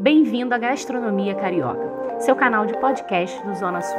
Bem-vindo 0.00 0.54
à 0.54 0.58
Gastronomia 0.58 1.34
Carioca, 1.34 2.20
seu 2.20 2.36
canal 2.36 2.64
de 2.64 2.72
podcast 2.78 3.44
do 3.44 3.52
Zona 3.56 3.82
Sul. 3.82 3.98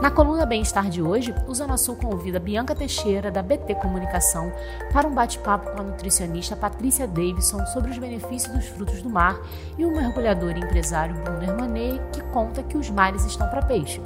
Na 0.00 0.10
coluna 0.10 0.46
Bem-Estar 0.46 0.88
de 0.88 1.02
hoje, 1.02 1.34
o 1.46 1.54
Zona 1.54 1.76
Sul 1.76 1.96
convida 1.96 2.40
Bianca 2.40 2.74
Teixeira, 2.74 3.30
da 3.30 3.42
BT 3.42 3.74
Comunicação, 3.74 4.50
para 4.90 5.06
um 5.06 5.14
bate-papo 5.14 5.70
com 5.70 5.82
a 5.82 5.84
nutricionista 5.84 6.56
Patrícia 6.56 7.06
Davidson 7.06 7.62
sobre 7.66 7.90
os 7.90 7.98
benefícios 7.98 8.54
dos 8.54 8.66
frutos 8.68 9.02
do 9.02 9.10
mar 9.10 9.38
e 9.76 9.84
o 9.84 9.94
mergulhador 9.94 10.56
e 10.56 10.60
empresário 10.60 11.14
Bruno 11.16 11.42
Hermanet, 11.42 12.00
que 12.10 12.22
conta 12.32 12.62
que 12.62 12.78
os 12.78 12.88
mares 12.88 13.26
estão 13.26 13.50
para 13.50 13.60
peixe. 13.60 14.00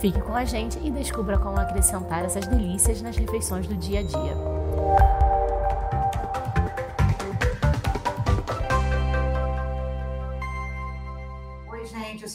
Fique 0.00 0.20
com 0.20 0.34
a 0.34 0.44
gente 0.44 0.76
e 0.82 0.90
descubra 0.90 1.38
como 1.38 1.60
acrescentar 1.60 2.24
essas 2.24 2.48
delícias 2.48 3.00
nas 3.00 3.16
refeições 3.16 3.68
do 3.68 3.76
dia 3.76 4.00
a 4.00 4.02
dia. 4.02 5.27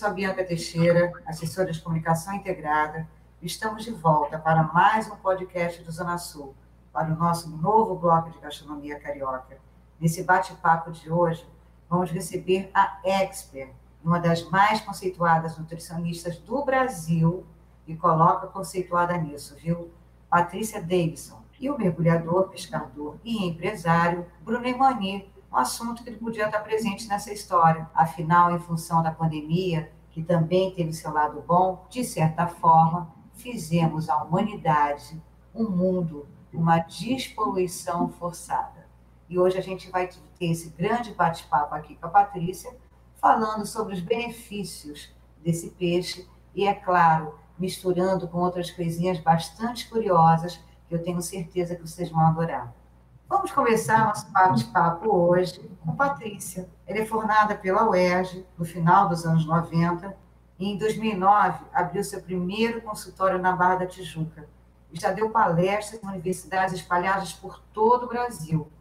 Sou 0.04 0.10
a 0.10 0.14
Bianca 0.14 0.44
Teixeira, 0.44 1.14
assessora 1.26 1.72
de 1.72 1.80
comunicação 1.80 2.34
integrada. 2.34 3.08
Estamos 3.42 3.86
de 3.86 3.92
volta 3.92 4.38
para 4.38 4.62
mais 4.62 5.10
um 5.10 5.16
podcast 5.16 5.82
do 5.82 5.90
Zona 5.94 6.18
Sul, 6.18 6.54
para 6.92 7.14
o 7.14 7.16
nosso 7.16 7.50
novo 7.50 7.96
bloco 7.96 8.30
de 8.30 8.38
gastronomia 8.38 9.00
carioca. 9.00 9.58
Nesse 9.98 10.22
bate-papo 10.22 10.92
de 10.92 11.10
hoje, 11.10 11.48
vamos 11.90 12.12
receber 12.12 12.70
a 12.74 13.00
expert, 13.02 13.72
uma 14.04 14.20
das 14.20 14.44
mais 14.50 14.82
conceituadas 14.82 15.58
nutricionistas 15.58 16.38
do 16.38 16.66
Brasil, 16.66 17.46
e 17.88 17.96
coloca 17.96 18.48
conceituada 18.48 19.16
nisso, 19.16 19.56
viu? 19.56 19.90
Patrícia 20.30 20.82
Davidson, 20.82 21.42
e 21.58 21.70
o 21.70 21.78
mergulhador, 21.78 22.50
pescador 22.50 23.18
e 23.24 23.48
empresário 23.48 24.26
Bruno 24.42 24.68
Emani, 24.68 25.32
um 25.50 25.56
assunto 25.56 26.04
que 26.04 26.10
ele 26.10 26.18
podia 26.18 26.48
estar 26.48 26.60
presente 26.60 27.08
nessa 27.08 27.32
história. 27.32 27.88
Afinal, 27.94 28.52
em 28.54 28.60
função 28.60 29.02
da 29.02 29.12
pandemia, 29.12 29.93
que 30.14 30.24
também 30.24 30.72
teve 30.72 30.94
seu 30.94 31.12
lado 31.12 31.44
bom, 31.46 31.86
de 31.90 32.04
certa 32.04 32.46
forma, 32.48 33.12
fizemos 33.34 34.08
a 34.08 34.24
humanidade, 34.24 35.20
um 35.54 35.68
mundo, 35.68 36.28
uma 36.54 36.78
despoluição 36.78 38.08
forçada. 38.10 38.88
E 39.28 39.40
hoje 39.40 39.58
a 39.58 39.62
gente 39.62 39.90
vai 39.90 40.08
ter 40.08 40.46
esse 40.46 40.70
grande 40.70 41.12
bate-papo 41.14 41.74
aqui 41.74 41.96
com 41.96 42.06
a 42.06 42.10
Patrícia, 42.10 42.72
falando 43.16 43.66
sobre 43.66 43.96
os 43.96 44.02
benefícios 44.02 45.12
desse 45.44 45.72
peixe 45.72 46.28
e, 46.54 46.68
é 46.68 46.76
claro, 46.76 47.34
misturando 47.58 48.28
com 48.28 48.38
outras 48.38 48.70
coisinhas 48.70 49.20
bastante 49.20 49.90
curiosas 49.90 50.60
que 50.88 50.94
eu 50.94 51.04
tenho 51.04 51.22
certeza 51.24 51.76
que 51.76 51.82
vocês 51.82 52.10
vão 52.10 52.22
adorar. 52.22 52.72
Vamos 53.34 53.52
começar 53.52 54.06
nosso 54.06 54.30
bate-papo 54.30 55.10
hoje 55.10 55.60
com 55.84 55.96
Patrícia. 55.96 56.70
Ela 56.86 57.00
é 57.00 57.06
formada 57.06 57.56
pela 57.56 57.90
UERJ 57.90 58.46
no 58.56 58.64
final 58.64 59.10
dos 59.10 59.26
anos 59.26 59.44
90 59.44 60.16
e 60.60 60.68
em 60.68 60.78
2009 60.78 61.66
abriu 61.74 62.04
seu 62.04 62.22
primeiro 62.22 62.80
consultório 62.84 63.40
na 63.40 63.52
Barra 63.54 63.78
da 63.78 63.88
Tijuca. 63.88 64.48
Já 64.92 65.12
deu 65.12 65.32
palestras 65.32 66.02
em 66.04 66.08
universidades 66.08 66.76
espalhadas 66.76 67.34
por 67.34 67.60
todo 67.74 68.04
o 68.04 68.08
Brasil. 68.08 68.72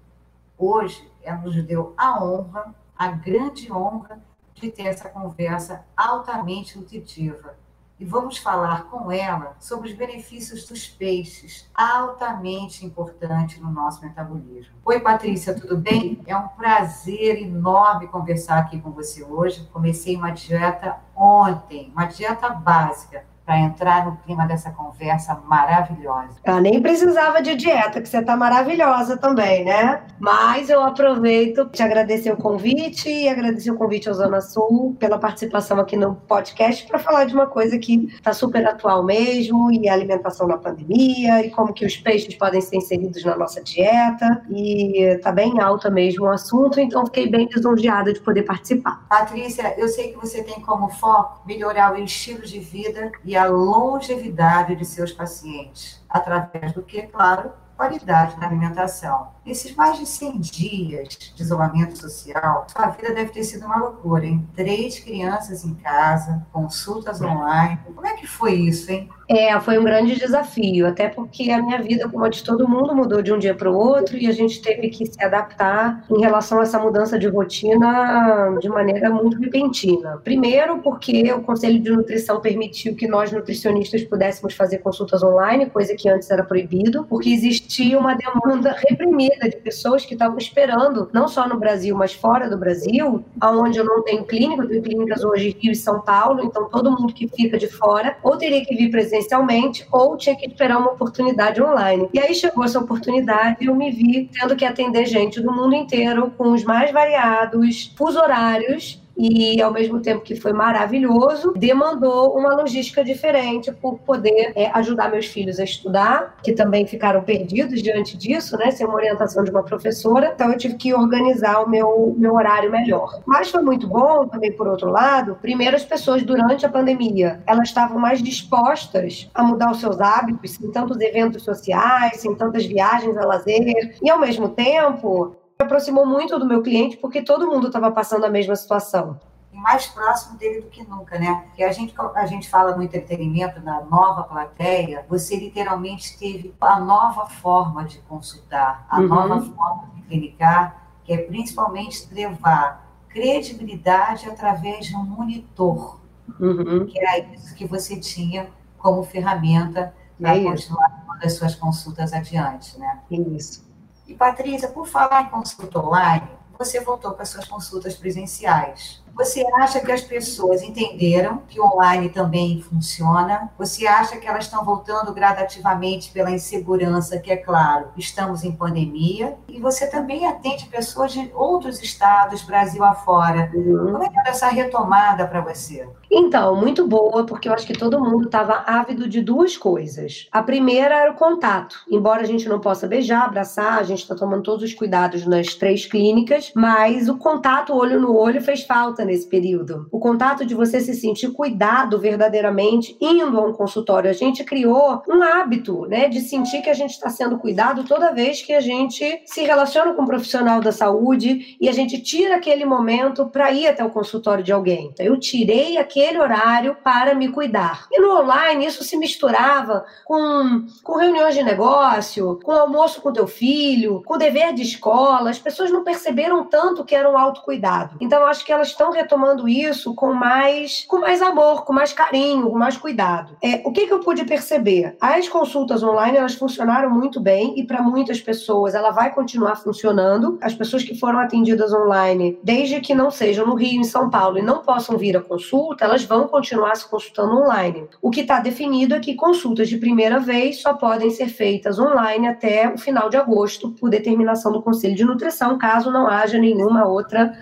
Hoje, 0.59 1.11
ela 1.22 1.39
nos 1.39 1.56
deu 1.64 1.94
a 1.97 2.22
honra, 2.22 2.75
a 2.94 3.09
grande 3.09 3.72
honra, 3.72 4.22
de 4.53 4.70
ter 4.70 4.87
essa 4.87 5.09
conversa 5.09 5.83
altamente 5.97 6.78
nutritiva 6.78 7.56
e 8.03 8.05
vamos 8.05 8.36
falar 8.36 8.86
com 8.86 9.12
ela 9.12 9.55
sobre 9.61 9.89
os 9.89 9.95
benefícios 9.95 10.67
dos 10.67 10.89
peixes, 10.89 11.70
altamente 11.72 12.84
importante 12.84 13.61
no 13.61 13.70
nosso 13.70 14.03
metabolismo. 14.05 14.75
Oi, 14.84 14.98
Patrícia, 14.98 15.55
tudo 15.55 15.77
bem? 15.77 16.20
É 16.27 16.36
um 16.36 16.48
prazer 16.48 17.41
enorme 17.41 18.09
conversar 18.09 18.59
aqui 18.59 18.81
com 18.81 18.91
você 18.91 19.22
hoje. 19.22 19.69
Comecei 19.72 20.17
uma 20.17 20.33
dieta 20.33 20.98
ontem, 21.14 21.92
uma 21.94 22.06
dieta 22.06 22.50
básica 22.50 23.25
para 23.44 23.58
entrar 23.58 24.06
no 24.06 24.16
clima 24.18 24.46
dessa 24.46 24.70
conversa 24.70 25.41
maravilhosa. 25.47 26.36
Eu 26.44 26.60
nem 26.60 26.80
precisava 26.80 27.42
de 27.42 27.54
dieta, 27.54 28.00
que 28.00 28.08
você 28.08 28.19
está 28.19 28.36
maravilhosa 28.36 29.16
também, 29.16 29.64
né? 29.64 30.03
Mas 30.19 30.70
eu 30.70 30.82
aproveito 30.82 31.69
te 31.70 31.82
agradecer 31.82 32.32
o 32.32 32.36
convite 32.36 33.08
e 33.08 33.28
agradecer 33.28 33.70
o 33.70 33.76
convite 33.76 34.08
ao 34.08 34.14
Zona 34.14 34.41
Sul 34.41 34.97
pela 34.98 35.19
participação 35.19 35.78
aqui 35.81 35.97
no 35.97 36.14
podcast 36.14 36.86
para 36.86 36.98
falar 36.98 37.25
de 37.25 37.34
uma 37.34 37.47
coisa 37.47 37.78
que 37.78 38.06
está 38.14 38.32
super 38.32 38.66
atual 38.66 39.02
mesmo, 39.02 39.70
e 39.72 39.88
a 39.88 39.92
alimentação 39.92 40.47
na 40.47 40.56
pandemia, 40.56 41.44
e 41.44 41.50
como 41.50 41.72
que 41.72 41.84
os 41.84 41.97
peixes 41.97 42.34
podem 42.34 42.60
ser 42.60 42.76
inseridos 42.76 43.25
na 43.25 43.36
nossa 43.36 43.62
dieta, 43.62 44.42
e 44.48 45.02
está 45.02 45.32
bem 45.32 45.60
alta 45.60 45.91
mesmo 45.91 46.26
o 46.26 46.28
assunto, 46.28 46.78
então 46.78 47.04
fiquei 47.06 47.28
bem 47.28 47.48
lisonjeada 47.52 48.12
de 48.12 48.20
poder 48.20 48.42
participar. 48.42 49.04
Patrícia, 49.08 49.75
eu 49.76 49.88
sei 49.88 50.12
que 50.12 50.19
você 50.19 50.42
tem 50.42 50.60
como 50.60 50.88
foco 50.88 51.42
melhorar 51.47 51.94
o 51.94 51.98
estilo 51.98 52.42
de 52.42 52.58
vida 52.58 53.10
e 53.25 53.31
e 53.32 53.37
a 53.37 53.47
longevidade 53.47 54.76
de 54.76 54.84
seus 54.84 55.10
pacientes, 55.10 56.04
através 56.06 56.75
do 56.75 56.82
que, 56.82 57.00
claro, 57.04 57.50
qualidade 57.75 58.38
na 58.38 58.47
alimentação. 58.47 59.28
Nesses 59.44 59.75
mais 59.75 59.98
de 59.98 60.06
100 60.06 60.38
dias 60.38 61.08
de 61.34 61.42
isolamento 61.42 61.98
social, 61.98 62.64
sua 62.70 62.86
vida 62.91 63.12
deve 63.12 63.32
ter 63.32 63.42
sido 63.42 63.66
uma 63.66 63.76
loucura, 63.76 64.25
hein? 64.25 64.47
Três 64.54 65.00
crianças 65.00 65.64
em 65.64 65.75
casa, 65.75 66.47
consultas 66.53 67.20
online. 67.20 67.81
Como 67.92 68.06
é 68.06 68.14
que 68.14 68.26
foi 68.26 68.54
isso, 68.54 68.91
hein? 68.92 69.10
É, 69.28 69.58
foi 69.60 69.78
um 69.78 69.84
grande 69.84 70.14
desafio, 70.14 70.86
até 70.86 71.08
porque 71.08 71.50
a 71.50 71.60
minha 71.60 71.81
vida, 71.81 72.08
como 72.08 72.25
a 72.25 72.28
de 72.28 72.44
todo 72.44 72.69
mundo, 72.69 72.94
mudou 72.94 73.22
de 73.22 73.32
um 73.32 73.38
dia 73.38 73.54
para 73.54 73.70
o 73.70 73.75
outro 73.75 74.16
e 74.16 74.26
a 74.28 74.32
gente 74.32 74.60
teve 74.60 74.91
que 74.91 75.06
se 75.06 75.25
adaptar 75.25 76.04
em 76.10 76.20
relação 76.20 76.60
a 76.60 76.62
essa 76.62 76.78
mudança 76.78 77.19
de 77.19 77.26
rotina 77.28 78.56
de 78.60 78.69
maneira 78.69 79.10
muito 79.10 79.41
repentina. 79.41 80.20
Primeiro, 80.22 80.78
porque 80.78 81.32
o 81.32 81.41
Conselho 81.41 81.81
de 81.81 81.91
Nutrição 81.91 82.41
permitiu 82.41 82.94
que 82.94 83.08
nós, 83.08 83.32
nutricionistas, 83.32 84.04
pudéssemos 84.04 84.54
fazer 84.54 84.78
consultas 84.78 85.22
online, 85.22 85.66
coisa 85.66 85.94
que 85.97 86.08
antes 86.08 86.31
era 86.31 86.44
proibido, 86.44 87.04
porque 87.08 87.31
existia 87.31 87.98
uma 87.98 88.14
demanda 88.14 88.76
reprimida 88.86 89.31
de 89.48 89.56
pessoas 89.56 90.04
que 90.04 90.15
estavam 90.15 90.38
esperando, 90.38 91.09
não 91.12 91.28
só 91.28 91.48
no 91.48 91.59
Brasil, 91.59 91.97
mas 91.97 92.12
fora 92.12 92.48
do 92.48 92.59
Brasil, 92.59 93.25
aonde 93.41 93.78
eu 93.78 93.84
não 93.84 94.03
tenho 94.03 94.25
clínica, 94.25 94.62
eu 94.62 94.69
tenho 94.69 94.82
clínicas 94.82 95.25
hoje 95.25 95.56
Rio 95.60 95.72
e 95.72 95.76
São 95.76 96.00
Paulo, 96.00 96.44
então 96.44 96.69
todo 96.69 96.91
mundo 96.91 97.12
que 97.12 97.28
fica 97.28 97.59
de 97.59 97.69
fora 97.69 98.16
ou 98.22 98.37
teria 98.37 98.65
que 98.65 98.75
vir 98.75 98.91
presencialmente 98.91 99.12
presencialmente 99.22 99.87
ou 99.91 100.16
tinha 100.16 100.37
que 100.37 100.47
esperar 100.47 100.78
uma 100.78 100.93
oportunidade 100.93 101.62
online. 101.62 102.09
E 102.12 102.19
aí 102.19 102.34
chegou 102.34 102.65
essa 102.65 102.78
oportunidade 102.78 103.59
e 103.60 103.66
eu 103.66 103.75
me 103.75 103.91
vi 103.91 104.31
tendo 104.32 104.56
que 104.56 104.65
atender 104.65 105.06
gente 105.06 105.41
do 105.41 105.53
mundo 105.53 105.75
inteiro 105.75 106.32
com 106.37 106.53
os 106.53 106.64
mais 106.64 106.91
variados 106.91 107.93
fuso 107.97 108.19
horários 108.19 109.01
e 109.22 109.62
ao 109.62 109.72
mesmo 109.72 110.00
tempo 110.00 110.22
que 110.22 110.34
foi 110.34 110.53
maravilhoso, 110.53 111.53
demandou 111.56 112.37
uma 112.37 112.56
logística 112.56 113.05
diferente 113.05 113.71
por 113.71 114.00
poder 114.00 114.53
é, 114.56 114.69
ajudar 114.75 115.12
meus 115.12 115.27
filhos 115.27 115.60
a 115.60 115.65
estudar, 115.65 116.37
que 116.43 116.53
também 116.53 116.87
ficaram 116.87 117.22
perdidos 117.22 117.81
diante 117.81 118.16
disso, 118.16 118.56
né, 118.56 118.72
sem 118.72 118.84
uma 118.84 118.97
orientação 118.97 119.44
de 119.44 119.50
uma 119.53 119.62
professora. 119.62 120.32
Então 120.34 120.50
eu 120.50 120.59
tive 120.59 120.75
que 120.75 120.93
organizar 120.93 121.61
o 121.62 121.71
meu, 121.71 122.15
meu 122.19 122.34
horário 122.34 122.69
melhor. 122.69 123.21
Mas 123.25 123.49
foi 123.49 123.62
muito 123.62 123.87
bom 123.87 124.27
também, 124.27 124.50
por 124.53 124.66
outro 124.66 124.91
lado, 124.91 125.38
primeiro 125.41 125.77
as 125.77 125.84
pessoas 125.84 126.25
durante 126.25 126.66
a 126.66 126.69
pandemia, 126.69 127.41
elas 127.47 127.69
estavam 127.69 128.00
mais 128.00 128.21
dispostas 128.21 129.31
a 129.32 129.44
mudar 129.44 129.71
os 129.71 129.78
seus 129.78 130.00
hábitos, 130.00 130.53
sem 130.53 130.69
tantos 130.72 131.00
eventos 131.00 131.44
sociais, 131.44 132.21
sem 132.21 132.34
tantas 132.34 132.66
viagens 132.66 133.16
a 133.16 133.25
lazer, 133.25 133.97
e 134.03 134.11
ao 134.11 134.19
mesmo 134.19 134.49
tempo 134.49 135.37
aproximou 135.62 136.06
muito 136.06 136.39
do 136.39 136.47
meu 136.47 136.62
cliente 136.62 136.97
porque 136.97 137.23
todo 137.23 137.47
mundo 137.47 137.69
estava 137.69 137.91
passando 137.91 138.25
a 138.25 138.31
mesma 138.31 138.55
situação. 138.56 139.19
E 139.53 139.56
mais 139.56 139.87
próximo 139.87 140.39
dele 140.39 140.62
do 140.62 140.69
que 140.69 140.83
nunca, 140.83 141.19
né? 141.19 141.45
Porque 141.47 141.62
a 141.62 141.73
gente, 141.73 141.95
a 142.15 142.27
gente 142.27 142.49
fala 142.49 142.75
no 142.75 142.83
entretenimento, 142.83 143.61
na 143.61 143.83
nova 143.83 144.23
plateia, 144.23 145.05
você 145.09 145.37
literalmente 145.37 146.19
teve 146.19 146.55
a 146.61 146.81
nova 146.81 147.27
forma 147.27 147.84
de 147.84 147.99
consultar, 148.00 148.87
a 148.89 149.00
uhum. 149.00 149.09
nova 149.09 149.41
forma 149.43 149.91
de 149.95 150.03
clinicar, 150.03 150.89
que 151.05 151.12
é 151.12 151.19
principalmente 151.19 152.09
levar 152.12 152.91
credibilidade 153.11 154.29
através 154.29 154.87
de 154.87 154.97
um 154.97 155.05
monitor, 155.05 156.00
uhum. 156.41 156.87
que 156.87 156.99
era 156.99 157.19
isso 157.35 157.55
que 157.55 157.67
você 157.67 158.00
tinha 158.00 158.49
como 158.79 159.03
ferramenta 159.03 159.94
para 160.19 160.37
é 160.37 160.43
continuar 160.43 161.03
as 161.23 161.35
suas 161.35 161.55
consultas 161.55 162.12
adiante, 162.12 162.79
né? 162.79 163.00
Isso. 163.11 163.70
E, 164.12 164.14
Patrícia, 164.14 164.69
por 164.69 164.87
falar 164.87 165.23
em 165.23 165.31
consulta 165.31 165.79
online, 165.79 166.29
você 166.59 166.81
voltou 166.81 167.12
para 167.12 167.25
suas 167.25 167.49
consultas 167.49 167.97
presenciais. 167.97 169.01
Você 169.14 169.44
acha 169.56 169.81
que 169.81 169.93
as 169.93 170.00
pessoas 170.00 170.62
entenderam 170.62 171.43
que 171.49 171.61
online 171.61 172.09
também 172.09 172.61
funciona? 172.62 173.50
Você 173.59 173.87
acha 173.87 174.17
que 174.17 174.26
elas 174.26 174.44
estão 174.44 174.64
voltando 174.64 175.12
gradativamente 175.12 176.11
pela 176.11 176.31
insegurança, 176.31 177.19
que 177.19 177.31
é 177.31 177.37
claro, 177.37 177.88
estamos 177.97 178.43
em 178.43 178.53
pandemia? 178.53 179.37
E 179.49 179.61
você 179.61 179.87
também 179.87 180.26
atende 180.26 180.67
pessoas 180.67 181.12
de 181.12 181.31
outros 181.35 181.82
estados, 181.82 182.43
Brasil 182.43 182.82
afora. 182.82 183.50
Uhum. 183.55 183.93
Como 183.93 184.05
é 184.05 184.09
que 184.09 184.19
era 184.19 184.31
essa 184.31 184.49
retomada 184.49 185.26
para 185.26 185.41
você? 185.41 185.87
Então, 186.11 186.56
muito 186.56 186.87
boa, 186.87 187.25
porque 187.25 187.49
eu 187.49 187.55
acho 187.55 187.67
que 187.67 187.73
todo 187.73 188.00
mundo 188.00 188.26
estava 188.26 188.65
ávido 188.67 189.08
de 189.08 189.20
duas 189.20 189.56
coisas. 189.56 190.29
A 190.32 190.43
primeira 190.43 190.94
era 190.94 191.12
o 191.12 191.15
contato. 191.15 191.76
Embora 191.91 192.23
a 192.23 192.26
gente 192.26 192.49
não 192.49 192.61
possa 192.61 192.87
beijar, 192.87 193.25
abraçar, 193.25 193.79
a 193.79 193.82
gente 193.82 194.00
está 194.00 194.15
tomando 194.15 194.43
todos 194.43 194.62
os 194.62 194.75
cuidados 194.75 195.26
nas 195.26 195.55
três 195.55 195.87
clínicas, 195.87 196.53
mas 196.55 197.08
o 197.08 197.17
contato 197.17 197.75
olho 197.75 198.00
no 198.00 198.17
olho 198.17 198.43
fez 198.43 198.62
falta 198.62 199.01
nesse 199.04 199.26
período. 199.28 199.87
O 199.90 199.99
contato 199.99 200.44
de 200.44 200.54
você 200.54 200.81
se 200.81 200.94
sentir 200.94 201.32
cuidado 201.32 201.99
verdadeiramente 201.99 202.96
indo 203.00 203.38
a 203.38 203.46
um 203.46 203.52
consultório. 203.52 204.10
A 204.10 204.14
gente 204.14 204.44
criou 204.44 205.02
um 205.08 205.22
hábito, 205.22 205.87
né, 205.87 206.08
de 206.08 206.20
sentir 206.20 206.62
que 206.62 206.70
a 206.70 206.75
gente 206.75 206.90
está 206.90 207.08
sendo 207.08 207.38
cuidado 207.38 207.84
toda 207.84 208.12
vez 208.12 208.43
que 208.43 208.52
a 208.52 208.60
gente 208.60 209.22
se 209.25 209.43
relaciona 209.43 209.93
com 209.93 210.02
um 210.02 210.06
profissional 210.06 210.60
da 210.60 210.72
saúde 210.72 211.56
e 211.60 211.69
a 211.69 211.72
gente 211.72 212.00
tira 212.00 212.37
aquele 212.37 212.64
momento 212.64 213.26
para 213.26 213.50
ir 213.50 213.66
até 213.66 213.84
o 213.84 213.90
consultório 213.90 214.44
de 214.44 214.52
alguém. 214.52 214.90
Então, 214.93 215.05
eu 215.05 215.19
tirei 215.19 215.76
aquele 215.76 216.19
horário 216.19 216.76
para 216.82 217.14
me 217.14 217.28
cuidar. 217.28 217.87
E 217.90 218.00
no 218.00 218.20
online 218.20 218.66
isso 218.66 218.84
se 218.84 218.96
misturava 218.96 219.84
com, 220.05 220.64
com 220.82 220.96
reuniões 220.96 221.34
de 221.34 221.43
negócio, 221.43 222.38
com 222.43 222.52
almoço 222.52 223.00
com 223.00 223.12
teu 223.12 223.26
filho, 223.26 224.02
com 224.05 224.19
dever 224.19 224.52
de 224.52 224.62
escola. 224.62 225.31
As 225.31 225.38
pessoas 225.38 225.70
não 225.70 225.84
perceberam 225.84 226.44
tanto 226.44 226.84
que 226.84 226.94
era 226.94 227.10
um 227.10 227.19
autocuidado. 227.19 227.96
Então 228.00 228.25
acho 228.26 228.44
que 228.44 228.52
elas 228.52 228.69
estão 228.69 228.92
retomando 228.93 229.49
isso 229.49 229.94
com 229.94 230.12
mais, 230.12 230.85
com 230.87 231.00
mais 231.00 231.21
amor, 231.21 231.65
com 231.65 231.73
mais 231.73 231.93
carinho, 231.93 232.50
com 232.50 232.59
mais 232.59 232.77
cuidado. 232.77 233.37
É, 233.43 233.62
o 233.65 233.73
que, 233.73 233.87
que 233.87 233.93
eu 233.93 234.00
pude 234.00 234.25
perceber? 234.25 234.97
As 235.00 235.29
consultas 235.29 235.83
online 235.83 236.19
elas 236.19 236.35
funcionaram 236.35 236.91
muito 236.91 237.21
bem 237.21 237.59
e 237.59 237.65
para 237.65 237.83
muitas 237.83 238.21
pessoas 238.21 238.75
ela 238.75 238.91
vai 238.91 239.12
continuar 239.12 239.56
funcionando. 239.56 240.39
As 240.41 240.55
pessoas 240.55 240.83
que 240.83 240.94
foram 240.94 241.19
atendidas 241.19 241.73
online, 241.73 242.39
desde 242.43 242.81
que 242.81 242.94
não 242.94 243.11
sejam 243.11 243.47
no 243.47 243.55
Rio, 243.55 243.81
em 243.81 243.85
São 243.85 244.11
Paulo 244.11 244.39
e 244.39 244.43
não 244.43 244.62
possam 244.62 244.97
vir 244.97 245.17
à 245.17 245.21
consulta, 245.21 245.85
elas 245.85 246.05
vão 246.05 246.29
continuar 246.29 246.77
se 246.77 246.89
consultando 246.89 247.37
online. 247.37 247.89
O 248.00 248.11
que 248.11 248.21
está 248.21 248.41
definido 248.41 248.94
é 248.94 249.00
que 249.00 249.15
consultas 249.15 249.69
de 249.69 249.79
primeira 249.79 250.19
vez 250.19 250.61
só 250.61 250.75
podem 250.75 251.11
ser 251.11 251.29
feitas 251.29 251.79
online 251.79 252.29
até 252.29 252.73
o 252.73 252.79
final 252.79 253.09
de 253.09 253.17
agosto, 253.17 253.71
por 253.73 253.91
determinação 253.91 254.53
do 254.53 254.62
Conselho 254.62 254.94
de 254.94 255.05
Nutrição, 255.05 255.59
caso 255.59 255.91
não 255.91 256.06
haja 256.06 256.39
nenhuma 256.39 256.87
outra 256.87 257.33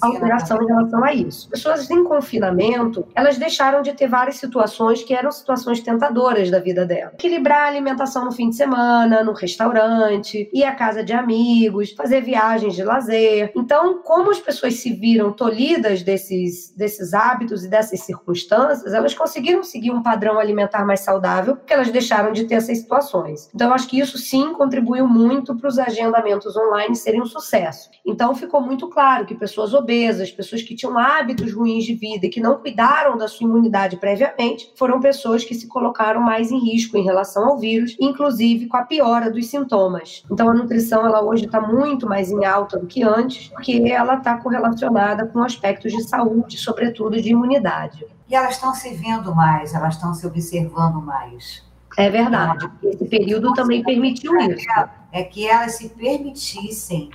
alteração 0.00 0.62
em 0.62 0.66
relação 0.66 1.04
a 1.04 1.12
isso. 1.12 1.48
Pessoas 1.48 1.90
em 1.90 2.04
confinamento, 2.04 3.06
elas 3.14 3.38
deixaram 3.38 3.82
de 3.82 3.92
ter 3.92 4.08
várias 4.08 4.36
situações 4.36 5.02
que 5.02 5.14
eram 5.14 5.30
situações 5.30 5.80
tentadoras 5.80 6.50
da 6.50 6.58
vida 6.58 6.84
dela. 6.84 7.12
Equilibrar 7.14 7.64
a 7.64 7.68
alimentação 7.68 8.24
no 8.24 8.32
fim 8.32 8.50
de 8.50 8.56
semana, 8.56 9.22
no 9.22 9.32
restaurante, 9.32 10.48
ir 10.52 10.64
à 10.64 10.74
casa 10.74 11.02
de 11.02 11.12
amigos, 11.12 11.92
fazer 11.92 12.20
viagens 12.20 12.74
de 12.74 12.84
lazer. 12.84 13.52
Então, 13.56 14.00
como 14.02 14.30
as 14.30 14.38
pessoas 14.38 14.74
se 14.74 14.92
viram 14.92 15.32
tolhidas 15.32 16.02
desses, 16.02 16.72
desses 16.76 17.14
hábitos 17.14 17.64
e 17.64 17.68
dessas 17.68 18.00
circunstâncias, 18.00 18.92
elas 18.92 19.14
conseguiram 19.14 19.62
seguir 19.62 19.90
um 19.90 20.02
padrão 20.02 20.38
alimentar 20.38 20.84
mais 20.84 21.00
saudável, 21.00 21.56
porque 21.56 21.72
elas 21.72 21.90
deixaram 21.90 22.32
de 22.32 22.44
ter 22.44 22.56
essas 22.56 22.78
situações. 22.78 23.48
Então, 23.54 23.72
acho 23.72 23.88
que 23.88 23.98
isso 23.98 24.18
sim 24.18 24.52
contribuiu 24.52 25.06
muito 25.06 25.54
para 25.56 25.68
os 25.68 25.78
agendamentos 25.78 26.56
online 26.56 26.94
serem 26.96 27.22
um 27.22 27.26
sucesso. 27.26 27.90
Então, 28.04 28.34
ficou 28.34 28.60
muito 28.60 28.88
claro 28.88 29.26
que 29.26 29.34
pessoas 29.34 29.72
obesas, 29.86 30.32
pessoas 30.32 30.62
que 30.62 30.74
tinham 30.74 30.98
hábitos 30.98 31.54
ruins 31.54 31.84
de 31.84 31.94
vida 31.94 32.26
e 32.26 32.28
que 32.28 32.40
não 32.40 32.58
cuidaram 32.58 33.16
da 33.16 33.28
sua 33.28 33.46
imunidade 33.46 33.96
previamente, 33.96 34.72
foram 34.74 34.98
pessoas 34.98 35.44
que 35.44 35.54
se 35.54 35.68
colocaram 35.68 36.20
mais 36.20 36.50
em 36.50 36.58
risco 36.58 36.96
em 36.96 37.04
relação 37.04 37.48
ao 37.48 37.58
vírus, 37.58 37.96
inclusive 38.00 38.66
com 38.66 38.76
a 38.76 38.82
piora 38.82 39.30
dos 39.30 39.46
sintomas. 39.46 40.24
Então, 40.28 40.50
a 40.50 40.54
nutrição 40.54 41.06
ela 41.06 41.22
hoje 41.22 41.44
está 41.44 41.60
muito 41.60 42.08
mais 42.08 42.32
em 42.32 42.44
alta 42.44 42.78
do 42.80 42.86
que 42.86 43.04
antes, 43.04 43.48
porque 43.48 43.84
ela 43.86 44.16
está 44.16 44.36
correlacionada 44.38 45.26
com 45.26 45.42
aspectos 45.44 45.92
de 45.92 46.02
saúde, 46.02 46.58
sobretudo 46.58 47.22
de 47.22 47.30
imunidade. 47.30 48.04
E 48.28 48.34
elas 48.34 48.54
estão 48.54 48.74
se 48.74 48.92
vendo 48.92 49.32
mais, 49.34 49.72
elas 49.72 49.94
estão 49.94 50.12
se 50.12 50.26
observando 50.26 51.00
mais. 51.00 51.64
É 51.96 52.10
verdade. 52.10 52.68
Esse 52.82 53.04
período 53.06 53.54
também 53.54 53.84
permitiu 53.84 54.36
isso. 54.40 54.66
É 55.12 55.22
que 55.22 55.46
elas 55.46 55.76
se 55.76 55.88
permitissem 55.90 57.08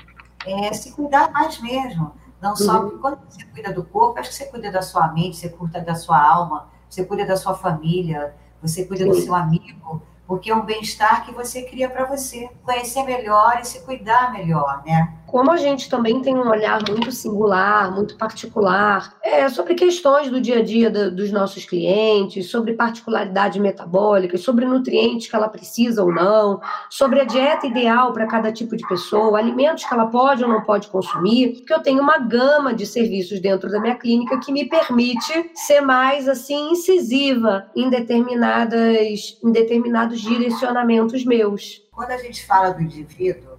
é, 0.45 0.73
se 0.73 0.91
cuidar 0.94 1.31
mais 1.31 1.62
mesmo. 1.62 2.13
Não 2.42 2.56
só 2.56 2.84
uhum. 2.84 2.98
quando 2.98 3.20
você 3.30 3.46
cuida 3.46 3.72
do 3.72 3.84
corpo, 3.84 4.20
acho 4.20 4.30
que 4.30 4.36
você 4.36 4.46
cuida 4.46 4.72
da 4.72 4.82
sua 4.82 5.12
mente, 5.14 5.38
você 5.38 5.50
cuida 5.50 5.80
da 5.80 5.94
sua 5.94 6.20
alma, 6.20 6.70
você 6.90 7.06
cuida 7.06 7.26
da 7.26 7.38
sua 7.38 7.54
família, 7.54 8.34
você 8.62 8.84
cuida 8.86 9.04
Sim. 9.04 9.10
do 9.12 9.16
seu 9.16 9.36
amigo, 9.36 10.02
porque 10.27 10.51
é 10.51 10.56
um 10.56 10.65
bem-estar 10.65 11.25
que 11.25 11.33
você 11.33 11.63
cria 11.63 11.89
para 11.89 12.06
você. 12.06 12.50
Conhecer 12.63 13.03
melhor 13.03 13.59
e 13.62 13.65
se 13.65 13.81
cuidar 13.81 14.31
melhor, 14.31 14.81
né? 14.85 15.21
como 15.31 15.50
a 15.50 15.56
gente 15.56 15.89
também 15.89 16.21
tem 16.21 16.35
um 16.35 16.50
olhar 16.50 16.81
muito 16.89 17.09
singular, 17.09 17.89
muito 17.95 18.18
particular, 18.18 19.15
é, 19.23 19.47
sobre 19.47 19.75
questões 19.75 20.29
do 20.29 20.41
dia 20.41 20.59
a 20.59 20.62
dia 20.62 20.89
do, 20.89 21.09
dos 21.09 21.31
nossos 21.31 21.63
clientes, 21.63 22.51
sobre 22.51 22.73
particularidades 22.73 23.59
metabólicas, 23.59 24.41
sobre 24.41 24.65
nutrientes 24.65 25.29
que 25.29 25.35
ela 25.35 25.47
precisa 25.47 26.03
ou 26.03 26.13
não, 26.13 26.59
sobre 26.89 27.21
a 27.21 27.23
dieta 27.23 27.65
ideal 27.65 28.12
para 28.12 28.27
cada 28.27 28.51
tipo 28.51 28.75
de 28.75 28.85
pessoa, 28.85 29.39
alimentos 29.39 29.85
que 29.85 29.94
ela 29.94 30.07
pode 30.07 30.44
ou 30.44 30.50
não 30.50 30.62
pode 30.62 30.89
consumir, 30.89 31.53
porque 31.59 31.73
eu 31.73 31.81
tenho 31.81 32.03
uma 32.03 32.18
gama 32.18 32.73
de 32.73 32.85
serviços 32.85 33.39
dentro 33.39 33.71
da 33.71 33.79
minha 33.79 33.95
clínica 33.95 34.38
que 34.39 34.51
me 34.51 34.65
permite 34.65 35.51
ser 35.56 35.79
mais 35.79 36.27
assim 36.27 36.71
incisiva 36.71 37.68
em 37.73 37.89
determinadas 37.89 39.39
em 39.41 39.51
determinados 39.51 40.20
direcionamentos 40.21 41.25
meus. 41.25 41.81
Quando 41.91 42.12
a 42.12 42.18
gente 42.18 42.45
fala 42.45 42.71
do 42.71 42.81
indivíduo 42.81 43.51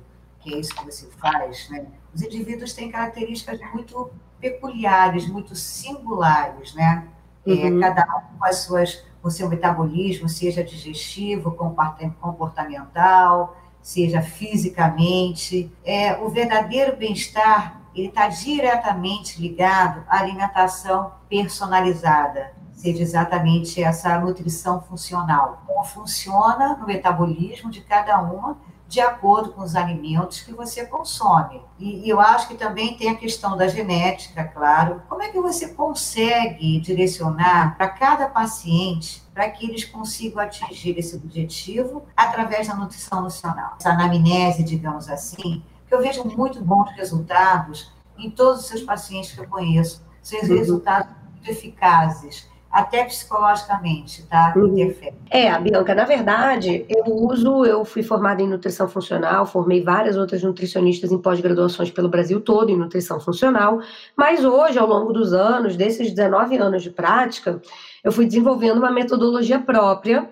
que 0.42 0.54
é 0.54 0.58
isso 0.58 0.74
que 0.74 0.84
você 0.84 1.08
faz, 1.18 1.70
né? 1.70 1.86
os 2.14 2.20
indivíduos 2.20 2.72
têm 2.72 2.90
características 2.90 3.60
muito 3.72 4.10
peculiares, 4.40 5.26
muito 5.28 5.54
singulares, 5.54 6.74
né? 6.74 7.08
É, 7.46 7.50
uhum. 7.50 7.78
É, 7.78 7.80
cada 7.80 8.16
um 8.16 8.38
com 8.38 8.44
as 8.44 8.58
suas, 8.58 9.04
o 9.22 9.30
seu 9.30 9.48
metabolismo, 9.48 10.28
seja 10.28 10.62
digestivo, 10.64 11.52
comportamental, 12.20 13.56
seja 13.80 14.20
fisicamente. 14.20 15.70
É, 15.84 16.16
o 16.18 16.28
verdadeiro 16.28 16.96
bem-estar 16.96 17.80
ele 17.94 18.08
está 18.08 18.26
diretamente 18.26 19.40
ligado 19.40 20.02
à 20.08 20.18
alimentação 20.18 21.12
personalizada, 21.28 22.52
seja 22.82 23.00
exatamente 23.00 23.80
essa 23.80 24.18
nutrição 24.18 24.82
funcional. 24.82 25.62
Como 25.64 25.84
funciona 25.84 26.76
no 26.76 26.84
metabolismo 26.84 27.70
de 27.70 27.80
cada 27.80 28.20
uma 28.20 28.58
de 28.88 29.00
acordo 29.00 29.52
com 29.52 29.62
os 29.62 29.76
alimentos 29.76 30.40
que 30.40 30.52
você 30.52 30.84
consome. 30.84 31.62
E, 31.78 32.04
e, 32.04 32.10
eu 32.10 32.20
acho 32.20 32.48
que 32.48 32.56
também 32.56 32.94
tem 32.94 33.08
a 33.08 33.14
questão 33.14 33.56
da 33.56 33.66
genética, 33.66 34.44
claro. 34.44 35.00
Como 35.08 35.22
é 35.22 35.28
que 35.28 35.40
você 35.40 35.68
consegue 35.68 36.78
direcionar 36.80 37.76
para 37.78 37.88
cada 37.88 38.28
paciente 38.28 39.22
para 39.32 39.48
que 39.48 39.64
eles 39.64 39.84
consigam 39.84 40.42
atingir 40.42 40.98
esse 40.98 41.16
objetivo 41.16 42.04
através 42.14 42.66
da 42.68 42.74
nutrição 42.74 43.22
nutricional? 43.22 43.76
Essa 43.80 43.90
anamnese, 43.90 44.62
digamos 44.62 45.08
assim, 45.08 45.62
que 45.86 45.94
eu 45.94 46.02
vejo 46.02 46.24
muito 46.24 46.62
bons 46.62 46.90
resultados 46.90 47.92
em 48.18 48.28
todos 48.28 48.62
os 48.62 48.66
seus 48.66 48.82
pacientes 48.82 49.32
que 49.32 49.40
eu 49.40 49.48
conheço. 49.48 50.04
São 50.20 50.38
uhum. 50.40 50.58
resultados 50.58 51.14
muito 51.32 51.50
eficazes 51.50 52.51
até 52.72 53.04
psicologicamente, 53.04 54.22
tá? 54.22 54.54
Uhum. 54.56 54.68
Interfere. 54.68 55.14
É, 55.30 55.56
Bianca, 55.58 55.94
na 55.94 56.04
verdade, 56.04 56.86
eu 56.88 57.04
uso, 57.04 57.66
eu 57.66 57.84
fui 57.84 58.02
formada 58.02 58.40
em 58.40 58.48
nutrição 58.48 58.88
funcional, 58.88 59.44
formei 59.44 59.82
várias 59.82 60.16
outras 60.16 60.42
nutricionistas 60.42 61.12
em 61.12 61.18
pós-graduações 61.18 61.90
pelo 61.90 62.08
Brasil 62.08 62.40
todo 62.40 62.70
em 62.70 62.76
nutrição 62.76 63.20
funcional, 63.20 63.80
mas 64.16 64.42
hoje, 64.42 64.78
ao 64.78 64.86
longo 64.88 65.12
dos 65.12 65.34
anos, 65.34 65.76
desses 65.76 66.12
19 66.12 66.56
anos 66.56 66.82
de 66.82 66.90
prática, 66.90 67.60
eu 68.02 68.10
fui 68.10 68.24
desenvolvendo 68.24 68.78
uma 68.78 68.90
metodologia 68.90 69.60
própria 69.60 70.30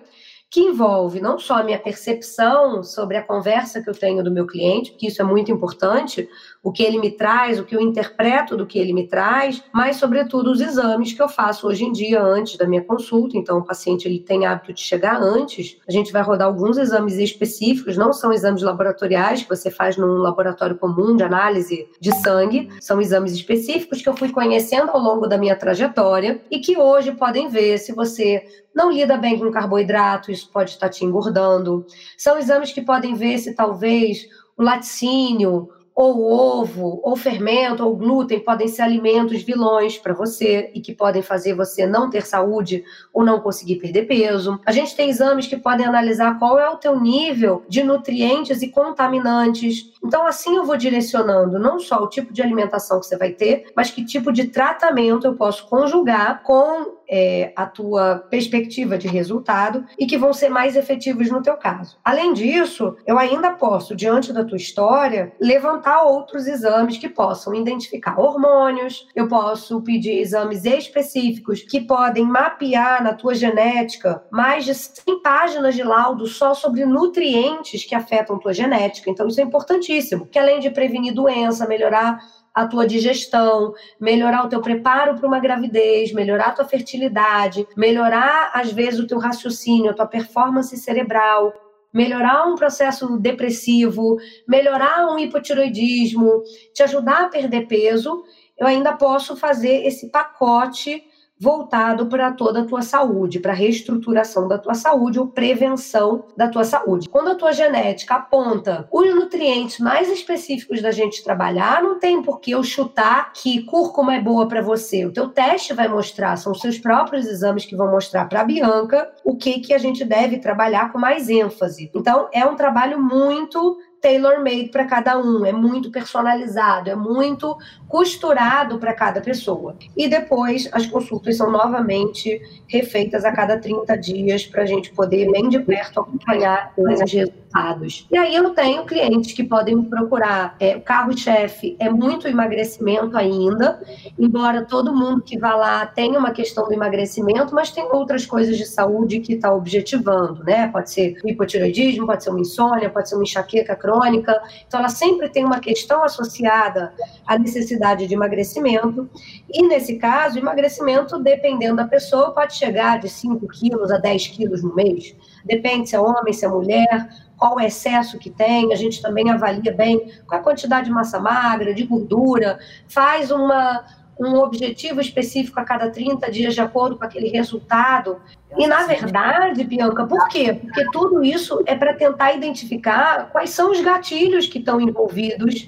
que 0.51 0.59
envolve 0.59 1.21
não 1.21 1.39
só 1.39 1.59
a 1.59 1.63
minha 1.63 1.79
percepção 1.79 2.83
sobre 2.83 3.15
a 3.15 3.23
conversa 3.23 3.81
que 3.81 3.89
eu 3.89 3.93
tenho 3.93 4.21
do 4.21 4.29
meu 4.29 4.45
cliente, 4.45 4.91
que 4.91 5.07
isso 5.07 5.21
é 5.21 5.25
muito 5.25 5.49
importante, 5.49 6.27
o 6.63 6.71
que 6.71 6.83
ele 6.83 6.99
me 6.99 7.11
traz, 7.11 7.59
o 7.59 7.65
que 7.65 7.75
eu 7.75 7.81
interpreto 7.81 8.55
do 8.55 8.67
que 8.67 8.77
ele 8.77 8.93
me 8.93 9.07
traz, 9.07 9.63
mas 9.73 9.95
sobretudo 9.95 10.51
os 10.51 10.61
exames 10.61 11.11
que 11.11 11.21
eu 11.21 11.27
faço 11.27 11.67
hoje 11.67 11.83
em 11.83 11.91
dia 11.91 12.21
antes 12.21 12.55
da 12.55 12.67
minha 12.67 12.83
consulta. 12.83 13.35
Então 13.35 13.57
o 13.57 13.65
paciente 13.65 14.07
ele 14.07 14.19
tem 14.19 14.45
hábito 14.45 14.73
de 14.73 14.81
chegar 14.81 15.19
antes. 15.21 15.77
A 15.87 15.91
gente 15.91 16.11
vai 16.11 16.21
rodar 16.21 16.47
alguns 16.47 16.77
exames 16.77 17.15
específicos, 17.15 17.97
não 17.97 18.13
são 18.13 18.31
exames 18.31 18.61
laboratoriais 18.61 19.41
que 19.41 19.49
você 19.49 19.71
faz 19.71 19.97
num 19.97 20.17
laboratório 20.17 20.77
comum 20.77 21.15
de 21.15 21.23
análise 21.23 21.89
de 21.99 22.13
sangue, 22.21 22.69
são 22.79 23.01
exames 23.01 23.33
específicos 23.33 24.01
que 24.01 24.09
eu 24.09 24.15
fui 24.15 24.31
conhecendo 24.31 24.91
ao 24.91 24.99
longo 24.99 25.27
da 25.27 25.37
minha 25.37 25.55
trajetória 25.55 26.41
e 26.51 26.59
que 26.59 26.77
hoje 26.77 27.11
podem 27.13 27.47
ver 27.47 27.79
se 27.79 27.91
você 27.91 28.43
não 28.73 28.91
lida 28.91 29.17
bem 29.17 29.37
com 29.39 29.51
carboidrato, 29.51 30.31
isso 30.31 30.49
pode 30.51 30.71
estar 30.71 30.89
te 30.89 31.03
engordando. 31.03 31.85
São 32.17 32.37
exames 32.37 32.71
que 32.71 32.81
podem 32.81 33.15
ver 33.15 33.37
se 33.39 33.53
talvez 33.53 34.27
o 34.55 34.63
laticínio 34.63 35.69
ou 35.95 36.23
ovo, 36.23 36.99
ou 37.03 37.15
fermento, 37.15 37.85
ou 37.85 37.95
glúten 37.95 38.39
podem 38.39 38.67
ser 38.67 38.81
alimentos 38.81 39.43
vilões 39.43 39.97
para 39.97 40.13
você 40.13 40.71
e 40.73 40.79
que 40.79 40.93
podem 40.93 41.21
fazer 41.21 41.53
você 41.53 41.85
não 41.85 42.09
ter 42.09 42.25
saúde 42.25 42.83
ou 43.13 43.23
não 43.23 43.39
conseguir 43.39 43.75
perder 43.75 44.03
peso. 44.03 44.59
A 44.65 44.71
gente 44.71 44.95
tem 44.95 45.09
exames 45.09 45.47
que 45.47 45.57
podem 45.57 45.85
analisar 45.85 46.39
qual 46.39 46.59
é 46.59 46.69
o 46.69 46.77
teu 46.77 46.99
nível 46.99 47.63
de 47.67 47.83
nutrientes 47.83 48.61
e 48.61 48.69
contaminantes. 48.69 49.90
Então, 50.03 50.25
assim 50.25 50.55
eu 50.55 50.65
vou 50.65 50.77
direcionando 50.77 51.59
não 51.59 51.79
só 51.79 52.01
o 52.03 52.09
tipo 52.09 52.33
de 52.33 52.41
alimentação 52.41 52.99
que 52.99 53.05
você 53.05 53.17
vai 53.17 53.31
ter, 53.31 53.65
mas 53.75 53.91
que 53.91 54.05
tipo 54.05 54.31
de 54.31 54.47
tratamento 54.47 55.27
eu 55.27 55.35
posso 55.35 55.67
conjugar 55.67 56.43
com 56.43 57.01
é, 57.11 57.51
a 57.57 57.65
tua 57.65 58.25
perspectiva 58.29 58.97
de 58.97 59.07
resultado 59.09 59.85
e 59.99 60.07
que 60.07 60.17
vão 60.17 60.31
ser 60.31 60.47
mais 60.47 60.77
efetivos 60.77 61.29
no 61.29 61.41
teu 61.41 61.57
caso. 61.57 61.97
Além 62.05 62.31
disso, 62.31 62.95
eu 63.05 63.19
ainda 63.19 63.51
posso, 63.51 63.93
diante 63.93 64.31
da 64.31 64.45
tua 64.45 64.55
história, 64.55 65.33
levantar 65.39 66.03
outros 66.03 66.47
exames 66.47 66.97
que 66.97 67.09
possam 67.09 67.53
identificar 67.53 68.17
hormônios, 68.17 69.09
eu 69.13 69.27
posso 69.27 69.81
pedir 69.81 70.19
exames 70.19 70.63
específicos 70.63 71.61
que 71.61 71.81
podem 71.81 72.25
mapear 72.25 73.03
na 73.03 73.13
tua 73.13 73.35
genética 73.35 74.23
mais 74.31 74.63
de 74.63 74.73
100 74.73 75.21
páginas 75.21 75.75
de 75.75 75.83
laudo 75.83 76.25
só 76.25 76.53
sobre 76.53 76.85
nutrientes 76.85 77.83
que 77.83 77.93
afetam 77.93 78.39
tua 78.39 78.53
genética. 78.53 79.09
Então, 79.09 79.27
isso 79.27 79.41
é 79.41 79.43
importantíssimo, 79.43 79.90
que 80.31 80.39
além 80.39 80.59
de 80.59 80.69
prevenir 80.69 81.13
doença, 81.13 81.67
melhorar 81.67 82.19
a 82.53 82.67
tua 82.67 82.85
digestão, 82.85 83.73
melhorar 83.99 84.45
o 84.45 84.49
teu 84.49 84.61
preparo 84.61 85.15
para 85.15 85.27
uma 85.27 85.39
gravidez, 85.39 86.13
melhorar 86.13 86.47
a 86.47 86.51
tua 86.51 86.65
fertilidade, 86.65 87.67
melhorar 87.75 88.51
às 88.53 88.71
vezes 88.71 88.99
o 88.99 89.07
teu 89.07 89.19
raciocínio, 89.19 89.91
a 89.91 89.93
tua 89.93 90.05
performance 90.05 90.75
cerebral, 90.77 91.53
melhorar 91.93 92.47
um 92.47 92.55
processo 92.55 93.17
depressivo, 93.17 94.17
melhorar 94.47 95.07
um 95.07 95.19
hipotiroidismo, 95.19 96.43
te 96.73 96.83
ajudar 96.83 97.25
a 97.25 97.29
perder 97.29 97.67
peso, 97.67 98.23
eu 98.57 98.67
ainda 98.67 98.93
posso 98.93 99.35
fazer 99.35 99.85
esse 99.85 100.09
pacote 100.09 101.03
voltado 101.41 102.05
para 102.05 102.31
toda 102.31 102.61
a 102.61 102.65
tua 102.65 102.83
saúde, 102.83 103.39
para 103.39 103.51
reestruturação 103.51 104.47
da 104.47 104.59
tua 104.59 104.75
saúde 104.75 105.19
ou 105.19 105.25
prevenção 105.25 106.23
da 106.37 106.47
tua 106.47 106.63
saúde. 106.63 107.09
Quando 107.09 107.31
a 107.31 107.35
tua 107.35 107.51
genética 107.51 108.13
aponta 108.13 108.87
os 108.91 109.15
nutrientes 109.15 109.79
mais 109.79 110.07
específicos 110.07 110.83
da 110.83 110.91
gente 110.91 111.23
trabalhar, 111.23 111.81
não 111.81 111.97
tem 111.97 112.21
por 112.21 112.39
que 112.39 112.51
eu 112.51 112.63
chutar 112.63 113.33
que 113.33 113.63
cúrcuma 113.63 114.13
é 114.13 114.21
boa 114.21 114.47
para 114.47 114.61
você. 114.61 115.03
O 115.03 115.11
teu 115.11 115.29
teste 115.29 115.73
vai 115.73 115.87
mostrar, 115.87 116.37
são 116.37 116.51
os 116.51 116.61
seus 116.61 116.77
próprios 116.77 117.25
exames 117.25 117.65
que 117.65 117.75
vão 117.75 117.89
mostrar 117.89 118.25
para 118.29 118.41
a 118.41 118.45
Bianca 118.45 119.11
o 119.25 119.35
que 119.35 119.61
que 119.61 119.73
a 119.73 119.79
gente 119.79 120.05
deve 120.05 120.37
trabalhar 120.37 120.91
com 120.91 120.99
mais 120.99 121.27
ênfase. 121.27 121.89
Então, 121.95 122.29
é 122.31 122.45
um 122.45 122.55
trabalho 122.55 123.01
muito 123.01 123.79
tailor-made 124.01 124.69
para 124.69 124.85
cada 124.85 125.17
um, 125.17 125.45
é 125.45 125.53
muito 125.53 125.91
personalizado, 125.91 126.89
é 126.89 126.95
muito 126.95 127.55
costurado 127.91 128.79
para 128.79 128.93
cada 128.93 129.19
pessoa. 129.19 129.75
E 129.97 130.07
depois 130.07 130.69
as 130.71 130.87
consultas 130.87 131.35
são 131.35 131.51
novamente 131.51 132.41
refeitas 132.65 133.25
a 133.25 133.33
cada 133.33 133.59
30 133.59 133.97
dias 133.97 134.45
para 134.45 134.63
a 134.63 134.65
gente 134.65 134.93
poder 134.93 135.29
bem 135.29 135.49
de 135.49 135.59
perto 135.59 135.99
acompanhar 135.99 136.71
os 136.77 137.11
resultados. 137.11 138.07
E 138.09 138.17
aí 138.17 138.33
eu 138.33 138.51
tenho 138.51 138.85
clientes 138.85 139.33
que 139.33 139.43
podem 139.43 139.75
me 139.75 139.85
procurar. 139.87 140.55
É, 140.57 140.77
o 140.77 140.81
carro-chefe 140.81 141.75
é 141.81 141.89
muito 141.89 142.29
emagrecimento 142.29 143.17
ainda, 143.17 143.81
embora 144.17 144.63
todo 144.63 144.95
mundo 144.95 145.21
que 145.21 145.37
vá 145.37 145.53
lá 145.53 145.85
tenha 145.85 146.17
uma 146.17 146.31
questão 146.31 146.65
do 146.65 146.73
emagrecimento, 146.73 147.53
mas 147.53 147.71
tem 147.71 147.83
outras 147.91 148.25
coisas 148.25 148.57
de 148.57 148.65
saúde 148.65 149.19
que 149.19 149.33
está 149.33 149.53
objetivando, 149.53 150.45
né? 150.45 150.69
Pode 150.69 150.91
ser 150.91 151.17
hipotiroidismo, 151.25 152.07
pode 152.07 152.23
ser 152.23 152.29
uma 152.29 152.39
insônia, 152.39 152.89
pode 152.89 153.09
ser 153.09 153.15
uma 153.15 153.23
enxaqueca 153.23 153.75
crônica. 153.75 154.41
Então, 154.65 154.79
ela 154.79 154.87
sempre 154.87 155.27
tem 155.27 155.43
uma 155.43 155.59
questão 155.59 156.05
associada 156.05 156.93
à 157.27 157.37
necessidade 157.37 157.80
de 158.07 158.13
emagrecimento. 158.13 159.09
E, 159.51 159.67
nesse 159.67 159.97
caso, 159.97 160.37
emagrecimento, 160.37 161.17
dependendo 161.19 161.77
da 161.77 161.85
pessoa, 161.85 162.31
pode 162.31 162.55
chegar 162.55 162.99
de 162.99 163.09
5 163.09 163.47
quilos 163.47 163.91
a 163.91 163.97
10 163.97 164.27
quilos 164.27 164.63
no 164.63 164.73
mês. 164.75 165.15
Depende 165.43 165.89
se 165.89 165.95
é 165.95 165.99
homem, 165.99 166.31
se 166.31 166.45
é 166.45 166.47
mulher, 166.47 167.09
qual 167.37 167.55
o 167.55 167.59
excesso 167.59 168.19
que 168.19 168.29
tem, 168.29 168.71
a 168.71 168.75
gente 168.75 169.01
também 169.01 169.29
avalia 169.29 169.73
bem 169.73 170.11
qual 170.27 170.39
a 170.39 170.43
quantidade 170.43 170.85
de 170.85 170.91
massa 170.91 171.19
magra, 171.19 171.73
de 171.73 171.83
gordura, 171.83 172.59
faz 172.87 173.31
uma, 173.31 173.83
um 174.19 174.35
objetivo 174.37 175.01
específico 175.01 175.59
a 175.59 175.63
cada 175.63 175.89
30 175.89 176.29
dias, 176.31 176.53
de 176.53 176.61
acordo 176.61 176.95
com 176.95 177.03
aquele 177.03 177.29
resultado. 177.29 178.21
E, 178.55 178.67
na 178.67 178.83
verdade, 178.83 179.63
Bianca, 179.63 180.05
por 180.05 180.27
quê? 180.27 180.53
Porque 180.53 180.85
tudo 180.91 181.23
isso 181.23 181.63
é 181.65 181.75
para 181.75 181.95
tentar 181.95 182.33
identificar 182.33 183.31
quais 183.31 183.49
são 183.49 183.71
os 183.71 183.81
gatilhos 183.81 184.45
que 184.45 184.59
estão 184.59 184.79
envolvidos 184.79 185.67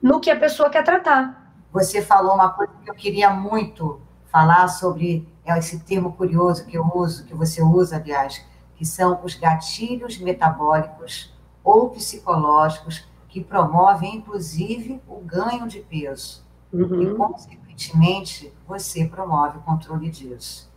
no 0.00 0.20
que 0.20 0.30
a 0.30 0.36
pessoa 0.36 0.70
quer 0.70 0.84
tratar. 0.84 1.39
Você 1.72 2.02
falou 2.02 2.34
uma 2.34 2.50
coisa 2.50 2.72
que 2.84 2.90
eu 2.90 2.94
queria 2.94 3.30
muito 3.30 4.00
falar 4.26 4.68
sobre 4.68 5.28
é 5.44 5.58
esse 5.58 5.80
termo 5.80 6.12
curioso 6.12 6.66
que 6.66 6.76
eu 6.76 6.84
uso, 6.94 7.24
que 7.24 7.34
você 7.34 7.62
usa, 7.62 7.96
aliás, 7.96 8.44
que 8.76 8.84
são 8.84 9.20
os 9.24 9.34
gatilhos 9.34 10.18
metabólicos 10.18 11.34
ou 11.64 11.90
psicológicos 11.90 13.08
que 13.28 13.42
promovem, 13.42 14.16
inclusive, 14.16 15.00
o 15.08 15.20
ganho 15.20 15.66
de 15.66 15.80
peso. 15.80 16.44
Uhum. 16.72 17.02
E, 17.02 17.14
consequentemente, 17.14 18.52
você 18.66 19.04
promove 19.06 19.58
o 19.58 19.62
controle 19.62 20.10
disso. 20.10 20.70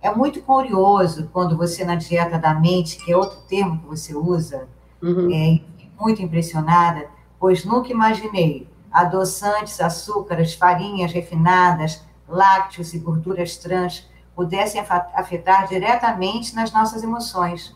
É 0.00 0.14
muito 0.14 0.42
curioso 0.42 1.28
quando 1.32 1.56
você, 1.56 1.84
na 1.84 1.96
dieta 1.96 2.38
da 2.38 2.54
mente, 2.54 2.96
que 2.96 3.12
é 3.12 3.16
outro 3.16 3.40
termo 3.48 3.78
que 3.78 3.86
você 3.86 4.14
usa, 4.14 4.68
uhum. 5.02 5.30
é 5.32 5.60
muito 5.98 6.22
impressionada, 6.22 7.08
pois 7.38 7.64
nunca 7.64 7.90
imaginei 7.90 8.68
adoçantes, 8.94 9.80
açúcares, 9.80 10.54
farinhas 10.54 11.12
refinadas, 11.12 12.04
lácteos 12.28 12.94
e 12.94 12.98
gorduras 13.00 13.56
trans 13.56 14.08
pudessem 14.36 14.80
afetar 15.14 15.66
diretamente 15.66 16.54
nas 16.54 16.72
nossas 16.72 17.02
emoções. 17.02 17.74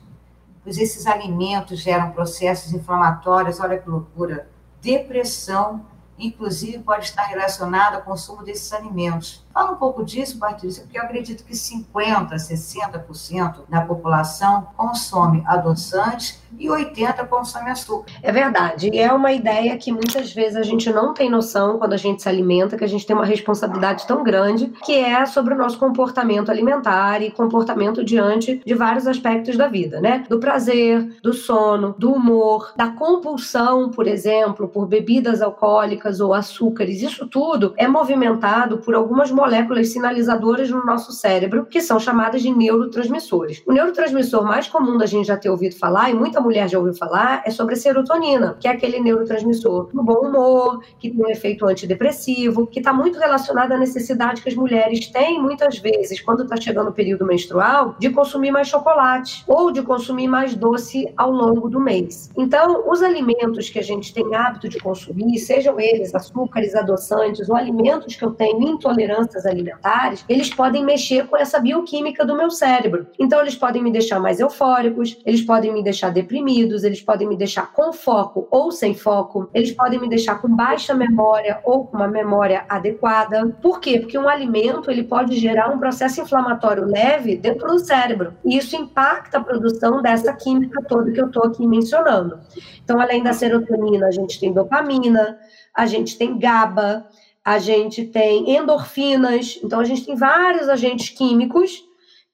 Pois 0.62 0.78
esses 0.78 1.06
alimentos 1.08 1.80
geram 1.80 2.12
processos 2.12 2.72
inflamatórios, 2.72 3.58
olha 3.58 3.78
que 3.78 3.90
loucura, 3.90 4.48
depressão, 4.80 5.84
inclusive 6.16 6.78
pode 6.78 7.06
estar 7.06 7.24
relacionado 7.24 7.96
ao 7.96 8.02
consumo 8.02 8.44
desses 8.44 8.72
alimentos. 8.72 9.44
Fala 9.52 9.72
um 9.72 9.76
pouco 9.76 10.04
disso, 10.04 10.38
Patrícia, 10.38 10.84
porque 10.84 10.98
eu 10.98 11.02
acredito 11.02 11.44
que 11.44 11.52
50%, 11.52 12.30
60% 12.30 13.60
da 13.68 13.80
população 13.80 14.68
consome 14.76 15.42
adoçantes 15.46 16.40
e 16.58 16.66
80% 16.68 17.26
consome 17.26 17.70
açúcar. 17.70 18.10
É 18.22 18.32
verdade. 18.32 18.90
E 18.92 18.98
é 18.98 19.12
uma 19.12 19.32
ideia 19.32 19.76
que 19.76 19.92
muitas 19.92 20.32
vezes 20.32 20.56
a 20.56 20.62
gente 20.62 20.90
não 20.90 21.12
tem 21.12 21.28
noção 21.28 21.78
quando 21.78 21.92
a 21.92 21.96
gente 21.96 22.22
se 22.22 22.28
alimenta, 22.28 22.76
que 22.76 22.84
a 22.84 22.88
gente 22.88 23.06
tem 23.06 23.14
uma 23.14 23.24
responsabilidade 23.24 24.06
tão 24.06 24.22
grande, 24.22 24.68
que 24.84 24.94
é 24.94 25.24
sobre 25.26 25.54
o 25.54 25.56
nosso 25.56 25.78
comportamento 25.78 26.50
alimentar 26.50 27.20
e 27.22 27.30
comportamento 27.30 28.04
diante 28.04 28.62
de 28.64 28.74
vários 28.74 29.06
aspectos 29.06 29.56
da 29.56 29.68
vida, 29.68 30.00
né? 30.00 30.24
Do 30.28 30.38
prazer, 30.38 31.18
do 31.22 31.32
sono, 31.32 31.94
do 31.98 32.12
humor, 32.12 32.72
da 32.76 32.88
compulsão, 32.88 33.90
por 33.90 34.06
exemplo, 34.06 34.68
por 34.68 34.86
bebidas 34.86 35.42
alcoólicas 35.42 36.20
ou 36.20 36.32
açúcares. 36.32 37.02
Isso 37.02 37.26
tudo 37.26 37.74
é 37.76 37.86
movimentado 37.86 38.78
por 38.78 38.94
algumas 38.94 39.30
moléculas 39.38 39.90
sinalizadoras 39.90 40.68
no 40.68 40.84
nosso 40.84 41.12
cérebro, 41.12 41.64
que 41.64 41.80
são 41.80 42.00
chamadas 42.00 42.42
de 42.42 42.50
neurotransmissores. 42.50 43.62
O 43.64 43.72
neurotransmissor 43.72 44.44
mais 44.44 44.66
comum 44.66 44.98
da 44.98 45.06
gente 45.06 45.28
já 45.28 45.36
ter 45.36 45.48
ouvido 45.48 45.76
falar, 45.76 46.10
e 46.10 46.14
muita 46.14 46.40
mulher 46.40 46.68
já 46.68 46.76
ouviu 46.76 46.92
falar, 46.92 47.42
é 47.46 47.50
sobre 47.50 47.74
a 47.74 47.76
serotonina, 47.76 48.56
que 48.58 48.66
é 48.66 48.72
aquele 48.72 48.98
neurotransmissor 48.98 49.90
do 49.94 50.02
bom 50.02 50.26
humor, 50.26 50.82
que 50.98 51.10
tem 51.10 51.24
um 51.24 51.30
efeito 51.30 51.64
antidepressivo, 51.66 52.66
que 52.66 52.80
está 52.80 52.92
muito 52.92 53.16
relacionado 53.16 53.70
à 53.70 53.78
necessidade 53.78 54.42
que 54.42 54.48
as 54.48 54.56
mulheres 54.56 55.06
têm, 55.06 55.40
muitas 55.40 55.78
vezes, 55.78 56.20
quando 56.20 56.42
está 56.42 56.56
chegando 56.56 56.88
o 56.88 56.92
período 56.92 57.24
menstrual, 57.24 57.94
de 57.96 58.10
consumir 58.10 58.50
mais 58.50 58.66
chocolate 58.66 59.44
ou 59.46 59.70
de 59.70 59.82
consumir 59.82 60.26
mais 60.26 60.56
doce 60.56 61.12
ao 61.16 61.30
longo 61.30 61.68
do 61.68 61.78
mês. 61.78 62.30
Então, 62.36 62.90
os 62.90 63.02
alimentos 63.02 63.70
que 63.70 63.78
a 63.78 63.82
gente 63.82 64.12
tem 64.12 64.34
hábito 64.34 64.68
de 64.68 64.80
consumir, 64.80 65.38
sejam 65.38 65.78
eles 65.78 66.12
açúcares, 66.12 66.74
adoçantes 66.74 67.48
ou 67.48 67.54
alimentos 67.54 68.16
que 68.16 68.24
eu 68.24 68.32
tenho 68.32 68.68
intolerância 68.68 69.27
intolerâncias 69.28 69.46
alimentares, 69.46 70.24
eles 70.28 70.52
podem 70.52 70.84
mexer 70.84 71.26
com 71.26 71.36
essa 71.36 71.60
bioquímica 71.60 72.24
do 72.24 72.36
meu 72.36 72.50
cérebro. 72.50 73.06
Então, 73.18 73.40
eles 73.40 73.54
podem 73.54 73.82
me 73.82 73.92
deixar 73.92 74.18
mais 74.18 74.40
eufóricos, 74.40 75.18
eles 75.24 75.42
podem 75.42 75.72
me 75.72 75.82
deixar 75.82 76.10
deprimidos, 76.10 76.84
eles 76.84 77.02
podem 77.02 77.28
me 77.28 77.36
deixar 77.36 77.72
com 77.72 77.92
foco 77.92 78.48
ou 78.50 78.72
sem 78.72 78.94
foco, 78.94 79.48
eles 79.52 79.72
podem 79.72 80.00
me 80.00 80.08
deixar 80.08 80.40
com 80.40 80.48
baixa 80.48 80.94
memória 80.94 81.60
ou 81.64 81.86
com 81.86 81.96
uma 81.96 82.08
memória 82.08 82.64
adequada. 82.68 83.46
Por 83.62 83.80
quê? 83.80 84.00
Porque 84.00 84.18
um 84.18 84.28
alimento 84.28 84.90
ele 84.90 85.04
pode 85.04 85.36
gerar 85.36 85.70
um 85.70 85.78
processo 85.78 86.20
inflamatório 86.20 86.84
leve 86.84 87.36
dentro 87.36 87.68
do 87.68 87.78
cérebro. 87.78 88.34
E 88.44 88.56
isso 88.56 88.74
impacta 88.76 89.38
a 89.38 89.44
produção 89.44 90.00
dessa 90.00 90.32
química 90.32 90.82
toda 90.88 91.12
que 91.12 91.20
eu 91.20 91.26
estou 91.26 91.44
aqui 91.44 91.66
mencionando. 91.66 92.40
Então, 92.82 93.00
além 93.00 93.22
da 93.22 93.32
serotonina, 93.32 94.06
a 94.06 94.10
gente 94.10 94.40
tem 94.40 94.52
dopamina, 94.52 95.38
a 95.74 95.86
gente 95.86 96.16
tem 96.16 96.38
GABA, 96.38 97.06
a 97.48 97.58
gente 97.58 98.04
tem 98.04 98.54
endorfinas, 98.54 99.58
então 99.64 99.80
a 99.80 99.84
gente 99.84 100.04
tem 100.04 100.14
vários 100.14 100.68
agentes 100.68 101.08
químicos 101.08 101.87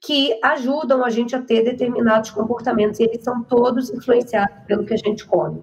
que 0.05 0.39
ajudam 0.43 1.03
a 1.03 1.09
gente 1.09 1.35
a 1.35 1.41
ter 1.41 1.63
determinados 1.63 2.31
comportamentos, 2.31 3.01
e 3.01 3.05
eles 3.05 3.25
são 3.25 3.43
todos 3.43 3.91
influenciados 3.91 4.55
pelo 4.67 4.85
que 4.85 4.93
a 4.93 4.99
gente 4.99 5.25
come. 5.25 5.63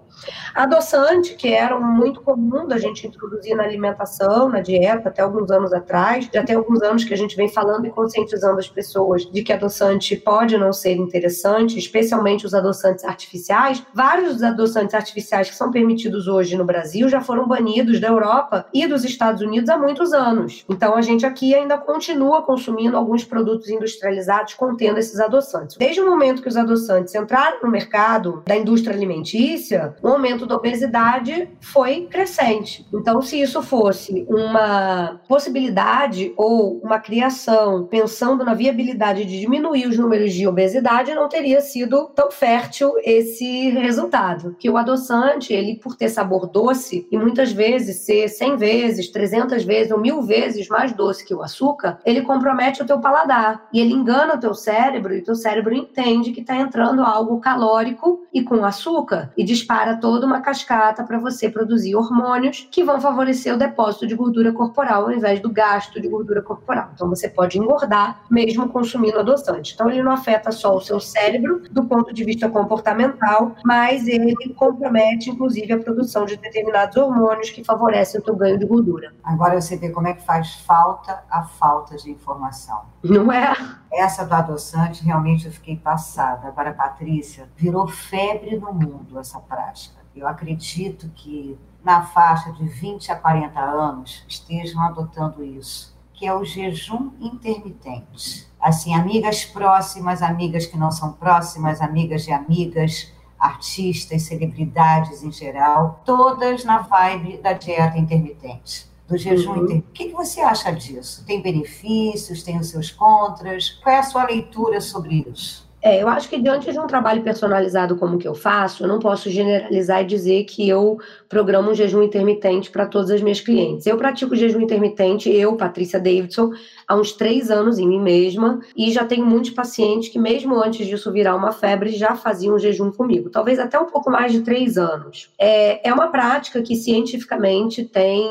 Adoçante, 0.52 1.36
que 1.36 1.48
era 1.48 1.78
muito 1.78 2.20
comum 2.22 2.66
da 2.66 2.76
gente 2.76 3.06
introduzir 3.06 3.54
na 3.54 3.62
alimentação, 3.62 4.48
na 4.48 4.60
dieta, 4.60 5.10
até 5.10 5.22
alguns 5.22 5.50
anos 5.50 5.72
atrás, 5.72 6.28
já 6.32 6.42
tem 6.42 6.56
alguns 6.56 6.82
anos 6.82 7.04
que 7.04 7.14
a 7.14 7.16
gente 7.16 7.36
vem 7.36 7.48
falando 7.48 7.86
e 7.86 7.90
conscientizando 7.90 8.58
as 8.58 8.68
pessoas 8.68 9.24
de 9.24 9.42
que 9.42 9.52
adoçante 9.52 10.16
pode 10.16 10.58
não 10.58 10.72
ser 10.72 10.94
interessante, 10.96 11.78
especialmente 11.78 12.44
os 12.44 12.52
adoçantes 12.52 13.04
artificiais. 13.04 13.84
Vários 13.94 14.34
dos 14.34 14.42
adoçantes 14.42 14.94
artificiais 14.94 15.50
que 15.50 15.56
são 15.56 15.70
permitidos 15.70 16.26
hoje 16.26 16.56
no 16.56 16.64
Brasil 16.64 17.08
já 17.08 17.20
foram 17.20 17.46
banidos 17.46 18.00
da 18.00 18.08
Europa 18.08 18.66
e 18.74 18.86
dos 18.88 19.04
Estados 19.04 19.40
Unidos 19.40 19.68
há 19.68 19.78
muitos 19.78 20.12
anos. 20.12 20.64
Então 20.68 20.96
a 20.96 21.02
gente 21.02 21.24
aqui 21.24 21.54
ainda 21.54 21.78
continua 21.78 22.42
consumindo 22.42 22.96
alguns 22.96 23.24
produtos 23.24 23.68
industrializados 23.68 24.31
contendo 24.56 24.98
esses 24.98 25.20
adoçantes. 25.20 25.76
Desde 25.76 26.00
o 26.00 26.08
momento 26.08 26.42
que 26.42 26.48
os 26.48 26.56
adoçantes 26.56 27.14
entraram 27.14 27.58
no 27.62 27.70
mercado 27.70 28.42
da 28.46 28.56
indústria 28.56 28.94
alimentícia, 28.94 29.94
o 30.02 30.08
aumento 30.08 30.46
da 30.46 30.56
obesidade 30.56 31.48
foi 31.60 32.06
crescente. 32.10 32.86
Então, 32.92 33.20
se 33.22 33.40
isso 33.40 33.62
fosse 33.62 34.26
uma 34.28 35.20
possibilidade 35.28 36.32
ou 36.36 36.78
uma 36.78 36.98
criação 36.98 37.86
pensando 37.86 38.44
na 38.44 38.54
viabilidade 38.54 39.24
de 39.24 39.40
diminuir 39.40 39.86
os 39.86 39.98
números 39.98 40.32
de 40.32 40.46
obesidade, 40.46 41.14
não 41.14 41.28
teria 41.28 41.60
sido 41.60 42.10
tão 42.14 42.30
fértil 42.30 42.94
esse 43.04 43.70
resultado. 43.70 44.56
Que 44.58 44.70
o 44.70 44.76
adoçante, 44.76 45.52
ele 45.52 45.76
por 45.76 45.96
ter 45.96 46.08
sabor 46.08 46.46
doce 46.46 47.06
e 47.10 47.18
muitas 47.18 47.52
vezes 47.52 48.04
ser 48.04 48.28
100 48.28 48.56
vezes, 48.56 49.08
300 49.10 49.64
vezes 49.64 49.92
ou 49.92 50.00
mil 50.00 50.22
vezes 50.22 50.68
mais 50.68 50.92
doce 50.92 51.24
que 51.24 51.34
o 51.34 51.42
açúcar, 51.42 51.98
ele 52.04 52.22
compromete 52.22 52.82
o 52.82 52.86
teu 52.86 53.00
paladar 53.00 53.68
e 53.72 53.80
ele 53.80 53.92
engana 53.92 54.21
o 54.30 54.38
teu 54.38 54.54
cérebro 54.54 55.14
e 55.14 55.20
o 55.20 55.24
teu 55.24 55.34
cérebro 55.34 55.74
entende 55.74 56.32
que 56.32 56.40
está 56.40 56.56
entrando 56.56 57.02
algo 57.02 57.40
calórico 57.40 58.26
e 58.32 58.42
com 58.42 58.64
açúcar 58.64 59.30
e 59.36 59.44
dispara 59.44 59.96
toda 59.96 60.26
uma 60.26 60.40
cascata 60.40 61.04
para 61.04 61.18
você 61.18 61.48
produzir 61.48 61.94
hormônios 61.94 62.68
que 62.70 62.84
vão 62.84 63.00
favorecer 63.00 63.54
o 63.54 63.58
depósito 63.58 64.06
de 64.06 64.14
gordura 64.14 64.52
corporal 64.52 65.04
ao 65.04 65.12
invés 65.12 65.40
do 65.40 65.50
gasto 65.50 66.00
de 66.00 66.08
gordura 66.08 66.42
corporal. 66.42 66.90
Então 66.94 67.08
você 67.08 67.28
pode 67.28 67.58
engordar 67.58 68.22
mesmo 68.30 68.68
consumindo 68.68 69.18
adoçante. 69.18 69.74
Então 69.74 69.90
ele 69.90 70.02
não 70.02 70.12
afeta 70.12 70.50
só 70.50 70.76
o 70.76 70.80
seu 70.80 71.00
cérebro 71.00 71.62
do 71.70 71.84
ponto 71.84 72.12
de 72.12 72.24
vista 72.24 72.48
comportamental, 72.48 73.56
mas 73.64 74.06
ele 74.06 74.34
compromete 74.56 75.30
inclusive 75.30 75.72
a 75.72 75.78
produção 75.78 76.24
de 76.24 76.36
determinados 76.36 76.96
hormônios 76.96 77.50
que 77.50 77.64
favorecem 77.64 78.20
o 78.20 78.24
teu 78.24 78.36
ganho 78.36 78.58
de 78.58 78.66
gordura. 78.66 79.12
Agora 79.22 79.60
você 79.60 79.76
vê 79.76 79.90
como 79.90 80.08
é 80.08 80.14
que 80.14 80.22
faz 80.22 80.54
falta 80.54 81.22
a 81.30 81.42
falta 81.42 81.96
de 81.96 82.10
informação. 82.10 82.82
Não 83.02 83.32
é? 83.32 83.54
Essa 83.92 84.24
do 84.24 84.32
adoçante, 84.32 85.04
realmente 85.04 85.44
eu 85.44 85.52
fiquei 85.52 85.76
passada. 85.76 86.48
Agora, 86.48 86.72
Patrícia, 86.72 87.48
virou 87.56 87.86
febre 87.86 88.58
no 88.58 88.72
mundo 88.72 89.18
essa 89.18 89.38
prática. 89.38 90.00
Eu 90.16 90.26
acredito 90.26 91.10
que 91.14 91.58
na 91.84 92.02
faixa 92.02 92.52
de 92.52 92.64
20 92.64 93.12
a 93.12 93.16
40 93.16 93.60
anos 93.60 94.24
estejam 94.26 94.80
adotando 94.82 95.44
isso, 95.44 95.94
que 96.14 96.26
é 96.26 96.34
o 96.34 96.44
jejum 96.44 97.10
intermitente. 97.20 98.50
Assim, 98.58 98.94
amigas 98.94 99.44
próximas, 99.44 100.22
amigas 100.22 100.64
que 100.64 100.78
não 100.78 100.90
são 100.90 101.12
próximas, 101.12 101.80
amigas 101.80 102.24
de 102.24 102.32
amigas, 102.32 103.12
artistas, 103.38 104.22
celebridades 104.22 105.24
em 105.24 105.32
geral, 105.32 106.00
todas 106.04 106.64
na 106.64 106.78
vibe 106.78 107.38
da 107.38 107.52
dieta 107.52 107.98
intermitente, 107.98 108.86
do 109.12 109.18
jejum 109.18 109.50
uhum. 109.50 109.64
intermitente. 109.64 109.86
O 109.88 109.92
que 109.92 110.08
você 110.08 110.40
acha 110.40 110.72
disso? 110.72 111.24
Tem 111.26 111.40
benefícios, 111.40 112.42
tem 112.42 112.58
os 112.58 112.68
seus 112.68 112.90
contras? 112.90 113.70
Qual 113.82 113.94
é 113.94 113.98
a 113.98 114.02
sua 114.02 114.24
leitura 114.24 114.80
sobre 114.80 115.24
isso? 115.30 115.70
É, 115.84 116.00
eu 116.00 116.06
acho 116.06 116.28
que 116.28 116.40
diante 116.40 116.70
de 116.70 116.78
um 116.78 116.86
trabalho 116.86 117.22
personalizado 117.22 117.96
como 117.96 118.14
o 118.14 118.18
que 118.18 118.28
eu 118.28 118.36
faço, 118.36 118.84
eu 118.84 118.88
não 118.88 119.00
posso 119.00 119.28
generalizar 119.28 120.02
e 120.02 120.06
dizer 120.06 120.44
que 120.44 120.68
eu 120.68 120.96
programo 121.28 121.72
um 121.72 121.74
jejum 121.74 122.04
intermitente 122.04 122.70
para 122.70 122.86
todas 122.86 123.10
as 123.10 123.20
minhas 123.20 123.40
clientes. 123.40 123.84
Eu 123.84 123.96
pratico 123.96 124.36
jejum 124.36 124.60
intermitente, 124.60 125.28
eu, 125.28 125.56
Patrícia 125.56 125.98
Davidson, 125.98 126.52
há 126.92 126.96
uns 126.96 127.12
três 127.12 127.50
anos 127.50 127.78
em 127.78 127.88
mim 127.88 128.00
mesma, 128.00 128.60
e 128.76 128.92
já 128.92 129.04
tenho 129.04 129.24
muitos 129.24 129.50
pacientes 129.50 130.10
que, 130.10 130.18
mesmo 130.18 130.62
antes 130.62 130.86
disso 130.86 131.10
virar 131.10 131.34
uma 131.34 131.50
febre, 131.50 131.90
já 131.90 132.14
faziam 132.14 132.58
jejum 132.58 132.90
comigo, 132.90 133.30
talvez 133.30 133.58
até 133.58 133.78
um 133.78 133.86
pouco 133.86 134.10
mais 134.10 134.30
de 134.30 134.42
três 134.42 134.76
anos. 134.76 135.30
É, 135.38 135.88
é 135.88 135.92
uma 135.92 136.08
prática 136.08 136.60
que 136.60 136.76
cientificamente 136.76 137.84
tem 137.84 138.28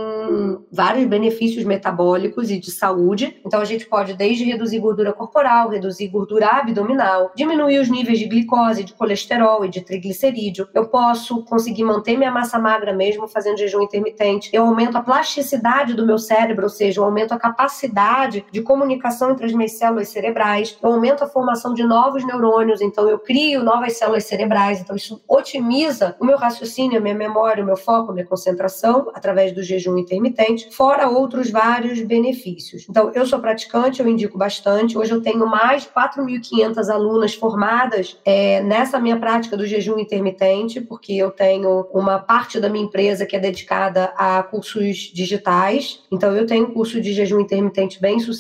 vários 0.72 1.08
benefícios 1.08 1.66
metabólicos 1.66 2.52
e 2.52 2.60
de 2.60 2.70
saúde, 2.70 3.42
então 3.44 3.60
a 3.60 3.66
gente 3.66 3.88
pode 3.88 4.14
desde 4.14 4.44
reduzir 4.44 4.80
gordura 4.80 5.12
corporal, 5.12 5.70
reduzir 5.70 6.08
gordura 6.10 6.48
abdominal, 6.48 7.32
diminuir 7.36 7.80
os 7.80 7.90
níveis 7.90 8.20
de 8.20 8.26
glicose, 8.26 8.84
de 8.84 8.94
colesterol 8.94 9.66
e 9.66 9.70
de 9.70 9.82
triglicerídeo. 9.82 10.68
Eu 10.74 10.88
posso 10.88 11.44
conseguir 11.46 11.84
manter 11.84 12.16
minha 12.16 12.32
massa 12.32 12.60
magra 12.60 12.94
mesmo 12.94 13.28
fazendo 13.28 13.58
jejum 13.58 13.82
intermitente. 13.82 14.52
Eu 14.54 14.66
aumento 14.66 14.98
a 14.98 15.02
plasticidade 15.02 15.96
do 15.96 16.06
meu 16.06 16.20
cérebro, 16.20 16.64
ou 16.64 16.70
seja, 16.70 17.00
eu 17.00 17.06
aumento 17.06 17.34
a 17.34 17.40
capacidade 17.40 18.46
de 18.52 18.62
comunicação 18.62 19.32
entre 19.32 19.46
as 19.46 19.54
minhas 19.54 19.74
células 19.74 20.10
cerebrais. 20.10 20.78
Eu 20.82 20.92
aumento 20.92 21.24
a 21.24 21.28
formação 21.28 21.74
de 21.74 21.84
novos 21.84 22.26
neurônios, 22.26 22.82
então 22.82 23.08
eu 23.08 23.18
crio 23.18 23.64
novas 23.64 23.98
células 23.98 24.26
cerebrais. 24.26 24.82
Então 24.82 24.96
isso 24.96 25.22
otimiza 25.28 26.16
o 26.20 26.26
meu 26.26 26.38
raciocínio, 26.38 26.98
a 26.98 27.02
minha 27.02 27.16
memória, 27.16 27.64
o 27.64 27.66
meu 27.66 27.78
foco, 27.78 28.12
a 28.12 28.14
minha 28.14 28.26
concentração 28.26 29.12
através 29.14 29.54
do 29.54 29.64
jejum 29.64 29.98
intermitente, 29.98 30.70
fora 30.76 31.08
outros 31.08 31.50
vários 31.50 32.02
benefícios. 32.02 32.86
Então 32.90 33.12
eu 33.14 33.26
sou 33.26 33.40
praticante, 33.40 34.02
eu 34.02 34.08
indico 34.08 34.38
bastante. 34.38 34.98
Hoje 34.98 35.12
eu 35.12 35.22
tenho 35.22 35.46
mais 35.48 35.84
de 35.84 35.90
4.500 35.90 36.90
alunas 36.90 37.34
formadas 37.34 38.18
é, 38.26 38.62
nessa 38.62 39.00
minha 39.00 39.18
prática 39.18 39.56
do 39.56 39.66
jejum 39.66 39.98
intermitente, 39.98 40.82
porque 40.82 41.14
eu 41.14 41.32
tenho 41.32 41.88
uma 41.94 42.20
parte 42.20 42.60
da 42.60 42.70
minha 42.70 42.86
empresa 42.86 43.26
que 43.26 43.36
é 43.36 43.40
dedicada 43.40 44.14
a 44.18 44.44
cursos 44.44 45.12
digitais. 45.14 46.02
Então, 46.12 46.36
eu 46.36 46.46
tenho 46.46 46.68
um 46.68 46.74
curso 46.74 47.00
de 47.00 47.14
jejum 47.14 47.40
intermitente 47.40 48.02
bem 48.02 48.20
sucedido 48.20 48.31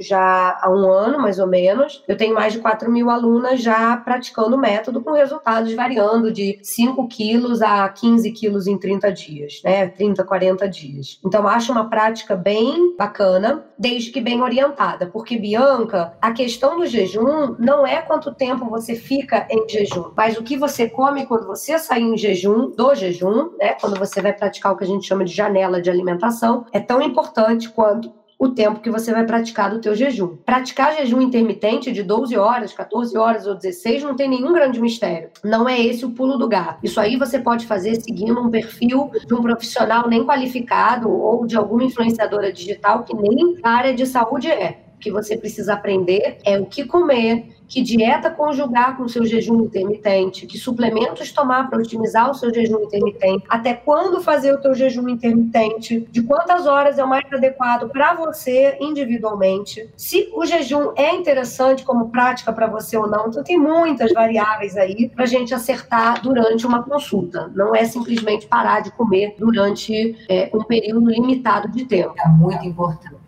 já 0.00 0.58
há 0.60 0.70
um 0.70 0.90
ano, 0.90 1.18
mais 1.18 1.38
ou 1.38 1.46
menos. 1.46 2.02
Eu 2.06 2.16
tenho 2.16 2.34
mais 2.34 2.52
de 2.52 2.58
4 2.58 2.90
mil 2.90 3.10
alunas 3.10 3.62
já 3.62 3.96
praticando 3.96 4.56
o 4.56 4.58
método, 4.58 5.00
com 5.00 5.12
resultados 5.12 5.72
variando 5.74 6.32
de 6.32 6.58
5 6.62 7.08
quilos 7.08 7.62
a 7.62 7.88
15 7.88 8.30
quilos 8.32 8.66
em 8.66 8.78
30 8.78 9.12
dias, 9.12 9.60
né? 9.64 9.86
30, 9.88 10.24
40 10.24 10.68
dias. 10.68 11.18
Então, 11.24 11.46
acho 11.46 11.72
uma 11.72 11.88
prática 11.88 12.36
bem 12.36 12.96
bacana, 12.96 13.64
desde 13.78 14.10
que 14.10 14.20
bem 14.20 14.42
orientada, 14.42 15.06
porque, 15.06 15.36
Bianca, 15.38 16.14
a 16.20 16.32
questão 16.32 16.78
do 16.78 16.86
jejum 16.86 17.54
não 17.58 17.86
é 17.86 18.00
quanto 18.02 18.34
tempo 18.34 18.68
você 18.68 18.94
fica 18.94 19.46
em 19.50 19.68
jejum, 19.68 20.10
mas 20.16 20.36
o 20.36 20.42
que 20.42 20.56
você 20.56 20.88
come 20.88 21.26
quando 21.26 21.46
você 21.46 21.78
sai 21.78 22.00
em 22.00 22.16
jejum, 22.16 22.70
do 22.70 22.94
jejum, 22.94 23.50
né? 23.58 23.74
Quando 23.80 23.98
você 23.98 24.20
vai 24.20 24.32
praticar 24.32 24.72
o 24.72 24.76
que 24.76 24.84
a 24.84 24.86
gente 24.86 25.06
chama 25.06 25.24
de 25.24 25.32
janela 25.32 25.80
de 25.80 25.90
alimentação, 25.90 26.66
é 26.72 26.80
tão 26.80 27.00
importante 27.00 27.68
quanto 27.68 28.12
o 28.44 28.54
tempo 28.54 28.80
que 28.80 28.90
você 28.90 29.12
vai 29.12 29.24
praticar 29.24 29.70
do 29.70 29.80
teu 29.80 29.94
jejum. 29.94 30.36
Praticar 30.44 30.96
jejum 30.96 31.20
intermitente 31.20 31.92
de 31.92 32.02
12 32.02 32.36
horas, 32.36 32.72
14 32.72 33.16
horas 33.16 33.46
ou 33.46 33.54
16 33.54 34.02
não 34.02 34.14
tem 34.14 34.28
nenhum 34.28 34.52
grande 34.52 34.80
mistério. 34.80 35.30
Não 35.42 35.68
é 35.68 35.80
esse 35.80 36.04
o 36.04 36.10
pulo 36.10 36.36
do 36.36 36.48
gato. 36.48 36.80
Isso 36.82 37.00
aí 37.00 37.16
você 37.16 37.38
pode 37.38 37.66
fazer 37.66 37.94
seguindo 37.96 38.40
um 38.40 38.50
perfil 38.50 39.10
de 39.26 39.34
um 39.34 39.42
profissional 39.42 40.08
nem 40.08 40.24
qualificado 40.24 41.10
ou 41.10 41.46
de 41.46 41.56
alguma 41.56 41.84
influenciadora 41.84 42.52
digital 42.52 43.04
que 43.04 43.14
nem 43.14 43.58
área 43.62 43.94
de 43.94 44.06
saúde 44.06 44.48
é. 44.50 44.84
O 44.96 44.98
que 44.98 45.10
você 45.10 45.36
precisa 45.36 45.74
aprender 45.74 46.38
é 46.44 46.58
o 46.58 46.66
que 46.66 46.84
comer, 46.84 47.48
que 47.74 47.82
dieta 47.82 48.30
conjugar 48.30 48.96
com 48.96 49.02
o 49.02 49.08
seu 49.08 49.26
jejum 49.26 49.64
intermitente, 49.64 50.46
que 50.46 50.56
suplementos 50.56 51.32
tomar 51.32 51.68
para 51.68 51.80
otimizar 51.80 52.30
o 52.30 52.34
seu 52.34 52.54
jejum 52.54 52.84
intermitente, 52.84 53.44
até 53.48 53.74
quando 53.74 54.20
fazer 54.20 54.52
o 54.52 54.60
teu 54.60 54.76
jejum 54.76 55.08
intermitente, 55.08 56.06
de 56.08 56.22
quantas 56.22 56.68
horas 56.68 57.00
é 57.00 57.04
o 57.04 57.08
mais 57.08 57.24
adequado 57.32 57.90
para 57.90 58.14
você 58.14 58.78
individualmente, 58.80 59.90
se 59.96 60.30
o 60.32 60.46
jejum 60.46 60.92
é 60.94 61.16
interessante 61.16 61.82
como 61.82 62.10
prática 62.10 62.52
para 62.52 62.68
você 62.68 62.96
ou 62.96 63.08
não. 63.08 63.26
Então 63.26 63.42
tem 63.42 63.58
muitas 63.58 64.12
variáveis 64.12 64.76
aí 64.76 65.08
para 65.08 65.24
a 65.24 65.26
gente 65.26 65.52
acertar 65.52 66.22
durante 66.22 66.64
uma 66.64 66.84
consulta. 66.84 67.50
Não 67.56 67.74
é 67.74 67.84
simplesmente 67.86 68.46
parar 68.46 68.82
de 68.82 68.92
comer 68.92 69.34
durante 69.36 70.16
é, 70.28 70.48
um 70.54 70.62
período 70.62 71.10
limitado 71.10 71.68
de 71.72 71.84
tempo. 71.86 72.14
É 72.24 72.28
muito 72.28 72.64
importante. 72.64 73.23